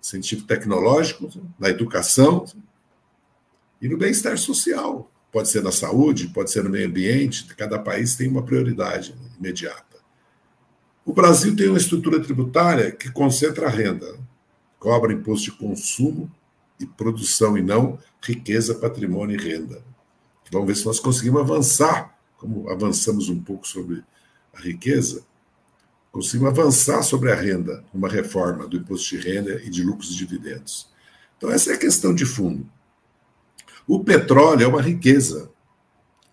científico-tecnológico, 0.00 1.30
na 1.58 1.68
educação 1.68 2.44
e 3.80 3.88
no 3.88 3.96
bem-estar 3.96 4.36
social 4.38 5.10
pode 5.30 5.48
ser 5.48 5.62
na 5.62 5.72
saúde, 5.72 6.28
pode 6.28 6.50
ser 6.50 6.64
no 6.64 6.70
meio 6.70 6.86
ambiente, 6.86 7.44
cada 7.54 7.78
país 7.78 8.16
tem 8.16 8.28
uma 8.28 8.42
prioridade 8.42 9.14
imediata. 9.38 9.98
O 11.04 11.12
Brasil 11.12 11.54
tem 11.56 11.68
uma 11.68 11.78
estrutura 11.78 12.20
tributária 12.20 12.90
que 12.92 13.10
concentra 13.10 13.66
a 13.66 13.70
renda, 13.70 14.18
cobra 14.78 15.12
imposto 15.12 15.50
de 15.50 15.56
consumo 15.56 16.30
e 16.78 16.86
produção 16.86 17.56
e 17.56 17.62
não 17.62 17.98
riqueza, 18.22 18.74
patrimônio 18.74 19.38
e 19.38 19.42
renda. 19.42 19.82
Vamos 20.50 20.66
ver 20.66 20.76
se 20.76 20.86
nós 20.86 21.00
conseguimos 21.00 21.40
avançar, 21.40 22.16
como 22.36 22.70
avançamos 22.70 23.28
um 23.28 23.40
pouco 23.40 23.66
sobre 23.66 24.02
a 24.54 24.60
riqueza, 24.60 25.22
conseguimos 26.10 26.50
avançar 26.50 27.02
sobre 27.02 27.30
a 27.30 27.34
renda, 27.34 27.84
uma 27.92 28.08
reforma 28.08 28.66
do 28.66 28.76
imposto 28.76 29.16
de 29.16 29.22
renda 29.22 29.62
e 29.62 29.70
de 29.70 29.82
lucros 29.82 30.10
e 30.10 30.16
dividendos. 30.16 30.88
Então, 31.36 31.50
essa 31.50 31.70
é 31.70 31.74
a 31.74 31.78
questão 31.78 32.14
de 32.14 32.24
fundo. 32.24 32.68
O 33.88 34.04
petróleo 34.04 34.64
é 34.64 34.66
uma 34.68 34.82
riqueza. 34.82 35.50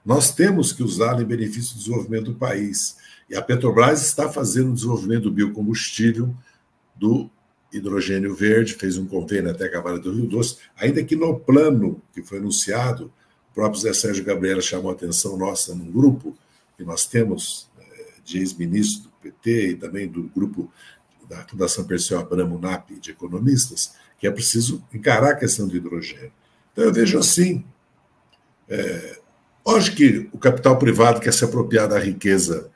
Nós 0.06 0.36
temos 0.36 0.74
que 0.74 0.84
usá-lo 0.84 1.22
em 1.22 1.26
benefício 1.26 1.74
do 1.74 1.80
desenvolvimento 1.80 2.26
do 2.26 2.36
país. 2.36 2.98
E 3.30 3.36
a 3.36 3.42
Petrobras 3.42 4.02
está 4.02 4.30
fazendo 4.30 4.72
o 4.72 4.74
desenvolvimento 4.74 5.24
do 5.24 5.32
biocombustível 5.32 6.36
do 6.98 7.30
hidrogênio 7.72 8.36
verde, 8.36 8.74
fez 8.74 8.98
um 8.98 9.06
convênio 9.06 9.50
até 9.50 9.66
a 9.66 9.72
Cavalo 9.72 10.00
do 10.00 10.12
Rio 10.12 10.28
Doce, 10.28 10.58
ainda 10.76 11.02
que 11.02 11.16
no 11.16 11.40
plano 11.40 12.02
que 12.14 12.22
foi 12.22 12.40
anunciado, 12.40 13.06
o 13.52 13.56
próprio 13.56 13.82
Zé 13.82 13.94
Sérgio 13.94 14.26
Gabriela 14.26 14.62
chamou 14.62 14.92
a 14.92 14.94
atenção 14.94 15.38
nossa 15.38 15.74
num 15.74 15.90
grupo 15.90 16.38
que 16.78 16.84
nós 16.84 17.06
temos 17.06 17.70
é, 17.80 18.06
de 18.22 18.38
ex-ministro 18.40 19.04
do 19.04 19.16
PT 19.22 19.70
e 19.70 19.76
também 19.76 20.10
do 20.10 20.24
grupo 20.24 20.70
da 21.30 21.48
Fundação 21.48 21.86
Perseu 21.86 22.20
Abramo 22.20 22.60
NAP 22.60 23.00
de 23.00 23.12
economistas, 23.12 23.94
que 24.20 24.28
é 24.28 24.32
preciso 24.32 24.84
encarar 24.94 25.32
a 25.32 25.36
questão 25.36 25.70
do 25.70 25.76
hidrogênio. 25.78 26.34
Então 26.76 26.84
eu 26.84 26.94
vejo 26.94 27.18
assim, 27.18 27.64
é, 28.68 29.18
lógico 29.66 29.96
que 29.96 30.30
o 30.34 30.38
capital 30.38 30.78
privado 30.78 31.22
quer 31.22 31.34
se 31.34 31.46
apropriar 31.46 31.88
da 31.88 31.98
riqueza 31.98 32.70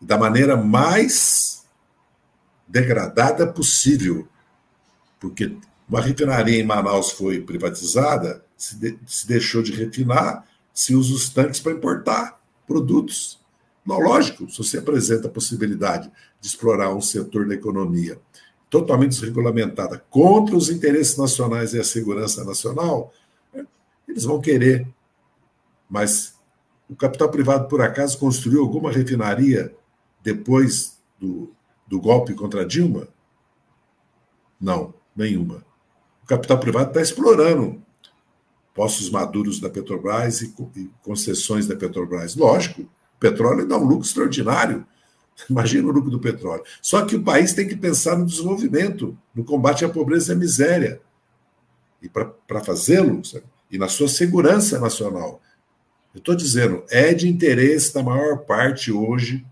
da 0.00 0.18
maneira 0.18 0.56
mais 0.56 1.64
degradada 2.66 3.46
possível, 3.46 4.26
porque 5.20 5.56
uma 5.88 6.00
refinaria 6.00 6.58
em 6.58 6.66
Manaus 6.66 7.12
foi 7.12 7.40
privatizada, 7.40 8.44
se, 8.56 8.74
de, 8.74 8.98
se 9.06 9.28
deixou 9.28 9.62
de 9.62 9.70
refinar, 9.70 10.44
se 10.74 10.96
usa 10.96 11.14
os 11.14 11.28
tanques 11.28 11.60
para 11.60 11.70
importar 11.70 12.40
produtos. 12.66 13.38
Não, 13.86 14.00
lógico, 14.00 14.50
se 14.50 14.58
você 14.58 14.78
apresenta 14.78 15.28
a 15.28 15.30
possibilidade 15.30 16.10
de 16.40 16.48
explorar 16.48 16.92
um 16.92 17.00
setor 17.00 17.46
da 17.46 17.54
economia 17.54 18.20
totalmente 18.72 19.10
desregulamentada 19.10 20.02
contra 20.08 20.56
os 20.56 20.70
interesses 20.70 21.18
nacionais 21.18 21.74
e 21.74 21.78
a 21.78 21.84
segurança 21.84 22.42
nacional, 22.42 23.12
eles 24.08 24.24
vão 24.24 24.40
querer. 24.40 24.88
Mas 25.90 26.34
o 26.88 26.96
capital 26.96 27.28
privado, 27.28 27.68
por 27.68 27.82
acaso, 27.82 28.16
construiu 28.16 28.62
alguma 28.62 28.90
refinaria 28.90 29.76
depois 30.22 30.98
do, 31.20 31.52
do 31.86 32.00
golpe 32.00 32.32
contra 32.32 32.64
Dilma? 32.64 33.08
Não, 34.58 34.94
nenhuma. 35.14 35.62
O 36.22 36.26
capital 36.26 36.58
privado 36.58 36.88
está 36.88 37.02
explorando 37.02 37.82
postos 38.74 39.10
maduros 39.10 39.60
da 39.60 39.68
Petrobras 39.68 40.40
e, 40.40 40.54
e 40.76 40.90
concessões 41.02 41.66
da 41.66 41.76
Petrobras. 41.76 42.34
Lógico, 42.36 42.88
petróleo 43.20 43.68
dá 43.68 43.76
um 43.76 43.84
lucro 43.84 44.06
extraordinário. 44.06 44.86
Imagina 45.48 45.88
o 45.88 45.92
lucro 45.92 46.10
do 46.10 46.20
petróleo. 46.20 46.62
Só 46.80 47.04
que 47.04 47.16
o 47.16 47.22
país 47.22 47.52
tem 47.52 47.66
que 47.66 47.76
pensar 47.76 48.16
no 48.16 48.26
desenvolvimento, 48.26 49.16
no 49.34 49.44
combate 49.44 49.84
à 49.84 49.88
pobreza 49.88 50.32
e 50.32 50.36
à 50.36 50.38
miséria. 50.38 51.00
E 52.00 52.08
para 52.08 52.64
fazê-lo, 52.64 53.22
e 53.70 53.78
na 53.78 53.88
sua 53.88 54.08
segurança 54.08 54.78
nacional. 54.78 55.40
Eu 56.14 56.18
estou 56.18 56.34
dizendo, 56.34 56.84
é 56.90 57.14
de 57.14 57.28
interesse 57.28 57.94
da 57.94 58.02
maior 58.02 58.38
parte 58.38 58.92
hoje 58.92 59.46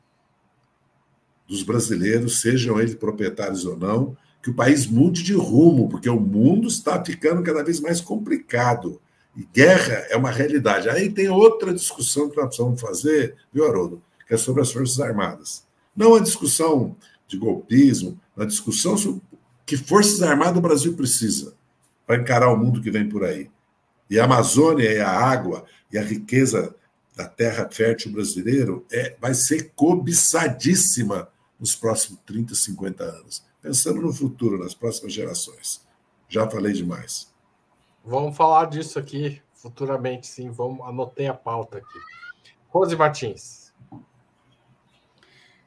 dos 1.48 1.62
brasileiros, 1.62 2.40
sejam 2.40 2.78
eles 2.78 2.94
proprietários 2.94 3.64
ou 3.64 3.76
não, 3.76 4.16
que 4.42 4.50
o 4.50 4.54
país 4.54 4.86
mude 4.86 5.22
de 5.22 5.34
rumo, 5.34 5.88
porque 5.88 6.08
o 6.08 6.20
mundo 6.20 6.68
está 6.68 7.02
ficando 7.04 7.42
cada 7.42 7.64
vez 7.64 7.80
mais 7.80 8.00
complicado. 8.00 9.00
E 9.36 9.44
guerra 9.52 10.06
é 10.10 10.16
uma 10.16 10.30
realidade. 10.30 10.88
Aí 10.88 11.10
tem 11.10 11.28
outra 11.28 11.72
discussão 11.72 12.28
que 12.28 12.36
nós 12.36 12.46
precisamos 12.46 12.80
fazer, 12.80 13.36
viu, 13.52 13.66
Haroldo? 13.66 14.02
Que 14.26 14.34
é 14.34 14.36
sobre 14.36 14.62
as 14.62 14.72
Forças 14.72 15.00
Armadas. 15.00 15.64
Não 15.96 16.14
a 16.14 16.20
discussão 16.20 16.96
de 17.26 17.36
golpismo, 17.36 18.18
a 18.36 18.44
discussão 18.44 18.96
sobre 18.96 19.22
que 19.66 19.76
Forças 19.76 20.22
Armadas 20.22 20.58
o 20.58 20.60
Brasil 20.60 20.96
precisa 20.96 21.54
para 22.06 22.20
encarar 22.20 22.52
o 22.52 22.56
mundo 22.56 22.82
que 22.82 22.90
vem 22.90 23.08
por 23.08 23.24
aí. 23.24 23.50
E 24.08 24.18
a 24.18 24.24
Amazônia 24.24 24.92
e 24.92 24.98
a 24.98 25.08
água 25.08 25.64
e 25.92 25.98
a 25.98 26.02
riqueza 26.02 26.74
da 27.16 27.28
terra 27.28 27.68
fértil 27.70 28.12
brasileiro 28.12 28.84
é, 28.90 29.16
vai 29.20 29.34
ser 29.34 29.72
cobiçadíssima 29.76 31.28
nos 31.58 31.76
próximos 31.76 32.18
30, 32.26 32.54
50 32.54 33.04
anos. 33.04 33.44
Pensando 33.62 34.00
no 34.00 34.12
futuro, 34.12 34.58
nas 34.58 34.74
próximas 34.74 35.12
gerações. 35.12 35.86
Já 36.28 36.48
falei 36.48 36.72
demais. 36.72 37.32
Vamos 38.04 38.36
falar 38.36 38.64
disso 38.66 38.98
aqui 38.98 39.40
futuramente, 39.60 40.26
sim. 40.26 40.50
Vamos 40.50 40.86
anotei 40.86 41.26
a 41.26 41.34
pauta 41.34 41.78
aqui. 41.78 41.98
Rose 42.68 42.96
Martins. 42.96 43.69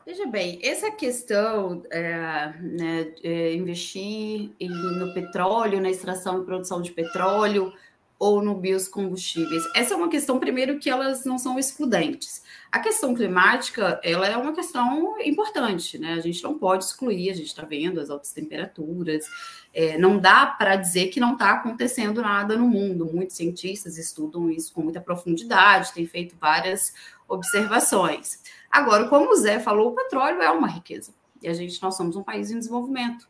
Veja 0.06 0.26
bem, 0.26 0.60
essa 0.62 0.92
questão 0.92 1.82
é, 1.90 2.54
né, 2.60 3.14
é 3.24 3.54
investir 3.54 4.52
no 4.60 5.14
petróleo, 5.14 5.80
na 5.80 5.90
extração 5.90 6.42
e 6.42 6.46
produção 6.46 6.82
de 6.82 6.92
petróleo, 6.92 7.74
ou 8.20 8.42
no 8.42 8.56
biocombustíveis? 8.56 9.64
Essa 9.76 9.94
é 9.94 9.98
uma 9.98 10.10
questão, 10.10 10.40
primeiro, 10.40 10.80
que 10.80 10.90
elas 10.90 11.26
não 11.26 11.38
são 11.38 11.60
excludentes. 11.60 12.42
A 12.72 12.80
questão 12.80 13.14
climática, 13.14 14.00
ela 14.04 14.28
é 14.28 14.38
uma 14.38 14.54
questão 14.54 15.20
importante, 15.22 15.98
né? 15.98 16.14
A 16.14 16.22
gente 16.22 16.42
não 16.42 16.58
pode 16.58 16.86
excluir, 16.86 17.30
a 17.30 17.34
gente 17.34 17.48
está 17.48 17.66
vendo 17.66 18.00
as 18.00 18.10
altas 18.10 18.32
temperaturas, 18.32 19.26
é, 19.74 19.98
não 19.98 20.18
dá 20.18 20.46
para 20.46 20.76
dizer 20.78 21.08
que 21.08 21.20
não 21.20 21.34
está 21.34 21.52
acontecendo 21.52 22.22
nada 22.22 22.56
no 22.56 22.68
mundo. 22.68 23.10
Muitos 23.14 23.36
cientistas 23.36 23.98
estudam 23.98 24.50
isso 24.50 24.74
com 24.74 24.82
muita 24.82 25.02
profundidade, 25.02 25.94
têm 25.94 26.08
feito 26.08 26.36
várias 26.40 26.94
observações. 27.28 28.42
Agora, 28.74 29.08
como 29.08 29.30
o 29.30 29.36
Zé 29.36 29.60
falou, 29.60 29.90
o 29.90 29.96
petróleo 29.96 30.42
é 30.42 30.50
uma 30.50 30.68
riqueza. 30.68 31.14
E 31.44 31.48
a 31.48 31.54
gente, 31.54 31.80
nós 31.80 31.96
somos 31.96 32.16
um 32.16 32.24
país 32.24 32.50
em 32.50 32.58
desenvolvimento. 32.58 33.30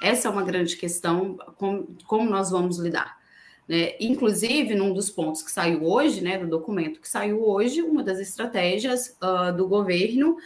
Essa 0.00 0.28
é 0.28 0.30
uma 0.30 0.42
grande 0.42 0.78
questão, 0.78 1.36
como, 1.58 1.94
como 2.06 2.30
nós 2.30 2.50
vamos 2.50 2.78
lidar. 2.78 3.18
Né? 3.68 3.96
Inclusive, 4.00 4.74
num 4.74 4.94
dos 4.94 5.10
pontos 5.10 5.42
que 5.42 5.50
saiu 5.50 5.84
hoje, 5.84 6.22
né, 6.22 6.38
do 6.38 6.46
documento 6.46 7.02
que 7.02 7.08
saiu 7.08 7.46
hoje, 7.46 7.82
uma 7.82 8.02
das 8.02 8.18
estratégias 8.18 9.14
uh, 9.22 9.54
do 9.54 9.68
governo 9.68 10.38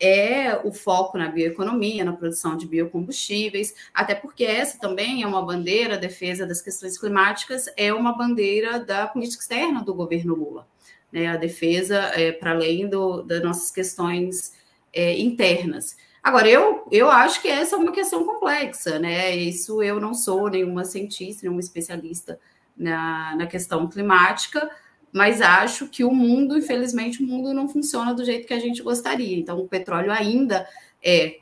é 0.00 0.58
o 0.64 0.72
foco 0.72 1.18
na 1.18 1.28
bioeconomia, 1.28 2.02
na 2.02 2.14
produção 2.14 2.56
de 2.56 2.66
biocombustíveis, 2.66 3.74
até 3.92 4.14
porque 4.14 4.44
essa 4.44 4.78
também 4.78 5.22
é 5.22 5.26
uma 5.26 5.44
bandeira, 5.44 5.96
a 5.96 5.98
defesa 5.98 6.46
das 6.46 6.62
questões 6.62 6.96
climáticas 6.96 7.66
é 7.76 7.92
uma 7.92 8.16
bandeira 8.16 8.80
da 8.80 9.06
política 9.06 9.42
externa 9.42 9.84
do 9.84 9.92
governo 9.92 10.34
Lula. 10.34 10.66
Né? 11.12 11.26
A 11.26 11.36
defesa 11.36 11.96
é 12.14 12.32
para 12.32 12.52
além 12.52 12.88
do, 12.88 13.22
das 13.22 13.42
nossas 13.42 13.70
questões 13.70 14.52
é, 14.92 15.18
internas. 15.18 15.96
Agora, 16.22 16.48
eu, 16.48 16.86
eu 16.90 17.10
acho 17.10 17.40
que 17.40 17.48
essa 17.48 17.76
é 17.76 17.78
uma 17.78 17.92
questão 17.92 18.24
complexa, 18.24 18.98
né? 18.98 19.34
Isso 19.34 19.82
eu 19.82 19.98
não 19.98 20.12
sou 20.12 20.50
nenhuma 20.50 20.84
cientista, 20.84 21.42
nenhuma 21.42 21.60
especialista 21.60 22.38
na, 22.76 23.34
na 23.36 23.46
questão 23.46 23.88
climática, 23.88 24.70
mas 25.12 25.40
acho 25.40 25.88
que 25.88 26.04
o 26.04 26.12
mundo, 26.12 26.58
infelizmente, 26.58 27.22
o 27.22 27.26
mundo 27.26 27.54
não 27.54 27.68
funciona 27.68 28.12
do 28.14 28.24
jeito 28.24 28.46
que 28.46 28.54
a 28.54 28.58
gente 28.58 28.82
gostaria. 28.82 29.36
Então, 29.36 29.58
o 29.58 29.68
petróleo 29.68 30.12
ainda 30.12 30.68
é 31.02 31.38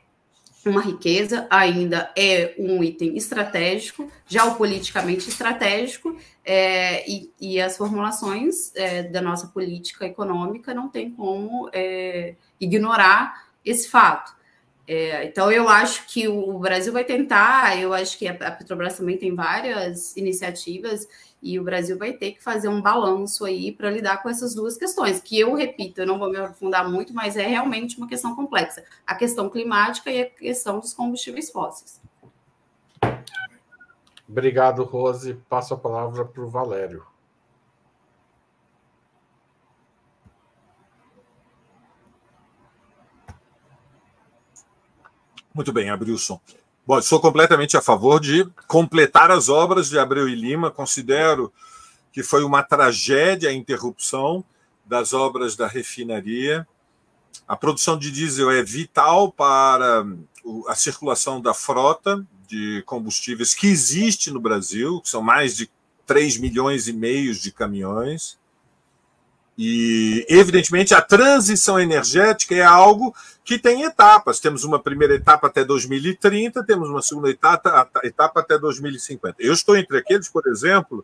uma 0.65 0.81
riqueza, 0.81 1.47
ainda 1.49 2.11
é 2.15 2.53
um 2.57 2.83
item 2.83 3.15
estratégico, 3.15 4.11
geopoliticamente 4.27 5.29
estratégico, 5.29 6.17
é, 6.43 7.09
e, 7.09 7.31
e, 7.39 7.61
as 7.61 7.77
formulações 7.77 8.75
é, 8.75 9.03
da 9.03 9.21
nossa 9.21 9.47
política 9.47 10.05
econômica 10.05 10.73
não 10.73 10.89
tem 10.89 11.11
como 11.11 11.69
é, 11.71 12.35
ignorar 12.59 13.49
esse 13.63 13.87
fato. 13.87 14.35
É, 14.87 15.25
então, 15.25 15.51
eu 15.51 15.69
acho 15.69 16.07
que 16.07 16.27
o 16.27 16.57
Brasil 16.57 16.91
vai 16.91 17.03
tentar, 17.03 17.79
eu 17.79 17.93
acho 17.93 18.17
que 18.17 18.27
a 18.27 18.33
Petrobras 18.33 18.97
também 18.97 19.17
tem 19.17 19.35
várias 19.35 20.17
iniciativas 20.17 21.07
e 21.41 21.59
o 21.59 21.63
Brasil 21.63 21.97
vai 21.97 22.13
ter 22.13 22.33
que 22.33 22.43
fazer 22.43 22.67
um 22.67 22.81
balanço 22.81 23.45
aí 23.45 23.71
para 23.71 23.89
lidar 23.89 24.21
com 24.21 24.29
essas 24.29 24.53
duas 24.53 24.77
questões, 24.77 25.21
que 25.21 25.39
eu 25.39 25.53
repito, 25.55 26.01
eu 26.01 26.07
não 26.07 26.19
vou 26.19 26.29
me 26.29 26.37
aprofundar 26.37 26.89
muito, 26.89 27.13
mas 27.13 27.37
é 27.37 27.47
realmente 27.47 27.97
uma 27.97 28.07
questão 28.07 28.35
complexa. 28.35 28.83
A 29.05 29.15
questão 29.15 29.49
climática 29.49 30.11
e 30.11 30.21
a 30.21 30.29
questão 30.29 30.79
dos 30.79 30.93
combustíveis 30.93 31.49
fósseis. 31.49 32.01
Obrigado, 34.27 34.83
Rose. 34.83 35.33
Passo 35.49 35.73
a 35.73 35.77
palavra 35.77 36.23
para 36.23 36.43
o 36.43 36.49
Valério. 36.49 37.03
Muito 45.53 45.73
bem, 45.73 45.89
Abrilson. 45.89 46.39
Bom, 46.89 46.99
sou 47.03 47.19
completamente 47.19 47.77
a 47.77 47.81
favor 47.83 48.19
de 48.19 48.49
completar 48.67 49.29
as 49.29 49.47
obras 49.47 49.89
de 49.89 49.99
Abreu 49.99 50.27
e 50.27 50.33
Lima. 50.33 50.71
Considero 50.71 51.53
que 52.11 52.23
foi 52.23 52.43
uma 52.43 52.63
tragédia 52.63 53.51
a 53.51 53.53
interrupção 53.53 54.43
das 54.83 55.13
obras 55.13 55.55
da 55.55 55.67
refinaria. 55.67 56.67
A 57.47 57.55
produção 57.55 57.95
de 57.95 58.09
diesel 58.09 58.49
é 58.49 58.63
vital 58.63 59.31
para 59.31 60.03
a 60.67 60.73
circulação 60.73 61.39
da 61.39 61.53
frota 61.53 62.25
de 62.47 62.81
combustíveis 62.87 63.53
que 63.53 63.67
existe 63.67 64.31
no 64.31 64.39
Brasil, 64.39 64.99
que 64.99 65.09
são 65.09 65.21
mais 65.21 65.55
de 65.55 65.69
3 66.07 66.39
milhões 66.39 66.87
e 66.87 66.93
meio 66.93 67.35
de 67.35 67.51
caminhões. 67.51 68.38
E, 69.61 70.25
evidentemente, 70.29 70.93
a 70.93 71.01
transição 71.01 71.77
energética 71.77 72.55
é 72.55 72.63
algo 72.63 73.13
que 73.43 73.59
tem 73.59 73.83
etapas. 73.83 74.39
Temos 74.39 74.63
uma 74.63 74.79
primeira 74.81 75.15
etapa 75.15 75.47
até 75.47 75.65
2030, 75.65 76.63
temos 76.63 76.89
uma 76.89 77.01
segunda 77.01 77.29
etapa, 77.29 77.91
etapa 78.05 78.39
até 78.39 78.57
2050. 78.57 79.35
Eu 79.37 79.51
estou 79.51 79.75
entre 79.75 79.97
aqueles, 79.97 80.29
por 80.29 80.47
exemplo, 80.47 81.03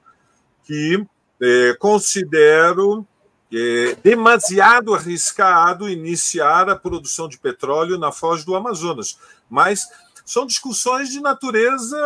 que 0.64 1.06
é, 1.42 1.76
considero 1.78 3.06
é, 3.54 3.98
demasiado 4.02 4.96
arriscado 4.96 5.90
iniciar 5.90 6.70
a 6.70 6.78
produção 6.78 7.28
de 7.28 7.38
petróleo 7.38 7.98
na 7.98 8.14
foz 8.14 8.46
do 8.46 8.56
Amazonas. 8.56 9.20
Mas 9.50 9.86
são 10.26 10.46
discussões 10.46 11.10
de 11.10 11.22
natureza 11.22 11.98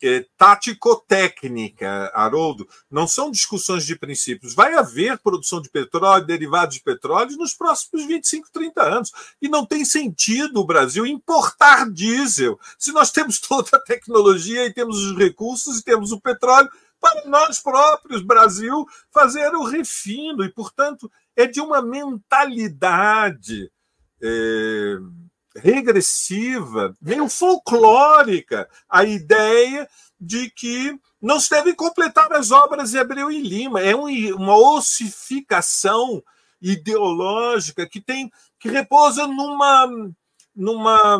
é, 0.00 0.24
tático-técnica, 0.38 2.10
Haroldo. 2.14 2.68
Não 2.88 3.06
são 3.06 3.32
discussões 3.32 3.84
de 3.84 3.96
princípios. 3.96 4.54
Vai 4.54 4.74
haver 4.74 5.18
produção 5.18 5.60
de 5.60 5.68
petróleo, 5.68 6.24
derivados 6.24 6.76
de 6.76 6.82
petróleo 6.82 7.36
nos 7.36 7.52
próximos 7.52 8.06
25, 8.06 8.48
30 8.52 8.82
anos. 8.82 9.12
E 9.42 9.48
não 9.48 9.66
tem 9.66 9.84
sentido 9.84 10.60
o 10.60 10.66
Brasil 10.66 11.04
importar 11.04 11.90
diesel 11.90 12.58
se 12.78 12.92
nós 12.92 13.10
temos 13.10 13.40
toda 13.42 13.76
a 13.76 13.80
tecnologia 13.80 14.64
e 14.64 14.72
temos 14.72 14.98
os 14.98 15.18
recursos 15.18 15.78
e 15.78 15.84
temos 15.84 16.12
o 16.12 16.20
petróleo 16.20 16.70
para 17.00 17.28
nós 17.28 17.58
próprios, 17.58 18.22
Brasil, 18.22 18.86
fazer 19.10 19.52
o 19.56 19.64
refino. 19.64 20.44
E, 20.44 20.48
portanto, 20.48 21.10
é 21.34 21.46
de 21.46 21.60
uma 21.60 21.82
mentalidade 21.82 23.68
é, 24.22 24.98
regressiva, 25.56 26.94
meio 27.00 27.28
folclórica, 27.28 28.68
a 28.88 29.04
ideia 29.04 29.88
de 30.20 30.50
que 30.50 30.98
não 31.20 31.40
se 31.40 31.50
devem 31.50 31.74
completar 31.74 32.32
as 32.32 32.50
obras 32.50 32.90
de 32.90 32.98
Abreu 32.98 33.30
e 33.30 33.40
Lima. 33.40 33.80
É 33.80 33.94
um, 33.94 34.08
uma 34.36 34.56
ossificação 34.56 36.22
ideológica 36.60 37.88
que 37.88 38.00
tem 38.00 38.30
que 38.58 38.68
repousa 38.68 39.26
numa, 39.26 39.90
numa 40.54 41.18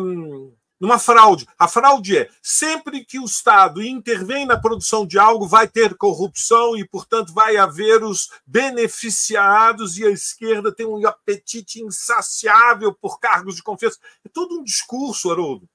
numa 0.83 0.99
fraude. 0.99 1.47
A 1.57 1.65
fraude 1.65 2.17
é 2.17 2.29
sempre 2.41 3.05
que 3.05 3.17
o 3.17 3.23
Estado 3.23 3.81
intervém 3.81 4.45
na 4.45 4.59
produção 4.59 5.07
de 5.07 5.17
algo, 5.17 5.47
vai 5.47 5.65
ter 5.65 5.95
corrupção 5.95 6.75
e, 6.75 6.85
portanto, 6.85 7.33
vai 7.33 7.55
haver 7.55 8.03
os 8.03 8.29
beneficiados 8.45 9.97
e 9.97 10.05
a 10.05 10.09
esquerda 10.09 10.75
tem 10.75 10.85
um 10.85 11.07
apetite 11.07 11.81
insaciável 11.81 12.93
por 12.93 13.17
cargos 13.17 13.55
de 13.55 13.63
confiança. 13.63 13.97
É 14.25 14.27
todo 14.27 14.59
um 14.59 14.63
discurso, 14.63 15.31
Haroldo, 15.31 15.69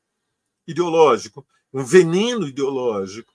ideológico, 0.67 1.47
um 1.73 1.83
veneno 1.83 2.47
ideológico, 2.47 3.33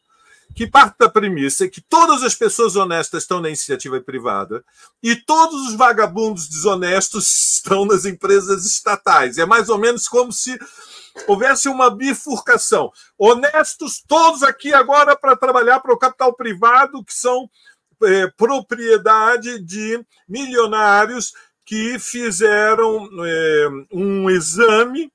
que 0.54 0.68
parte 0.68 0.98
da 1.00 1.10
premissa 1.10 1.68
que 1.68 1.82
todas 1.82 2.22
as 2.22 2.36
pessoas 2.36 2.76
honestas 2.76 3.24
estão 3.24 3.42
na 3.42 3.48
iniciativa 3.48 4.00
privada 4.00 4.64
e 5.02 5.16
todos 5.16 5.70
os 5.70 5.74
vagabundos 5.74 6.48
desonestos 6.48 7.28
estão 7.56 7.84
nas 7.84 8.06
empresas 8.06 8.64
estatais. 8.64 9.40
É 9.40 9.46
mais 9.48 9.70
ou 9.70 9.80
menos 9.80 10.08
como 10.08 10.32
se 10.32 10.56
houvesse 11.28 11.70
uma 11.70 11.90
bifurcação. 11.90 12.92
Honestos, 13.18 14.04
todos 14.08 14.44
aqui 14.44 14.74
agora 14.74 15.16
para 15.16 15.36
trabalhar 15.36 15.80
para 15.80 15.94
o 15.94 15.98
capital 15.98 16.34
privado, 16.34 17.04
que 17.04 17.14
são 17.14 17.50
é, 18.04 18.28
propriedade 18.28 19.60
de 19.60 20.04
milionários 20.28 21.34
que 21.66 21.98
fizeram 22.00 23.10
é, 23.26 23.68
um 23.92 24.30
exame 24.30 25.12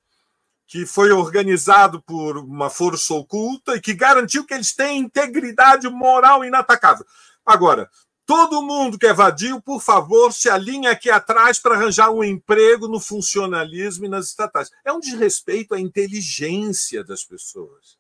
que 0.67 0.85
foi 0.85 1.11
organizado 1.11 2.03
por 2.03 2.37
uma 2.37 2.69
força 2.69 3.15
oculta 3.15 3.75
e 3.75 3.81
que 3.81 3.95
garantiu 3.95 4.45
que 4.45 4.53
eles 4.53 4.75
têm 4.75 4.99
integridade 4.99 5.89
moral 5.89 6.45
inatacável. 6.45 7.07
Agora, 7.45 7.89
Todo 8.29 8.61
mundo 8.61 8.99
que 8.99 9.07
é 9.07 9.15
vadio, 9.15 9.59
por 9.63 9.81
favor, 9.81 10.35
se 10.35 10.51
alinhe 10.51 10.87
aqui 10.87 11.09
atrás 11.09 11.59
para 11.59 11.75
arranjar 11.75 12.11
um 12.11 12.23
emprego 12.23 12.87
no 12.87 13.01
funcionalismo 13.01 14.05
e 14.05 14.09
nas 14.09 14.27
estatais. 14.27 14.71
É 14.85 14.93
um 14.93 15.01
desrespeito 15.01 15.75
à 15.75 15.81
inteligência 15.81 17.03
das 17.03 17.25
pessoas. 17.25 17.97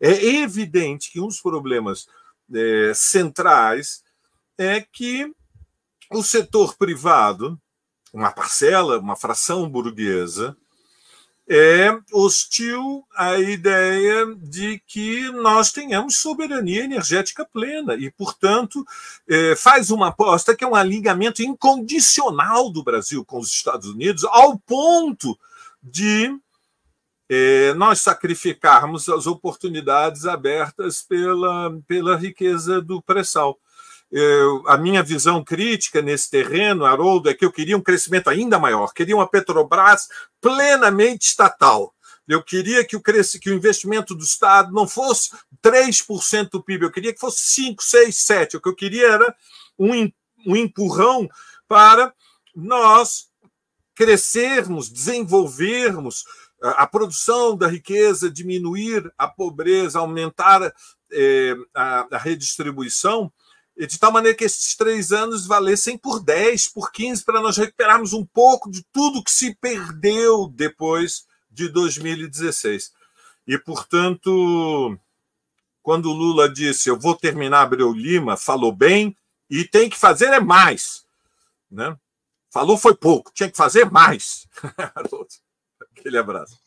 É 0.00 0.24
evidente 0.24 1.10
que 1.10 1.20
um 1.20 1.26
dos 1.26 1.40
problemas 1.40 2.06
é, 2.54 2.92
centrais 2.94 4.04
é 4.56 4.80
que 4.80 5.34
o 6.12 6.22
setor 6.22 6.76
privado, 6.76 7.60
uma 8.12 8.30
parcela, 8.30 9.00
uma 9.00 9.16
fração 9.16 9.68
burguesa, 9.68 10.56
é 11.48 11.96
hostil 12.12 13.06
à 13.14 13.38
ideia 13.38 14.26
de 14.36 14.82
que 14.86 15.30
nós 15.30 15.70
tenhamos 15.70 16.18
soberania 16.18 16.84
energética 16.84 17.44
plena 17.44 17.94
e, 17.94 18.10
portanto, 18.10 18.84
é, 19.28 19.54
faz 19.54 19.90
uma 19.90 20.08
aposta 20.08 20.56
que 20.56 20.64
é 20.64 20.66
um 20.66 20.74
alinhamento 20.74 21.42
incondicional 21.42 22.70
do 22.70 22.82
Brasil 22.82 23.24
com 23.24 23.38
os 23.38 23.50
Estados 23.50 23.88
Unidos, 23.88 24.24
ao 24.24 24.58
ponto 24.58 25.38
de 25.80 26.36
é, 27.28 27.74
nós 27.74 28.00
sacrificarmos 28.00 29.08
as 29.08 29.26
oportunidades 29.26 30.26
abertas 30.26 31.02
pela, 31.02 31.76
pela 31.86 32.16
riqueza 32.16 32.80
do 32.80 33.00
pré-sal 33.00 33.58
eu, 34.10 34.62
a 34.68 34.76
minha 34.76 35.02
visão 35.02 35.42
crítica 35.42 36.00
nesse 36.00 36.30
terreno, 36.30 36.84
Haroldo, 36.84 37.28
é 37.28 37.34
que 37.34 37.44
eu 37.44 37.52
queria 37.52 37.76
um 37.76 37.82
crescimento 37.82 38.28
ainda 38.28 38.58
maior, 38.58 38.92
queria 38.92 39.16
uma 39.16 39.28
Petrobras 39.28 40.08
plenamente 40.40 41.28
estatal. 41.28 41.92
Eu 42.28 42.42
queria 42.42 42.84
que 42.84 42.96
o, 42.96 43.02
que 43.02 43.50
o 43.50 43.54
investimento 43.54 44.14
do 44.14 44.24
Estado 44.24 44.72
não 44.72 44.88
fosse 44.88 45.30
3% 45.62 46.50
do 46.50 46.62
PIB, 46.62 46.84
eu 46.84 46.90
queria 46.90 47.12
que 47.12 47.20
fosse 47.20 47.42
5, 47.42 47.82
6, 47.82 48.16
7. 48.16 48.56
O 48.56 48.60
que 48.60 48.68
eu 48.68 48.74
queria 48.74 49.12
era 49.12 49.36
um, 49.78 50.10
um 50.44 50.56
empurrão 50.56 51.28
para 51.68 52.12
nós 52.54 53.28
crescermos, 53.94 54.88
desenvolvermos 54.88 56.24
a 56.60 56.86
produção 56.86 57.56
da 57.56 57.68
riqueza, 57.68 58.30
diminuir 58.30 59.12
a 59.16 59.28
pobreza, 59.28 59.98
aumentar 59.98 60.74
eh, 61.12 61.54
a, 61.74 62.06
a 62.10 62.18
redistribuição 62.18 63.32
de 63.76 63.98
tal 63.98 64.10
maneira 64.10 64.36
que 64.36 64.44
esses 64.44 64.74
três 64.74 65.12
anos 65.12 65.46
valessem 65.46 65.98
por 65.98 66.22
10, 66.22 66.68
por 66.68 66.90
15, 66.90 67.24
para 67.24 67.40
nós 67.40 67.56
recuperarmos 67.58 68.14
um 68.14 68.24
pouco 68.24 68.70
de 68.70 68.82
tudo 68.92 69.22
que 69.22 69.30
se 69.30 69.54
perdeu 69.56 70.48
depois 70.48 71.26
de 71.50 71.68
2016. 71.68 72.92
E, 73.46 73.58
portanto, 73.58 74.98
quando 75.82 76.10
Lula 76.10 76.48
disse 76.48 76.88
eu 76.88 76.98
vou 76.98 77.14
terminar 77.14 77.62
Abreu 77.62 77.92
Lima, 77.92 78.36
falou 78.36 78.72
bem, 78.72 79.16
e 79.48 79.64
tem 79.64 79.88
que 79.88 79.98
fazer 79.98 80.26
é 80.26 80.40
mais. 80.40 81.04
Né? 81.70 81.96
Falou 82.50 82.78
foi 82.78 82.94
pouco, 82.94 83.30
tinha 83.34 83.50
que 83.50 83.56
fazer 83.56 83.90
mais. 83.90 84.48
Aquele 85.96 86.18
abraço. 86.18 86.58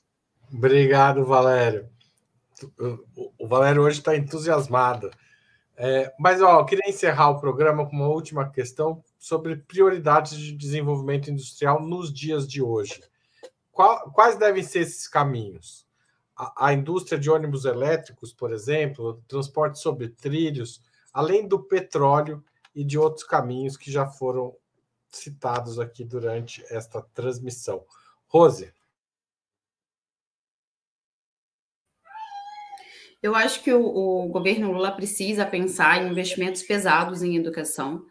Obrigado, 0.52 1.26
Valério. 1.26 1.90
O 3.38 3.48
Valério 3.48 3.84
hoje 3.84 4.00
está 4.00 4.16
entusiasmado. 4.16 5.12
É, 5.82 6.14
mas 6.20 6.42
ó, 6.42 6.60
eu 6.60 6.66
queria 6.66 6.90
encerrar 6.90 7.30
o 7.30 7.40
programa 7.40 7.86
com 7.88 7.96
uma 7.96 8.10
última 8.10 8.50
questão 8.50 9.02
sobre 9.18 9.56
prioridades 9.56 10.38
de 10.38 10.52
desenvolvimento 10.52 11.32
industrial 11.32 11.82
nos 11.82 12.14
dias 12.14 12.46
de 12.46 12.62
hoje. 12.62 13.02
Qual, 13.72 14.12
quais 14.12 14.38
devem 14.38 14.62
ser 14.62 14.80
esses 14.80 15.08
caminhos? 15.08 15.88
A, 16.36 16.68
a, 16.68 16.74
indústria 16.74 17.18
de 17.18 17.32
ônibus 17.32 17.64
elétricos, 17.64 18.34
por 18.34 18.52
exemplo, 18.52 19.24
transporte 19.26 19.80
sobre 19.80 20.10
trilhos, 20.10 20.82
além 21.14 21.48
do 21.48 21.64
petróleo 21.64 22.44
e 22.76 22.84
de 22.84 22.98
outros 22.98 23.24
caminhos 23.24 23.78
que 23.78 23.90
já 23.90 24.06
foram 24.06 24.54
citados 25.10 25.80
aqui 25.80 26.04
durante 26.04 26.62
esta 26.70 27.02
transmissão. 27.14 27.86
Rose. 28.28 28.74
Eu 33.22 33.36
acho 33.36 33.62
que 33.62 33.74
o, 33.74 33.82
o, 33.82 34.28
governo 34.30 34.72
Lula 34.72 34.92
precisa 34.92 35.46
pensar 35.46 36.02
em 36.02 36.10
investimentos 36.10 36.64
pesados 36.64 37.22
em 37.22 37.36
educação 37.36 38.06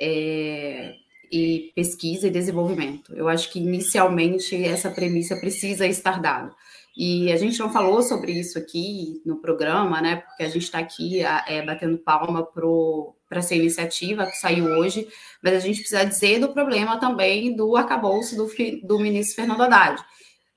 é, 0.00 0.94
e 1.30 1.70
pesquisa 1.74 2.26
e 2.26 2.30
desenvolvimento. 2.30 3.14
Eu 3.14 3.28
acho 3.28 3.52
que 3.52 3.58
inicialmente 3.58 4.56
essa 4.64 4.90
premissa 4.90 5.36
precisa 5.36 5.86
estar 5.86 6.20
dada. 6.20 6.54
E 6.96 7.30
a 7.32 7.36
gente 7.36 7.58
não 7.58 7.72
falou 7.72 8.02
sobre 8.02 8.32
isso 8.32 8.56
aqui 8.56 9.20
no 9.26 9.40
programa, 9.40 10.00
né? 10.00 10.16
Porque 10.16 10.44
a 10.44 10.48
gente 10.48 10.62
está 10.62 10.78
aqui 10.78 11.20
é, 11.20 11.60
batendo 11.60 11.98
palma 11.98 12.46
para 12.46 13.38
essa 13.38 13.54
iniciativa 13.54 14.26
que 14.26 14.36
saiu 14.36 14.66
hoje, 14.66 15.08
mas 15.42 15.54
a 15.54 15.58
gente 15.58 15.80
precisa 15.80 16.04
dizer 16.04 16.38
do 16.38 16.52
problema 16.52 16.98
também 16.98 17.54
do 17.54 17.76
arcabouço 17.76 18.36
do, 18.36 18.48
do 18.86 18.98
ministro 18.98 19.36
Fernando 19.36 19.62
Haddad 19.62 20.02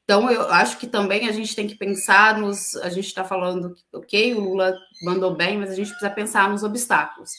então, 0.08 0.32
eu 0.32 0.50
acho 0.50 0.78
que 0.78 0.88
também 0.88 1.28
a 1.28 1.34
gente 1.34 1.54
tem 1.54 1.68
que 1.68 1.76
pensar 1.76 2.38
nos. 2.38 2.78
A 2.78 2.88
gente 2.88 3.08
está 3.08 3.26
falando 3.26 3.76
ok, 3.92 4.34
o 4.36 4.40
Lula 4.40 4.74
mandou 5.04 5.36
bem, 5.36 5.58
mas 5.58 5.70
a 5.70 5.76
gente 5.76 5.90
precisa 5.90 6.10
pensar 6.10 6.50
nos 6.50 6.64
obstáculos. 6.64 7.32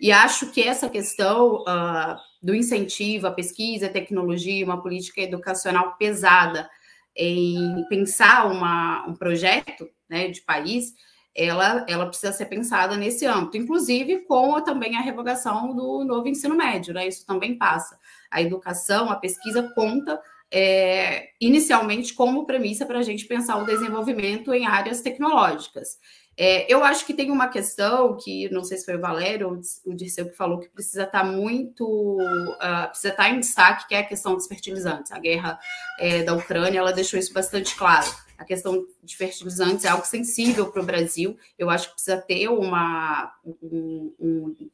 E 0.00 0.10
acho 0.10 0.50
que 0.50 0.62
essa 0.62 0.88
questão 0.88 1.56
uh, 1.56 2.16
do 2.42 2.54
incentivo 2.54 3.26
à 3.26 3.30
pesquisa, 3.30 3.88
à 3.88 3.90
tecnologia, 3.90 4.64
uma 4.64 4.80
política 4.80 5.20
educacional 5.20 5.98
pesada 5.98 6.66
em 7.14 7.84
pensar 7.90 8.46
uma, 8.50 9.06
um 9.06 9.14
projeto 9.14 9.86
né, 10.08 10.28
de 10.28 10.40
país, 10.40 10.94
ela, 11.34 11.84
ela 11.86 12.06
precisa 12.06 12.32
ser 12.32 12.46
pensada 12.46 12.96
nesse 12.96 13.26
âmbito, 13.26 13.58
inclusive 13.58 14.20
com 14.20 14.58
também 14.62 14.96
a 14.96 15.02
revogação 15.02 15.76
do 15.76 16.02
novo 16.04 16.26
ensino 16.26 16.56
médio, 16.56 16.94
né? 16.94 17.06
Isso 17.06 17.26
também 17.26 17.58
passa. 17.58 17.98
A 18.30 18.40
educação, 18.40 19.10
a 19.10 19.16
pesquisa 19.16 19.70
conta 19.74 20.18
é, 20.56 21.30
inicialmente 21.40 22.14
como 22.14 22.46
premissa 22.46 22.86
para 22.86 23.00
a 23.00 23.02
gente 23.02 23.24
pensar 23.24 23.56
o 23.56 23.66
desenvolvimento 23.66 24.54
em 24.54 24.66
áreas 24.66 25.00
tecnológicas. 25.00 25.98
É, 26.36 26.72
eu 26.72 26.84
acho 26.84 27.04
que 27.04 27.12
tem 27.12 27.28
uma 27.32 27.48
questão 27.48 28.16
que 28.16 28.48
não 28.50 28.62
sei 28.62 28.78
se 28.78 28.84
foi 28.84 28.96
o 28.96 29.00
Valério 29.00 29.48
ou 29.48 29.60
o 29.84 29.96
Dirceu 29.96 30.28
que 30.28 30.36
falou 30.36 30.60
que 30.60 30.68
precisa 30.68 31.02
estar 31.02 31.22
tá 31.22 31.24
muito 31.24 31.84
uh, 31.84 32.88
precisa 32.88 33.08
estar 33.08 33.24
tá 33.24 33.30
em 33.30 33.40
destaque, 33.40 33.88
que 33.88 33.96
é 33.96 33.98
a 33.98 34.06
questão 34.06 34.34
dos 34.34 34.46
fertilizantes. 34.46 35.10
A 35.10 35.18
guerra 35.18 35.58
é, 35.98 36.22
da 36.22 36.34
Ucrânia 36.34 36.78
ela 36.78 36.92
deixou 36.92 37.18
isso 37.18 37.32
bastante 37.32 37.74
claro. 37.74 38.06
a 38.38 38.44
questão 38.44 38.86
de 39.02 39.16
fertilizantes 39.16 39.84
é 39.84 39.88
algo 39.88 40.06
sensível 40.06 40.70
para 40.70 40.82
o 40.82 40.86
Brasil. 40.86 41.36
Eu 41.58 41.68
acho 41.68 41.88
que 41.88 41.94
precisa 41.94 42.18
ter 42.18 42.48
uma, 42.48 43.32
um, 43.44 44.14
um, 44.20 44.70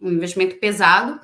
um 0.00 0.10
investimento 0.10 0.56
pesado 0.58 1.20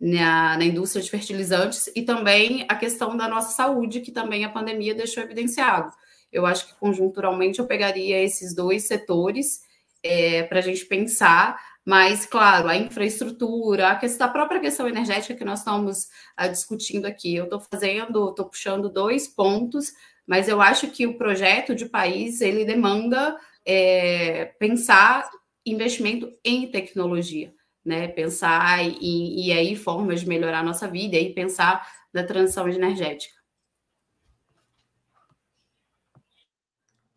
na, 0.00 0.56
na, 0.58 0.64
indústria 0.64 1.02
de 1.02 1.10
fertilizantes 1.10 1.90
e 1.94 2.02
também 2.02 2.66
a 2.68 2.74
questão 2.74 3.16
da 3.16 3.28
nossa 3.28 3.54
saúde, 3.54 4.00
que 4.00 4.12
também 4.12 4.44
a 4.44 4.50
pandemia 4.50 4.94
deixou 4.94 5.22
evidenciado. 5.22 5.90
Eu 6.32 6.44
acho 6.44 6.66
que 6.66 6.74
conjunturalmente 6.74 7.58
eu 7.58 7.66
pegaria 7.66 8.22
esses 8.22 8.54
dois 8.54 8.84
setores 8.86 9.60
é, 10.02 10.42
para 10.42 10.58
a 10.58 10.62
gente 10.62 10.84
pensar, 10.84 11.58
mas, 11.84 12.26
claro, 12.26 12.68
a 12.68 12.76
infraestrutura, 12.76 13.88
a, 13.88 13.96
questão, 13.96 14.26
a 14.26 14.30
própria 14.30 14.60
questão 14.60 14.88
energética 14.88 15.36
que 15.36 15.44
nós 15.44 15.60
estamos 15.60 16.08
uh, 16.38 16.48
discutindo 16.50 17.06
aqui. 17.06 17.36
Eu 17.36 17.44
estou 17.44 17.60
fazendo, 17.60 18.30
estou 18.30 18.46
puxando 18.46 18.90
dois 18.90 19.28
pontos, 19.28 19.92
mas 20.26 20.48
eu 20.48 20.60
acho 20.60 20.88
que 20.88 21.06
o 21.06 21.16
projeto 21.16 21.76
de 21.76 21.86
país 21.86 22.40
ele 22.40 22.64
demanda 22.64 23.38
é, 23.64 24.46
pensar 24.58 25.30
investimento 25.64 26.28
em 26.44 26.68
tecnologia, 26.70 27.52
né? 27.86 28.08
Pensar 28.08 28.82
em, 28.82 29.46
e 29.46 29.52
aí 29.52 29.76
formas 29.76 30.20
de 30.20 30.28
melhorar 30.28 30.60
a 30.60 30.64
nossa 30.64 30.88
vida 30.88 31.16
e 31.16 31.32
pensar 31.32 31.86
na 32.12 32.24
transição 32.24 32.68
energética. 32.68 33.34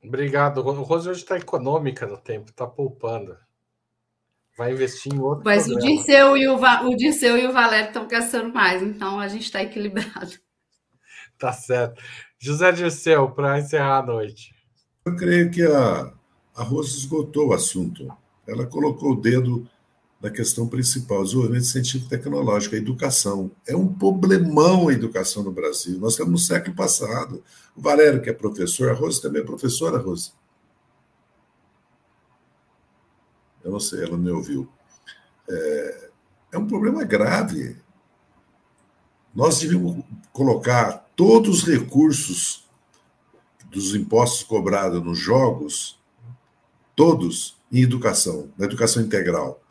Obrigado. 0.04 0.60
O 0.60 0.84
Rose 0.84 1.10
hoje 1.10 1.22
está 1.22 1.38
econômica 1.38 2.06
no 2.06 2.18
tempo, 2.18 2.50
está 2.50 2.66
poupando. 2.66 3.38
Vai 4.58 4.74
investir 4.74 5.14
em 5.14 5.20
outro 5.20 5.44
Mas 5.46 5.66
programa. 5.66 5.86
o 5.86 5.96
Dirceu, 5.96 6.38
e 6.38 6.48
o, 6.48 6.56
o 6.56 6.96
Dirceu 6.96 7.38
e 7.38 7.48
o 7.48 7.54
Valério 7.54 7.88
estão 7.88 8.08
gastando 8.08 8.54
mais, 8.54 8.82
então 8.82 9.20
a 9.20 9.28
gente 9.28 9.44
está 9.44 9.62
equilibrado. 9.62 10.32
Tá 11.38 11.54
certo. 11.54 12.04
José 12.38 12.70
Dirceu, 12.74 13.32
para 13.32 13.58
encerrar 13.58 14.00
a 14.00 14.06
noite. 14.06 14.54
Eu 15.06 15.16
creio 15.16 15.50
que 15.50 15.64
a, 15.64 16.14
a 16.54 16.64
Rose 16.64 16.98
esgotou 16.98 17.48
o 17.48 17.54
assunto. 17.54 18.14
Ela 18.46 18.66
colocou 18.68 19.14
o 19.14 19.22
dedo 19.22 19.66
na 20.22 20.30
questão 20.30 20.68
principal, 20.68 21.24
desenvolvimento 21.24 21.66
científico 21.66 22.08
e 22.08 22.10
tecnológico, 22.10 22.76
a 22.76 22.78
educação. 22.78 23.50
É 23.66 23.76
um 23.76 23.88
problemão 23.88 24.90
a 24.90 24.94
educação 24.94 25.44
no 25.44 25.52
Brasil. 25.52 25.98
Nós 25.98 26.14
estamos 26.14 26.32
no 26.32 26.38
século 26.38 26.76
passado. 26.76 27.42
O 27.76 27.82
Valério, 27.82 28.22
que 28.22 28.30
é 28.30 28.34
professor, 28.34 28.90
a 28.90 28.94
Rose 28.94 29.22
também 29.22 29.42
é 29.42 29.46
professora, 29.46 29.98
Rose. 29.98 30.34
Eu 33.64 33.72
não 33.72 33.80
sei, 33.80 34.04
ela 34.04 34.18
me 34.18 34.30
ouviu. 34.30 34.68
É, 35.48 36.10
é 36.54 36.58
um 36.58 36.68
problema 36.68 37.04
grave. 37.06 37.78
Nós 39.34 39.60
devíamos 39.60 40.04
colocar 40.34 41.10
todos 41.16 41.60
os 41.60 41.64
recursos 41.64 42.68
dos 43.72 43.96
impostos 43.96 44.44
cobrados 44.44 45.02
nos 45.02 45.18
jogos, 45.18 45.98
todos 46.94 47.58
em 47.72 47.84
educação, 47.84 48.52
na 48.58 48.66
educação 48.66 49.02
integral 49.02 49.62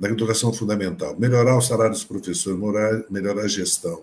na 0.00 0.08
educação 0.08 0.50
fundamental, 0.50 1.14
melhorar 1.18 1.56
o 1.56 1.60
salário 1.60 1.92
dos 1.92 2.04
professores, 2.04 2.58
melhorar, 2.58 3.04
melhorar 3.10 3.42
a 3.42 3.48
gestão, 3.48 4.02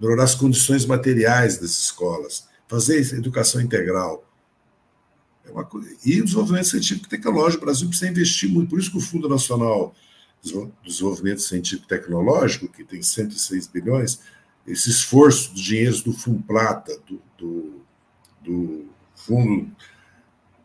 melhorar 0.00 0.24
as 0.24 0.34
condições 0.34 0.84
materiais 0.84 1.58
das 1.58 1.70
escolas, 1.70 2.48
fazer 2.66 3.14
educação 3.14 3.60
integral. 3.60 4.28
É 5.46 5.50
uma 5.50 5.64
coisa... 5.64 5.88
E 6.04 6.20
o 6.20 6.24
desenvolvimento 6.24 6.66
científico 6.66 7.06
e 7.06 7.08
tecnológico, 7.08 7.62
o 7.62 7.66
Brasil 7.66 7.88
precisa 7.88 8.10
investir 8.10 8.50
muito, 8.50 8.70
por 8.70 8.80
isso 8.80 8.90
que 8.90 8.98
o 8.98 9.00
Fundo 9.00 9.28
Nacional 9.28 9.94
de 10.42 10.68
Desenvolvimento 10.84 11.40
Científico 11.40 11.84
e 11.84 11.88
Tecnológico, 11.88 12.68
que 12.68 12.82
tem 12.82 13.00
106 13.00 13.68
bilhões, 13.68 14.18
esse 14.66 14.90
esforço 14.90 15.52
dos 15.52 15.62
dinheiros 15.62 16.02
do 16.02 16.12
Funplata, 16.12 16.98
do, 17.06 17.22
do, 17.38 17.80
do 18.42 18.86
Fundo 19.14 19.70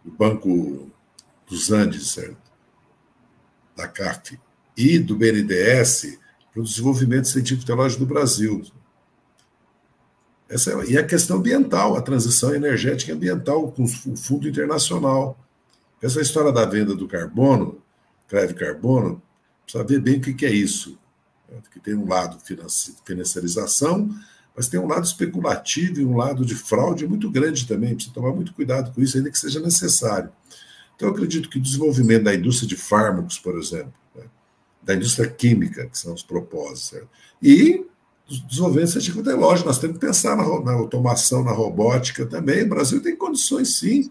do 0.03 0.11
Banco 0.11 0.91
dos 1.47 1.71
Andes, 1.71 2.11
certo? 2.11 2.43
da 3.75 3.87
CAF, 3.87 4.39
e 4.75 4.99
do 4.99 5.15
BNDES 5.15 6.17
para 6.51 6.61
o 6.61 6.63
desenvolvimento 6.63 7.27
científico 7.27 7.65
teológico 7.65 8.05
do 8.05 8.13
Brasil. 8.13 8.63
Essa 10.47 10.71
é, 10.71 10.85
e 10.91 10.97
a 10.97 11.03
questão 11.03 11.37
ambiental, 11.37 11.95
a 11.95 12.01
transição 12.01 12.53
energética 12.53 13.11
e 13.11 13.15
ambiental 13.15 13.71
com 13.71 13.83
o 13.83 13.87
Fundo 13.87 14.47
Internacional. 14.47 15.39
Essa 16.01 16.21
história 16.21 16.51
da 16.51 16.65
venda 16.65 16.93
do 16.93 17.07
carbono, 17.07 17.81
crédito 18.27 18.59
carbono, 18.59 19.21
precisa 19.63 19.83
ver 19.83 19.99
bem 19.99 20.17
o 20.17 20.21
que 20.21 20.45
é 20.45 20.51
isso. 20.51 20.97
Que 21.71 21.79
tem 21.79 21.95
um 21.95 22.07
lado 22.07 22.37
financiarização, 23.05 24.09
mas 24.55 24.67
tem 24.67 24.79
um 24.79 24.87
lado 24.87 25.05
especulativo 25.05 26.01
e 26.01 26.05
um 26.05 26.15
lado 26.15 26.45
de 26.45 26.55
fraude 26.55 27.07
muito 27.07 27.29
grande 27.31 27.67
também. 27.67 27.95
Precisa 27.95 28.13
tomar 28.13 28.33
muito 28.33 28.53
cuidado 28.53 28.91
com 28.93 29.01
isso, 29.01 29.17
ainda 29.17 29.31
que 29.31 29.37
seja 29.37 29.59
necessário. 29.59 30.29
Então, 30.95 31.07
eu 31.07 31.13
acredito 31.13 31.49
que 31.49 31.57
o 31.57 31.61
desenvolvimento 31.61 32.23
da 32.23 32.35
indústria 32.35 32.67
de 32.67 32.75
fármacos, 32.75 33.39
por 33.39 33.57
exemplo, 33.57 33.93
da 34.83 34.93
indústria 34.93 35.29
química, 35.29 35.87
que 35.87 35.97
são 35.97 36.13
os 36.13 36.23
propósitos. 36.23 37.07
E 37.41 37.85
desenvolvimento 38.47 38.91
científico 38.91 39.23
tecnológico, 39.23 39.67
nós 39.67 39.79
temos 39.79 39.97
que 39.97 40.05
pensar 40.05 40.35
na, 40.35 40.43
na, 40.61 40.71
automação, 40.73 41.43
na 41.43 41.51
robótica 41.51 42.25
também. 42.25 42.63
O 42.63 42.69
Brasil 42.69 43.01
tem 43.01 43.15
condições, 43.15 43.77
sim. 43.77 44.09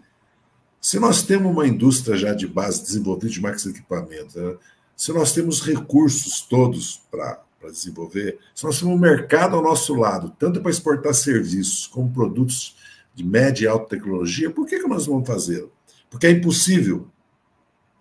Se 0.79 0.99
nós 0.99 1.23
temos 1.23 1.51
uma 1.51 1.67
indústria 1.67 2.17
já 2.17 2.33
de 2.33 2.47
base 2.47 2.83
desenvolvida 2.83 3.31
de 3.31 3.41
máquinas 3.41 3.65
e 3.65 3.69
equipamentos, 3.69 4.35
né? 4.35 4.55
se 4.95 5.11
nós 5.11 5.31
temos 5.31 5.61
recursos 5.61 6.41
todos 6.41 7.01
para 7.09 7.41
desenvolver, 7.71 8.37
se 8.53 8.63
nós 8.63 8.79
temos 8.79 8.95
um 8.95 8.99
mercado 8.99 9.55
ao 9.55 9.63
nosso 9.63 9.95
lado, 9.95 10.33
tanto 10.37 10.61
para 10.61 10.71
exportar 10.71 11.13
serviços 11.13 11.87
como 11.87 12.11
produtos 12.11 12.75
de 13.15 13.23
média 13.23 13.65
e 13.65 13.67
alta 13.67 13.95
tecnologia, 13.95 14.49
por 14.49 14.65
que, 14.65 14.79
que 14.79 14.87
nós 14.87 15.05
vamos 15.05 15.27
fazer? 15.27 15.67
Porque 16.09 16.27
é 16.27 16.31
impossível. 16.31 17.07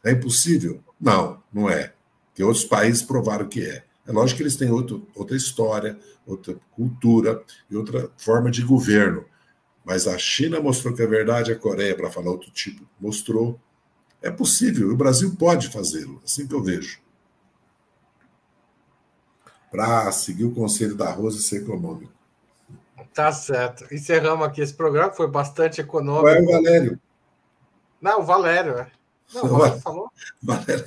É 0.04 0.12
impossível? 0.12 0.80
Não, 1.00 1.40
não 1.52 1.70
é 1.70 1.92
que 2.34 2.42
outros 2.42 2.64
países 2.64 3.02
provaram 3.02 3.48
que 3.48 3.64
é. 3.64 3.84
É 4.06 4.12
lógico 4.12 4.38
que 4.38 4.42
eles 4.42 4.56
têm 4.56 4.70
outro, 4.70 5.06
outra 5.14 5.36
história, 5.36 5.98
outra 6.26 6.56
cultura 6.72 7.42
e 7.70 7.76
outra 7.76 8.10
forma 8.16 8.50
de 8.50 8.62
governo. 8.62 9.24
Mas 9.84 10.06
a 10.06 10.16
China 10.18 10.60
mostrou 10.60 10.94
que 10.94 11.02
é 11.02 11.06
verdade, 11.06 11.52
a 11.52 11.58
Coreia, 11.58 11.96
para 11.96 12.10
falar 12.10 12.30
outro 12.30 12.50
tipo, 12.50 12.86
mostrou. 13.00 13.60
É 14.20 14.30
possível, 14.30 14.90
o 14.90 14.96
Brasil 14.96 15.34
pode 15.36 15.68
fazê-lo, 15.68 16.20
assim 16.24 16.46
que 16.46 16.54
eu 16.54 16.62
vejo. 16.62 17.00
Para 19.70 20.10
seguir 20.12 20.44
o 20.44 20.54
conselho 20.54 20.94
da 20.94 21.10
Rosa 21.10 21.38
e 21.38 21.42
ser 21.42 21.62
econômico. 21.62 22.12
Tá 23.12 23.32
certo. 23.32 23.92
Encerramos 23.92 24.46
aqui 24.46 24.60
esse 24.60 24.74
programa, 24.74 25.12
foi 25.12 25.26
bastante 25.28 25.80
econômico. 25.80 26.22
Qual 26.22 26.34
é 26.34 26.40
o 26.40 26.46
Valério? 26.46 27.00
Não, 28.00 28.20
o 28.20 28.22
Valério. 28.22 28.78
É. 28.78 28.90
Não, 29.34 29.44
o 29.44 29.48
Valério 29.58 29.80
falou. 29.80 30.10
Valério. 30.42 30.84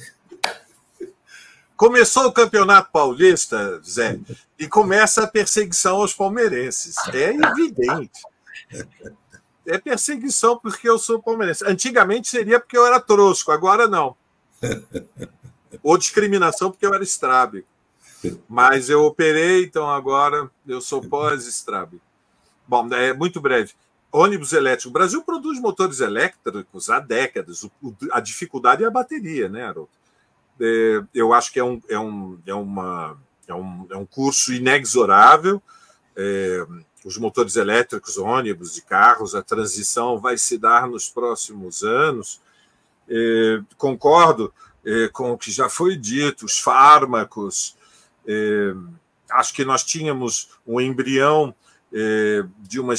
Começou 1.76 2.28
o 2.28 2.32
Campeonato 2.32 2.90
Paulista, 2.92 3.82
Zé, 3.84 4.20
e 4.58 4.68
começa 4.68 5.24
a 5.24 5.28
perseguição 5.28 5.98
aos 5.98 6.14
palmeirenses. 6.14 6.96
É 7.14 7.32
evidente. 7.32 8.22
É 9.66 9.78
perseguição 9.78 10.58
porque 10.58 10.88
eu 10.88 10.98
sou 10.98 11.22
palmeirense. 11.22 11.66
Antigamente 11.66 12.30
seria 12.30 12.60
porque 12.60 12.78
eu 12.78 12.86
era 12.86 13.00
trosco, 13.00 13.52
agora 13.52 13.88
não. 13.88 14.16
Ou 15.84 15.98
discriminação 15.98 16.72
porque 16.72 16.86
eu 16.86 16.94
era 16.94 17.04
estrábico. 17.04 17.68
Mas 18.48 18.90
eu 18.90 19.04
operei, 19.04 19.66
então 19.66 19.90
agora 19.90 20.50
eu 20.66 20.80
sou 20.80 21.02
pós-estrábico. 21.02 22.04
Bom, 22.68 22.88
é 22.94 23.14
muito 23.14 23.42
breve. 23.42 23.74
Ônibus 24.12 24.54
elétrico. 24.54 24.90
O 24.90 24.94
Brasil 24.94 25.22
produz 25.24 25.60
motores 25.60 26.00
elétricos 26.00 26.90
há 26.90 27.00
décadas. 27.00 27.68
A 28.12 28.22
dificuldade 28.22 28.84
é 28.84 28.88
a 28.88 28.92
bateria, 28.92 29.50
né, 29.50 29.66
Haroldo? 29.66 29.90
É, 30.60 31.04
eu 31.14 31.34
acho 31.34 31.52
que 31.52 31.60
é 31.60 31.64
um, 31.64 31.82
é 31.90 32.00
um, 32.00 32.40
é 32.46 32.54
uma, 32.54 33.18
é 33.48 33.54
um, 33.54 33.88
é 33.92 33.98
um 33.98 34.06
curso 34.06 34.54
inexorável. 34.54 35.62
É, 36.16 36.66
os 37.04 37.18
motores 37.18 37.56
elétricos, 37.56 38.18
ônibus 38.18 38.78
e 38.78 38.82
carros, 38.82 39.36
a 39.36 39.44
transição 39.44 40.20
vai 40.20 40.38
se 40.38 40.58
dar 40.58 40.88
nos 40.88 41.08
próximos 41.10 41.84
anos. 41.84 42.42
É, 43.08 43.62
concordo 43.78 44.52
é, 44.84 45.08
com 45.10 45.32
o 45.32 45.38
que 45.38 45.52
já 45.52 45.70
foi 45.70 45.96
dito, 45.96 46.46
os 46.46 46.58
fármacos. 46.58 47.78
É, 48.28 48.74
acho 49.30 49.54
que 49.54 49.64
nós 49.64 49.84
tínhamos 49.84 50.50
um 50.66 50.82
embrião 50.82 51.54
é, 51.94 52.44
de 52.60 52.80
uma 52.80 52.96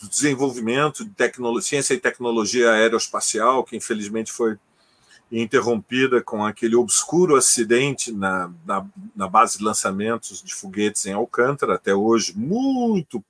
do 0.00 0.08
desenvolvimento 0.08 1.04
de 1.04 1.10
tecnologia, 1.10 1.68
ciência 1.68 1.92
e 1.92 2.00
tecnologia 2.00 2.70
aeroespacial, 2.70 3.62
que 3.62 3.76
infelizmente 3.76 4.32
foi 4.32 4.56
interrompida 5.30 6.20
com 6.20 6.44
aquele 6.44 6.74
obscuro 6.74 7.36
acidente 7.36 8.10
na, 8.10 8.52
na, 8.66 8.86
na, 9.14 9.28
base 9.28 9.58
de 9.58 9.64
lançamentos 9.64 10.42
de 10.42 10.54
foguetes 10.54 11.06
em 11.06 11.12
Alcântara, 11.12 11.74
até 11.74 11.94
hoje 11.94 12.36
muito 12.36 13.24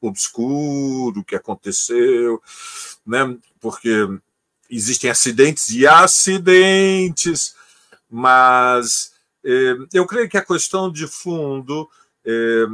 obscuro 0.00 1.20
o 1.20 1.24
que 1.24 1.36
aconteceu, 1.36 2.42
né? 3.06 3.36
porque 3.60 4.08
existem 4.68 5.08
acidentes 5.08 5.70
e 5.70 5.86
acidentes, 5.86 7.54
mas 8.10 9.12
eh, 9.44 9.76
eu 9.92 10.06
creio 10.06 10.28
que 10.28 10.36
a 10.36 10.44
questão 10.44 10.90
de 10.90 11.06
fundo, 11.06 11.88
eh, 12.24 12.66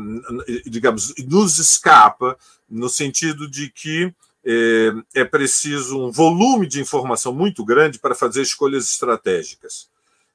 digamos, 0.67 1.15
nos 1.27 1.59
escapa, 1.59 2.37
no 2.69 2.89
sentido 2.89 3.49
de 3.49 3.69
que 3.69 4.13
é, 4.45 4.93
é 5.15 5.25
preciso 5.25 5.99
um 5.99 6.11
volume 6.11 6.67
de 6.67 6.81
informação 6.81 7.33
muito 7.33 7.65
grande 7.65 7.99
para 7.99 8.15
fazer 8.15 8.43
escolhas 8.43 8.85
estratégicas. 8.85 9.89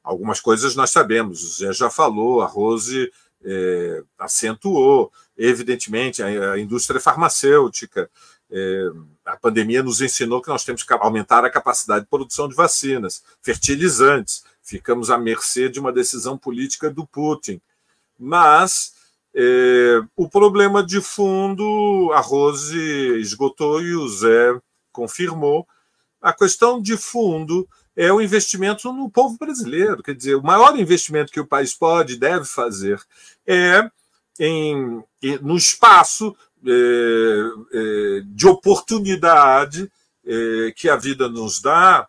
Algumas 0.03 0.39
coisas 0.39 0.75
nós 0.75 0.89
sabemos, 0.89 1.43
o 1.43 1.57
Zé 1.57 1.73
já 1.73 1.89
falou, 1.89 2.41
a 2.41 2.45
Rose 2.45 3.11
é, 3.43 4.03
acentuou, 4.17 5.11
evidentemente, 5.37 6.23
a, 6.23 6.53
a 6.53 6.59
indústria 6.59 6.99
farmacêutica. 6.99 8.09
É, 8.49 8.89
a 9.25 9.35
pandemia 9.35 9.83
nos 9.83 9.99
ensinou 9.99 10.41
que 10.41 10.47
nós 10.47 10.63
temos 10.63 10.83
que 10.83 10.93
aumentar 10.93 11.43
a 11.43 11.49
capacidade 11.49 12.05
de 12.05 12.09
produção 12.09 12.47
de 12.47 12.55
vacinas, 12.55 13.21
fertilizantes. 13.41 14.43
Ficamos 14.63 15.11
à 15.11 15.17
mercê 15.17 15.67
de 15.67 15.79
uma 15.79 15.91
decisão 15.91 16.37
política 16.37 16.89
do 16.89 17.05
Putin. 17.05 17.59
Mas 18.17 18.93
é, 19.39 20.01
o 20.15 20.27
problema 20.27 20.83
de 20.83 20.99
fundo, 20.99 22.09
a 22.11 22.19
Rose 22.19 22.75
esgotou 23.19 23.79
e 23.83 23.93
o 23.93 24.07
Zé 24.07 24.59
confirmou. 24.91 25.67
A 26.19 26.33
questão 26.33 26.81
de 26.81 26.97
fundo 26.97 27.69
é 27.95 28.11
o 28.11 28.19
investimento 28.19 28.91
no 28.91 29.11
povo 29.11 29.37
brasileiro. 29.37 30.01
Quer 30.01 30.15
dizer, 30.15 30.33
o 30.33 30.41
maior 30.41 30.75
investimento 30.79 31.31
que 31.31 31.39
o 31.39 31.45
país 31.45 31.75
pode 31.75 32.13
e 32.13 32.19
deve 32.19 32.45
fazer 32.45 32.99
é 33.45 33.87
em, 34.39 35.03
no 35.43 35.55
espaço 35.55 36.35
é, 36.65 36.71
é, 37.73 38.21
de 38.25 38.47
oportunidade 38.47 39.91
é, 40.25 40.73
que 40.75 40.89
a 40.89 40.95
vida 40.95 41.29
nos 41.29 41.61
dá, 41.61 42.07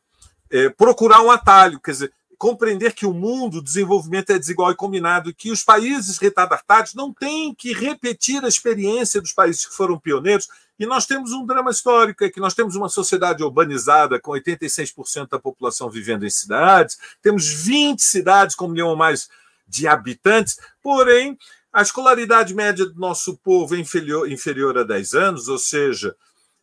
é, 0.50 0.70
procurar 0.70 1.20
um 1.20 1.30
atalho. 1.30 1.78
Quer 1.78 1.90
dizer, 1.90 2.12
compreender 2.38 2.92
que 2.92 3.04
o 3.04 3.12
mundo, 3.12 3.58
o 3.58 3.62
desenvolvimento 3.62 4.30
é 4.30 4.38
desigual 4.38 4.70
e 4.70 4.76
combinado, 4.76 5.34
que 5.34 5.50
os 5.50 5.64
países 5.64 6.18
retardatários 6.18 6.94
não 6.94 7.12
têm 7.12 7.52
que 7.52 7.72
repetir 7.72 8.44
a 8.44 8.48
experiência 8.48 9.20
dos 9.20 9.32
países 9.32 9.66
que 9.66 9.74
foram 9.74 9.98
pioneiros. 9.98 10.48
E 10.78 10.86
nós 10.86 11.04
temos 11.04 11.32
um 11.32 11.44
drama 11.44 11.72
histórico, 11.72 12.24
é 12.24 12.30
que 12.30 12.38
nós 12.38 12.54
temos 12.54 12.76
uma 12.76 12.88
sociedade 12.88 13.42
urbanizada 13.42 14.20
com 14.20 14.30
86% 14.30 15.28
da 15.28 15.38
população 15.38 15.90
vivendo 15.90 16.24
em 16.24 16.30
cidades, 16.30 16.96
temos 17.20 17.48
20 17.48 18.00
cidades 18.00 18.54
com 18.54 18.66
um 18.66 18.70
milhão 18.70 18.88
ou 18.88 18.96
mais 18.96 19.28
de 19.66 19.88
habitantes, 19.88 20.58
porém, 20.80 21.36
a 21.72 21.82
escolaridade 21.82 22.54
média 22.54 22.86
do 22.86 22.98
nosso 22.98 23.36
povo 23.38 23.74
é 23.74 23.78
inferior, 23.78 24.30
inferior 24.30 24.78
a 24.78 24.84
10 24.84 25.14
anos, 25.14 25.48
ou 25.48 25.58
seja, 25.58 26.14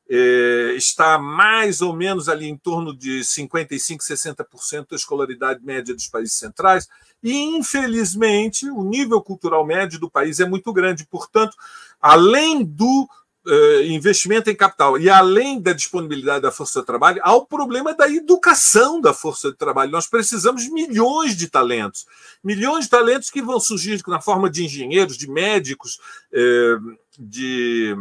está 0.08 1.18
mais 1.18 1.82
ou 1.82 1.96
menos 1.96 2.30
ali 2.30 2.48
em 2.48 2.58
torno 2.58 2.96
de 2.96 3.22
55%, 3.22 3.98
60% 3.98 4.90
da 4.90 4.96
escolaridade 4.96 5.64
média 5.64 5.96
dos 5.96 6.08
países 6.08 6.36
centrais, 6.36 6.88
e 7.24 7.58
infelizmente 7.58 8.70
o 8.70 8.84
nível 8.84 9.22
cultural 9.22 9.66
médio 9.66 10.00
do 10.00 10.10
país 10.10 10.40
é 10.40 10.46
muito 10.46 10.72
grande. 10.72 11.08
Portanto, 11.08 11.58
além 12.00 12.64
do 12.64 13.10
uh, 13.46 13.82
investimento 13.84 14.50
em 14.50 14.56
capital 14.56 15.00
e 15.00 15.10
além 15.10 15.60
da 15.60 15.74
disponibilidade 15.74 16.42
da 16.42 16.52
força 16.52 16.82
de 16.82 16.86
trabalho, 16.86 17.22
há 17.24 17.34
o 17.34 17.46
problema 17.46 17.94
da 17.94 18.10
educação 18.10 19.00
da 19.00 19.14
força 19.14 19.52
de 19.52 19.58
trabalho. 19.58 19.92
Nós 19.92 20.08
precisamos 20.08 20.64
de 20.64 20.72
milhões 20.72 21.36
de 21.36 21.48
talentos, 21.48 22.06
milhões 22.44 22.86
de 22.86 22.92
talentos 22.92 23.30
que 23.30 23.42
vão 23.42 23.60
surgir 23.60 24.02
na 24.08 24.22
forma 24.22 24.50
de 24.50 24.66
engenheiros, 24.66 25.18
de 25.18 25.30
médicos, 25.30 26.00
uh, 26.32 26.98
de 27.18 27.96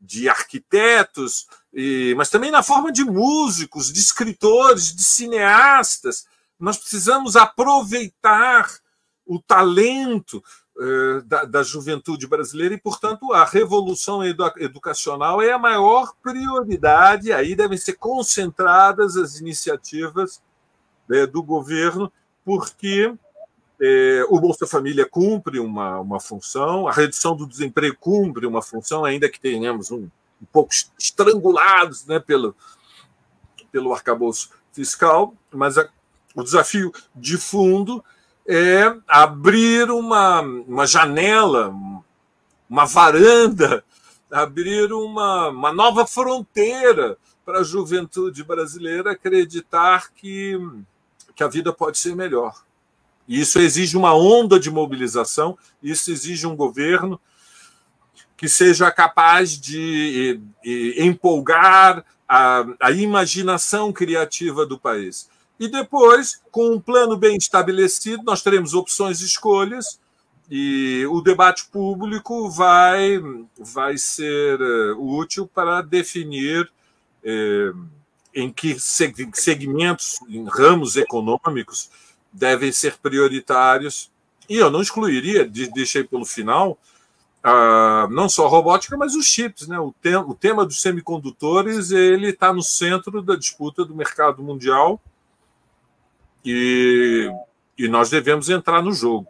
de 0.00 0.28
arquitetos, 0.28 1.46
e, 1.72 2.14
mas 2.16 2.30
também 2.30 2.50
na 2.50 2.62
forma 2.62 2.90
de 2.90 3.04
músicos, 3.04 3.92
de 3.92 4.00
escritores, 4.00 4.94
de 4.94 5.02
cineastas. 5.02 6.26
Nós 6.58 6.78
precisamos 6.78 7.36
aproveitar 7.36 8.68
o 9.26 9.38
talento 9.38 10.42
eh, 10.82 11.20
da, 11.26 11.44
da, 11.44 11.62
juventude 11.62 12.26
brasileira 12.26 12.74
e, 12.74 12.80
portanto, 12.80 13.34
a 13.34 13.44
revolução 13.44 14.24
edu 14.24 14.50
educacional 14.56 15.42
é 15.42 15.52
a 15.52 15.58
maior 15.58 16.14
prioridade. 16.22 17.32
Aí 17.32 17.54
devem 17.54 17.76
ser 17.76 17.94
concentradas 17.94 19.14
as 19.14 19.38
iniciativas 19.38 20.42
né, 21.06 21.26
do 21.26 21.42
governo, 21.42 22.10
porque 22.42 23.14
é, 23.80 24.26
o 24.28 24.38
Bolsa 24.38 24.66
Família 24.66 25.08
cumpre 25.08 25.58
uma, 25.58 26.00
uma 26.00 26.20
função, 26.20 26.86
a 26.86 26.92
redução 26.92 27.34
do 27.34 27.46
desemprego 27.46 27.96
cumpre 27.98 28.46
uma 28.46 28.60
função, 28.60 29.04
ainda 29.04 29.28
que 29.28 29.40
tenhamos 29.40 29.90
um, 29.90 30.02
um 30.40 30.46
pouco 30.52 30.72
estrangulados 30.98 32.04
né, 32.04 32.20
pelo, 32.20 32.54
pelo 33.72 33.94
arcabouço 33.94 34.50
fiscal, 34.70 35.34
mas 35.50 35.78
a, 35.78 35.88
o 36.34 36.42
desafio 36.42 36.92
de 37.14 37.38
fundo 37.38 38.04
é 38.46 38.94
abrir 39.08 39.90
uma, 39.90 40.40
uma 40.40 40.86
janela, 40.86 41.74
uma 42.68 42.84
varanda, 42.84 43.82
abrir 44.30 44.92
uma, 44.92 45.48
uma 45.48 45.72
nova 45.72 46.06
fronteira 46.06 47.16
para 47.44 47.60
a 47.60 47.64
juventude 47.64 48.44
brasileira 48.44 49.12
acreditar 49.12 50.12
que, 50.12 50.58
que 51.34 51.42
a 51.42 51.48
vida 51.48 51.72
pode 51.72 51.98
ser 51.98 52.14
melhor. 52.14 52.54
Isso 53.28 53.58
exige 53.58 53.96
uma 53.96 54.14
onda 54.14 54.58
de 54.58 54.70
mobilização, 54.70 55.56
isso 55.82 56.10
exige 56.10 56.46
um 56.46 56.56
governo 56.56 57.20
que 58.36 58.48
seja 58.48 58.90
capaz 58.90 59.60
de 59.60 60.40
empolgar 60.96 62.04
a, 62.28 62.64
a 62.80 62.90
imaginação 62.90 63.92
criativa 63.92 64.64
do 64.64 64.78
país. 64.78 65.28
E 65.58 65.68
depois, 65.68 66.40
com 66.50 66.74
um 66.74 66.80
plano 66.80 67.18
bem 67.18 67.36
estabelecido, 67.36 68.22
nós 68.22 68.42
teremos 68.42 68.72
opções 68.72 69.20
e 69.20 69.26
escolhas, 69.26 70.00
e 70.50 71.06
o 71.10 71.20
debate 71.20 71.66
público 71.66 72.48
vai, 72.50 73.20
vai 73.56 73.98
ser 73.98 74.60
eh, 74.60 74.94
útil 74.98 75.46
para 75.46 75.80
definir 75.82 76.68
eh, 77.22 77.72
em 78.34 78.50
que 78.50 78.76
segmentos, 78.80 80.18
em 80.28 80.44
ramos 80.44 80.96
econômicos, 80.96 81.90
devem 82.32 82.72
ser 82.72 82.96
prioritários. 82.98 84.10
E 84.48 84.56
eu 84.56 84.70
não 84.70 84.82
excluiria, 84.82 85.44
deixei 85.44 86.04
pelo 86.04 86.24
final, 86.24 86.78
não 88.10 88.28
só 88.28 88.46
a 88.46 88.48
robótica, 88.48 88.96
mas 88.96 89.14
os 89.14 89.26
chips. 89.26 89.66
Né? 89.68 89.78
O, 89.78 89.94
te 90.02 90.14
o 90.16 90.34
tema 90.34 90.64
dos 90.64 90.80
semicondutores 90.80 91.90
ele 91.90 92.30
está 92.30 92.52
no 92.52 92.62
centro 92.62 93.22
da 93.22 93.36
disputa 93.36 93.84
do 93.84 93.94
mercado 93.94 94.42
mundial 94.42 95.00
e, 96.44 97.30
e 97.78 97.88
nós 97.88 98.10
devemos 98.10 98.48
entrar 98.48 98.82
no 98.82 98.92
jogo. 98.92 99.28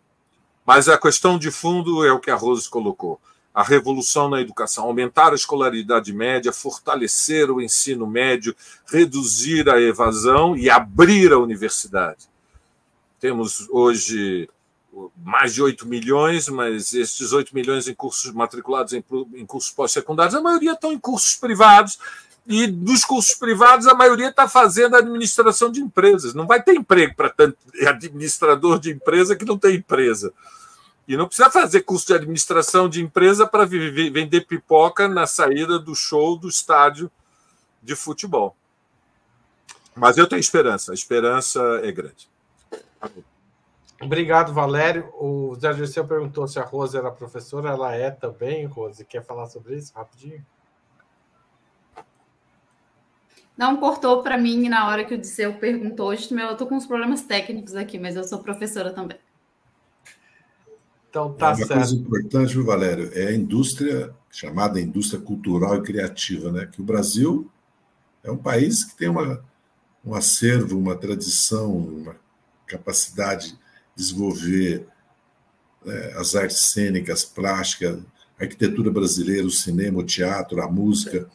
Mas 0.64 0.88
a 0.88 0.98
questão 0.98 1.38
de 1.38 1.50
fundo 1.50 2.04
é 2.04 2.12
o 2.12 2.20
que 2.20 2.30
a 2.30 2.36
Rose 2.36 2.68
colocou. 2.68 3.20
A 3.52 3.64
revolução 3.64 4.28
na 4.28 4.40
educação, 4.40 4.84
aumentar 4.84 5.32
a 5.32 5.34
escolaridade 5.34 6.12
média, 6.12 6.52
fortalecer 6.52 7.50
o 7.50 7.60
ensino 7.60 8.06
médio, 8.06 8.54
reduzir 8.86 9.68
a 9.68 9.80
evasão 9.80 10.56
e 10.56 10.70
abrir 10.70 11.32
a 11.32 11.38
universidade. 11.38 12.29
Temos 13.20 13.68
hoje 13.70 14.48
mais 15.22 15.54
de 15.54 15.62
8 15.62 15.86
milhões, 15.86 16.48
mas 16.48 16.92
esses 16.92 17.32
8 17.32 17.54
milhões 17.54 17.86
em 17.86 17.94
cursos 17.94 18.32
matriculados 18.32 18.92
em, 18.92 19.04
em 19.34 19.46
cursos 19.46 19.70
pós-secundários, 19.70 20.34
a 20.34 20.40
maioria 20.40 20.72
estão 20.72 20.92
em 20.92 20.98
cursos 20.98 21.36
privados, 21.36 21.98
e 22.46 22.66
dos 22.66 23.04
cursos 23.04 23.34
privados, 23.34 23.86
a 23.86 23.94
maioria 23.94 24.30
está 24.30 24.48
fazendo 24.48 24.96
administração 24.96 25.70
de 25.70 25.80
empresas. 25.80 26.34
Não 26.34 26.46
vai 26.46 26.60
ter 26.62 26.74
emprego 26.74 27.14
para 27.14 27.28
tanto 27.28 27.56
administrador 27.86 28.80
de 28.80 28.90
empresa 28.90 29.36
que 29.36 29.44
não 29.44 29.58
tem 29.58 29.76
empresa. 29.76 30.32
E 31.06 31.16
não 31.16 31.26
precisa 31.26 31.50
fazer 31.50 31.82
curso 31.82 32.06
de 32.06 32.14
administração 32.14 32.88
de 32.88 33.02
empresa 33.02 33.46
para 33.46 33.64
vender 33.64 34.46
pipoca 34.46 35.06
na 35.06 35.26
saída 35.26 35.78
do 35.78 35.94
show 35.94 36.36
do 36.36 36.48
estádio 36.48 37.10
de 37.82 37.94
futebol. 37.94 38.56
Mas 39.94 40.16
eu 40.16 40.26
tenho 40.26 40.40
esperança, 40.40 40.92
a 40.92 40.94
esperança 40.94 41.60
é 41.82 41.92
grande. 41.92 42.28
Obrigado, 44.00 44.52
Valério. 44.52 45.12
O 45.14 45.54
Zé 45.56 45.72
Dirceu 45.74 46.06
perguntou 46.06 46.48
se 46.48 46.58
a 46.58 46.64
Rose 46.64 46.96
era 46.96 47.10
professora. 47.10 47.70
Ela 47.70 47.94
é 47.94 48.10
também, 48.10 48.64
Rose. 48.64 49.04
Quer 49.04 49.22
falar 49.22 49.46
sobre 49.46 49.76
isso 49.76 49.92
rapidinho? 49.94 50.44
Não 53.60 53.76
cortou 53.76 54.22
para 54.22 54.38
mim 54.38 54.70
na 54.70 54.88
hora 54.88 55.04
que 55.04 55.14
o 55.14 55.18
Disseu 55.18 55.52
perguntou. 55.58 56.08
Hoje 56.08 56.32
eu 56.32 56.52
estou 56.52 56.66
com 56.66 56.76
uns 56.76 56.86
problemas 56.86 57.22
técnicos 57.22 57.76
aqui, 57.76 57.98
mas 57.98 58.16
eu 58.16 58.24
sou 58.24 58.38
professora 58.38 58.90
também. 58.90 59.18
Então 61.10 61.34
tá 61.34 61.48
é, 61.48 61.50
uma 61.50 61.56
certo. 61.56 61.74
coisa 61.74 61.94
importante, 61.94 62.54
viu, 62.54 62.64
Valério, 62.64 63.10
é 63.12 63.26
a 63.26 63.34
indústria 63.34 64.14
chamada 64.30 64.80
indústria 64.80 65.20
cultural 65.20 65.76
e 65.76 65.82
criativa, 65.82 66.50
né? 66.50 66.70
Que 66.72 66.80
o 66.80 66.84
Brasil 66.84 67.50
é 68.24 68.30
um 68.30 68.36
país 68.38 68.82
que 68.84 68.96
tem 68.96 69.10
uma, 69.10 69.44
um 70.02 70.14
acervo, 70.14 70.78
uma 70.78 70.96
tradição, 70.96 71.70
uma 71.76 72.16
capacidade 72.70 73.52
de 73.52 73.58
desenvolver 73.96 74.86
né, 75.84 76.12
as 76.16 76.34
artes 76.34 76.70
cênicas, 76.70 77.24
plásticas, 77.24 77.98
a 78.38 78.44
arquitetura 78.44 78.90
brasileira, 78.90 79.46
o 79.46 79.50
cinema, 79.50 80.00
o 80.00 80.04
teatro, 80.04 80.62
a 80.62 80.70
música. 80.70 81.28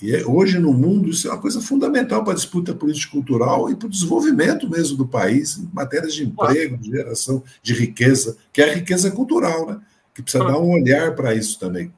E 0.00 0.14
é, 0.14 0.24
hoje 0.26 0.58
no 0.58 0.72
mundo 0.72 1.10
isso 1.10 1.28
é 1.28 1.30
uma 1.30 1.40
coisa 1.40 1.60
fundamental 1.60 2.22
para 2.22 2.32
a 2.32 2.36
disputa 2.36 2.74
político-cultural 2.74 3.70
e 3.70 3.74
para 3.74 3.86
o 3.86 3.90
desenvolvimento 3.90 4.68
mesmo 4.68 4.96
do 4.96 5.06
país, 5.06 5.58
em 5.58 5.68
matérias 5.72 6.14
de 6.14 6.24
emprego, 6.24 6.76
de 6.76 6.90
geração 6.90 7.42
de 7.62 7.74
riqueza, 7.74 8.36
que 8.52 8.62
é 8.62 8.70
a 8.70 8.74
riqueza 8.74 9.10
cultural, 9.10 9.66
né? 9.66 9.80
que 10.14 10.22
precisa 10.22 10.44
dar 10.44 10.58
um 10.58 10.70
olhar 10.70 11.14
para 11.14 11.34
isso 11.34 11.58
também. 11.58 11.92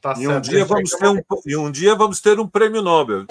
Tá 0.00 0.14
e, 0.16 0.26
um 0.26 0.40
dia 0.40 0.64
vamos 0.64 0.90
ter 0.90 1.08
um, 1.08 1.22
e 1.44 1.56
um 1.56 1.70
dia 1.70 1.94
vamos 1.94 2.20
ter 2.20 2.40
um 2.40 2.48
prêmio 2.48 2.80
Nobel. 2.80 3.26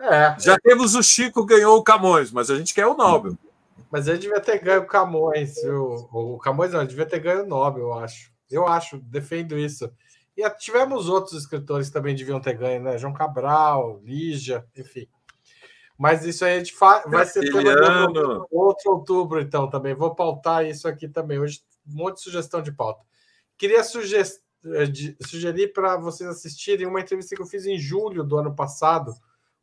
É. 0.00 0.36
Já 0.40 0.58
temos 0.58 0.96
o 0.96 1.02
Chico 1.02 1.44
ganhou 1.44 1.78
o 1.78 1.82
Camões, 1.82 2.32
mas 2.32 2.50
a 2.50 2.56
gente 2.56 2.74
quer 2.74 2.86
o 2.86 2.94
Nobel. 2.94 3.38
Mas 3.88 4.08
ele 4.08 4.18
devia 4.18 4.40
ter 4.40 4.58
ganho 4.58 4.82
o 4.82 4.86
Camões, 4.86 5.54
viu? 5.62 6.08
O 6.12 6.38
Camões 6.38 6.72
não, 6.72 6.80
ele 6.80 6.88
devia 6.88 7.06
ter 7.06 7.20
ganho 7.20 7.44
o 7.44 7.46
Nobel, 7.46 7.84
eu 7.84 7.94
acho. 7.94 8.32
Eu 8.50 8.66
acho, 8.66 8.98
defendo 8.98 9.56
isso. 9.56 9.92
E 10.36 10.48
tivemos 10.50 11.08
outros 11.08 11.34
escritores 11.34 11.88
que 11.88 11.92
também 11.92 12.16
deviam 12.16 12.40
ter 12.40 12.54
ganho, 12.54 12.82
né? 12.82 12.98
João 12.98 13.12
Cabral, 13.12 14.00
Lígia, 14.02 14.66
enfim. 14.76 15.06
Mas 15.96 16.24
isso 16.24 16.44
aí 16.44 16.56
a 16.56 16.58
gente 16.58 16.72
fa... 16.72 17.04
vai 17.06 17.24
ser 17.24 17.42
tema 17.52 18.44
outro 18.50 18.92
outubro, 18.92 19.40
então, 19.40 19.70
também. 19.70 19.94
Vou 19.94 20.14
pautar 20.14 20.66
isso 20.66 20.88
aqui 20.88 21.06
também. 21.06 21.38
Hoje, 21.38 21.60
um 21.86 21.94
monte 21.94 22.16
de 22.16 22.22
sugestão 22.22 22.60
de 22.60 22.72
pauta. 22.72 23.04
Queria 23.56 23.84
sugerir 23.84 24.26
sugerir 25.20 25.72
para 25.72 25.96
vocês 25.96 26.28
assistirem 26.28 26.86
uma 26.86 27.00
entrevista 27.00 27.34
que 27.34 27.42
eu 27.42 27.46
fiz 27.46 27.66
em 27.66 27.78
julho 27.78 28.22
do 28.22 28.38
ano 28.38 28.54
passado 28.54 29.14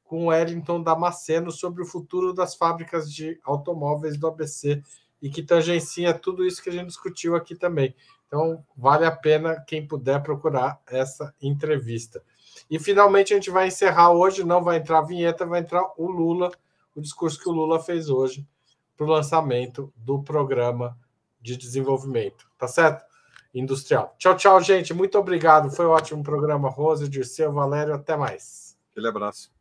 com 0.04 0.26
o 0.26 0.28
Wellington 0.28 0.82
Damasceno 0.82 1.52
sobre 1.52 1.84
o 1.84 1.86
futuro 1.86 2.34
das 2.34 2.56
fábricas 2.56 3.14
de 3.14 3.39
automóveis 3.43 4.18
do 4.18 4.28
ABC 4.28 4.82
e 5.22 5.30
que 5.30 5.43
tangencia 5.43 6.14
tudo 6.14 6.45
isso 6.45 6.62
que 6.62 6.70
a 6.70 6.74
gente 6.74 6.88
discutiu 6.88 7.36
aqui 7.36 7.56
também. 7.56 7.95
Então, 8.28 8.64
vale 8.76 9.06
a 9.06 9.12
pena 9.12 9.60
quem 9.68 9.88
puder 9.88 10.22
procurar 10.22 10.82
essa 10.88 11.34
entrevista. 11.41 12.24
E 12.70 12.80
finalmente 12.80 13.34
a 13.34 13.36
gente 13.38 13.50
vai 13.50 13.68
encerrar 13.68 14.12
hoje, 14.12 14.43
não 14.43 14.64
vai 14.64 14.78
entrar 14.78 15.00
a 15.00 15.06
vinheta, 15.06 15.45
vai 15.45 15.62
entrar 15.62 15.84
o 15.97 16.08
Lula, 16.08 16.52
o 16.95 17.02
discurso 17.02 17.39
que 17.39 17.50
o 17.50 17.52
Lula 17.52 17.80
fez 17.80 18.10
hoje 18.10 18.47
para 18.95 19.06
o 19.06 19.10
lançamento 19.10 19.93
do 19.95 20.22
programa 20.22 20.97
de 21.41 21.56
desenvolvimento. 21.56 22.50
Tá 22.58 22.68
certo? 22.68 23.09
Industrial. 23.54 24.16
Tchau, 24.18 24.36
tchau, 24.36 24.62
gente. 24.62 24.93
Muito 24.93 25.18
obrigado. 25.18 25.72
Foi 25.72 25.86
um 25.86 25.89
ótimo 25.89 26.24
programa, 26.24 26.70
Rose, 26.70 27.10
Dirceu, 27.10 27.52
Valério. 27.52 27.93
Até 27.93 28.16
mais. 28.16 28.78
Aquele 28.91 29.08
abraço. 29.08 29.52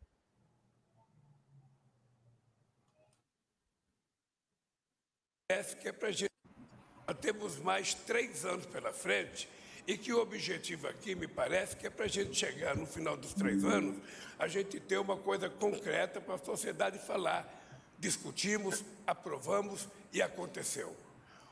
que 5.79 5.87
é 5.87 5.91
para 5.91 6.11
gente. 6.11 6.29
Nós 7.07 7.17
temos 7.17 7.57
mais 7.57 7.93
três 7.93 8.45
anos 8.45 8.67
pela 8.67 8.93
frente 8.93 9.49
e 9.87 9.97
que 9.97 10.13
o 10.13 10.21
objetivo 10.21 10.87
aqui, 10.87 11.15
me 11.15 11.27
parece, 11.27 11.75
que 11.75 11.87
é 11.87 11.89
para 11.89 12.05
a 12.05 12.07
gente 12.07 12.35
chegar 12.35 12.75
no 12.75 12.85
final 12.85 13.17
dos 13.17 13.33
três 13.33 13.65
anos, 13.65 13.97
a 14.37 14.47
gente 14.47 14.79
ter 14.79 14.99
uma 14.99 15.17
coisa 15.17 15.49
concreta 15.49 16.21
para 16.21 16.35
a 16.35 16.37
sociedade 16.37 16.99
falar. 16.99 17.51
Discutimos, 17.97 18.83
aprovamos 19.07 19.87
e 20.13 20.21
aconteceu. 20.21 20.95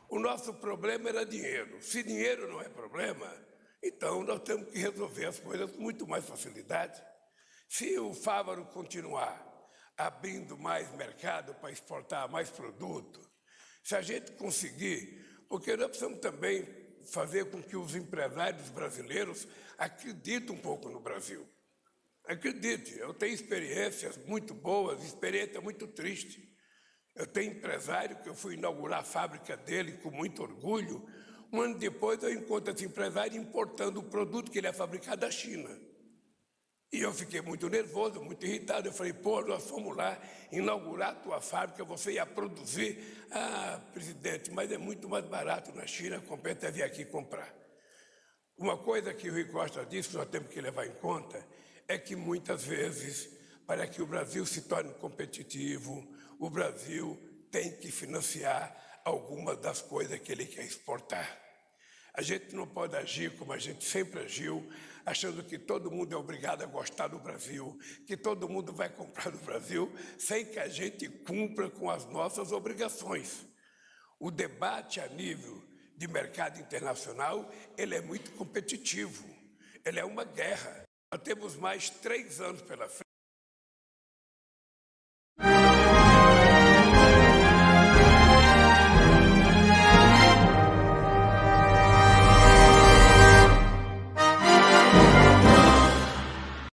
O 0.10 0.20
nosso 0.20 0.54
problema 0.54 1.10
era 1.10 1.26
dinheiro. 1.26 1.82
Se 1.82 2.02
dinheiro 2.02 2.48
não 2.48 2.62
é 2.62 2.70
problema, 2.70 3.32
então 3.84 4.24
nós 4.24 4.42
temos 4.42 4.72
que 4.72 4.80
resolver 4.80 5.26
as 5.26 5.40
coisas 5.40 5.72
com 5.72 5.82
muito 5.82 6.08
mais 6.08 6.26
facilidade. 6.26 7.02
Se 7.68 8.00
o 8.00 8.14
Fávaro 8.14 8.66
continuar 8.66 9.46
abrindo 9.98 10.58
mais 10.58 10.90
mercado 10.96 11.54
para 11.56 11.72
exportar 11.72 12.30
mais 12.30 12.50
produto, 12.50 13.20
se 13.84 13.96
a 13.96 14.02
gente 14.02 14.32
conseguir, 14.34 15.46
porque 15.50 15.76
nós 15.76 15.88
precisamos 15.88 16.20
também 16.20 16.66
fazer 17.12 17.46
com 17.46 17.62
que 17.62 17.76
os 17.76 17.96
empresários 17.96 18.70
brasileiros 18.70 19.48
acreditem 19.78 20.56
um 20.56 20.60
pouco 20.60 20.90
no 20.90 21.00
Brasil. 21.00 21.48
Acredite, 22.26 22.98
eu 22.98 23.14
tenho 23.14 23.34
experiências 23.34 24.18
muito 24.26 24.54
boas, 24.54 25.04
experiência 25.04 25.62
muito 25.62 25.88
triste. 25.88 26.57
Eu 27.18 27.26
tenho 27.26 27.52
empresário 27.52 28.16
que 28.18 28.30
eu 28.30 28.36
fui 28.36 28.54
inaugurar 28.54 29.00
a 29.00 29.04
fábrica 29.04 29.58
dele 29.58 29.94
com 29.94 30.12
muito 30.12 30.44
orgulho. 30.44 31.04
Um 31.52 31.62
ano 31.62 31.80
depois 31.80 32.22
eu 32.22 32.32
encontro 32.32 32.72
esse 32.72 32.86
empresário 32.86 33.42
importando 33.42 34.00
o 34.00 34.04
produto 34.04 34.52
que 34.52 34.60
ele 34.60 34.68
é 34.68 34.74
fabricado 34.74 35.22
da 35.22 35.32
China. 35.32 35.70
E 36.94 37.02
eu 37.02 37.12
fiquei 37.12 37.42
muito 37.42 37.68
nervoso, 37.70 38.22
muito 38.22 38.46
irritado. 38.46 38.88
Eu 38.88 38.94
falei, 38.94 39.14
pô, 39.14 39.42
nós 39.42 39.68
fomos 39.68 39.98
lá 39.98 40.18
inaugurar 40.52 41.10
a 41.10 41.16
tua 41.16 41.42
fábrica, 41.42 41.84
você 41.84 42.14
ia 42.14 42.26
produzir. 42.26 43.26
Ah, 43.32 43.82
presidente, 43.92 44.52
mas 44.52 44.72
é 44.72 44.78
muito 44.78 45.10
mais 45.10 45.26
barato 45.26 45.74
na 45.74 45.86
China, 45.88 46.22
compensa 46.22 46.72
vir 46.72 46.84
aqui 46.84 47.04
comprar. 47.04 47.54
Uma 48.58 48.78
coisa 48.78 49.14
que 49.14 49.30
o 49.30 49.34
Rui 49.34 49.46
Costa 49.46 49.86
disse, 49.86 50.10
que 50.10 50.18
nós 50.18 50.30
temos 50.30 50.50
que 50.50 50.62
levar 50.62 50.86
em 50.86 50.94
conta, 50.94 51.46
é 51.88 51.98
que 51.98 52.16
muitas 52.16 52.64
vezes, 52.64 53.30
para 53.66 53.86
que 53.88 54.02
o 54.02 54.08
Brasil 54.08 54.46
se 54.46 54.62
torne 54.62 54.94
competitivo, 54.94 56.08
o 56.40 56.50
Brasil 56.50 57.18
tem 57.52 57.76
que 57.78 57.92
financiar 57.92 59.02
algumas 59.04 59.58
das 59.58 59.82
coisas 59.82 60.20
que 60.20 60.32
ele 60.32 60.46
quer 60.46 60.66
exportar. 60.66 61.42
A 62.14 62.22
gente 62.22 62.56
não 62.56 62.68
pode 62.68 62.96
agir 62.96 63.36
como 63.38 63.54
a 63.54 63.60
gente 63.60 63.86
sempre 63.86 64.22
agiu, 64.22 64.68
achando 65.06 65.44
que 65.44 65.58
todo 65.58 65.92
mundo 65.92 66.14
é 66.14 66.18
obrigado 66.18 66.64
a 66.64 66.66
gostar 66.66 67.08
do 67.08 67.20
Brasil, 67.20 67.78
que 68.06 68.18
todo 68.18 68.50
mundo 68.50 68.74
vai 68.74 68.90
comprar 68.90 69.30
do 69.30 69.38
Brasil, 69.38 69.94
sem 70.18 70.46
que 70.46 70.60
a 70.60 70.68
gente 70.68 71.08
cumpra 71.08 71.70
com 71.70 71.90
as 71.90 72.06
nossas 72.06 72.52
obrigações. 72.52 73.46
O 74.20 74.32
debate 74.32 75.00
a 75.00 75.08
nível 75.08 75.64
de 75.96 76.08
mercado 76.08 76.60
internacional 76.60 77.52
ele 77.78 77.96
é 77.96 78.02
muito 78.02 78.32
competitivo, 78.32 79.26
ele 79.86 80.00
é 80.00 80.06
uma 80.06 80.24
guerra. 80.24 80.86
Nós 81.12 81.22
temos 81.22 81.56
mais 81.56 81.90
três 81.90 82.42
anos 82.42 82.62
pela 82.62 82.90
frente. 82.90 83.07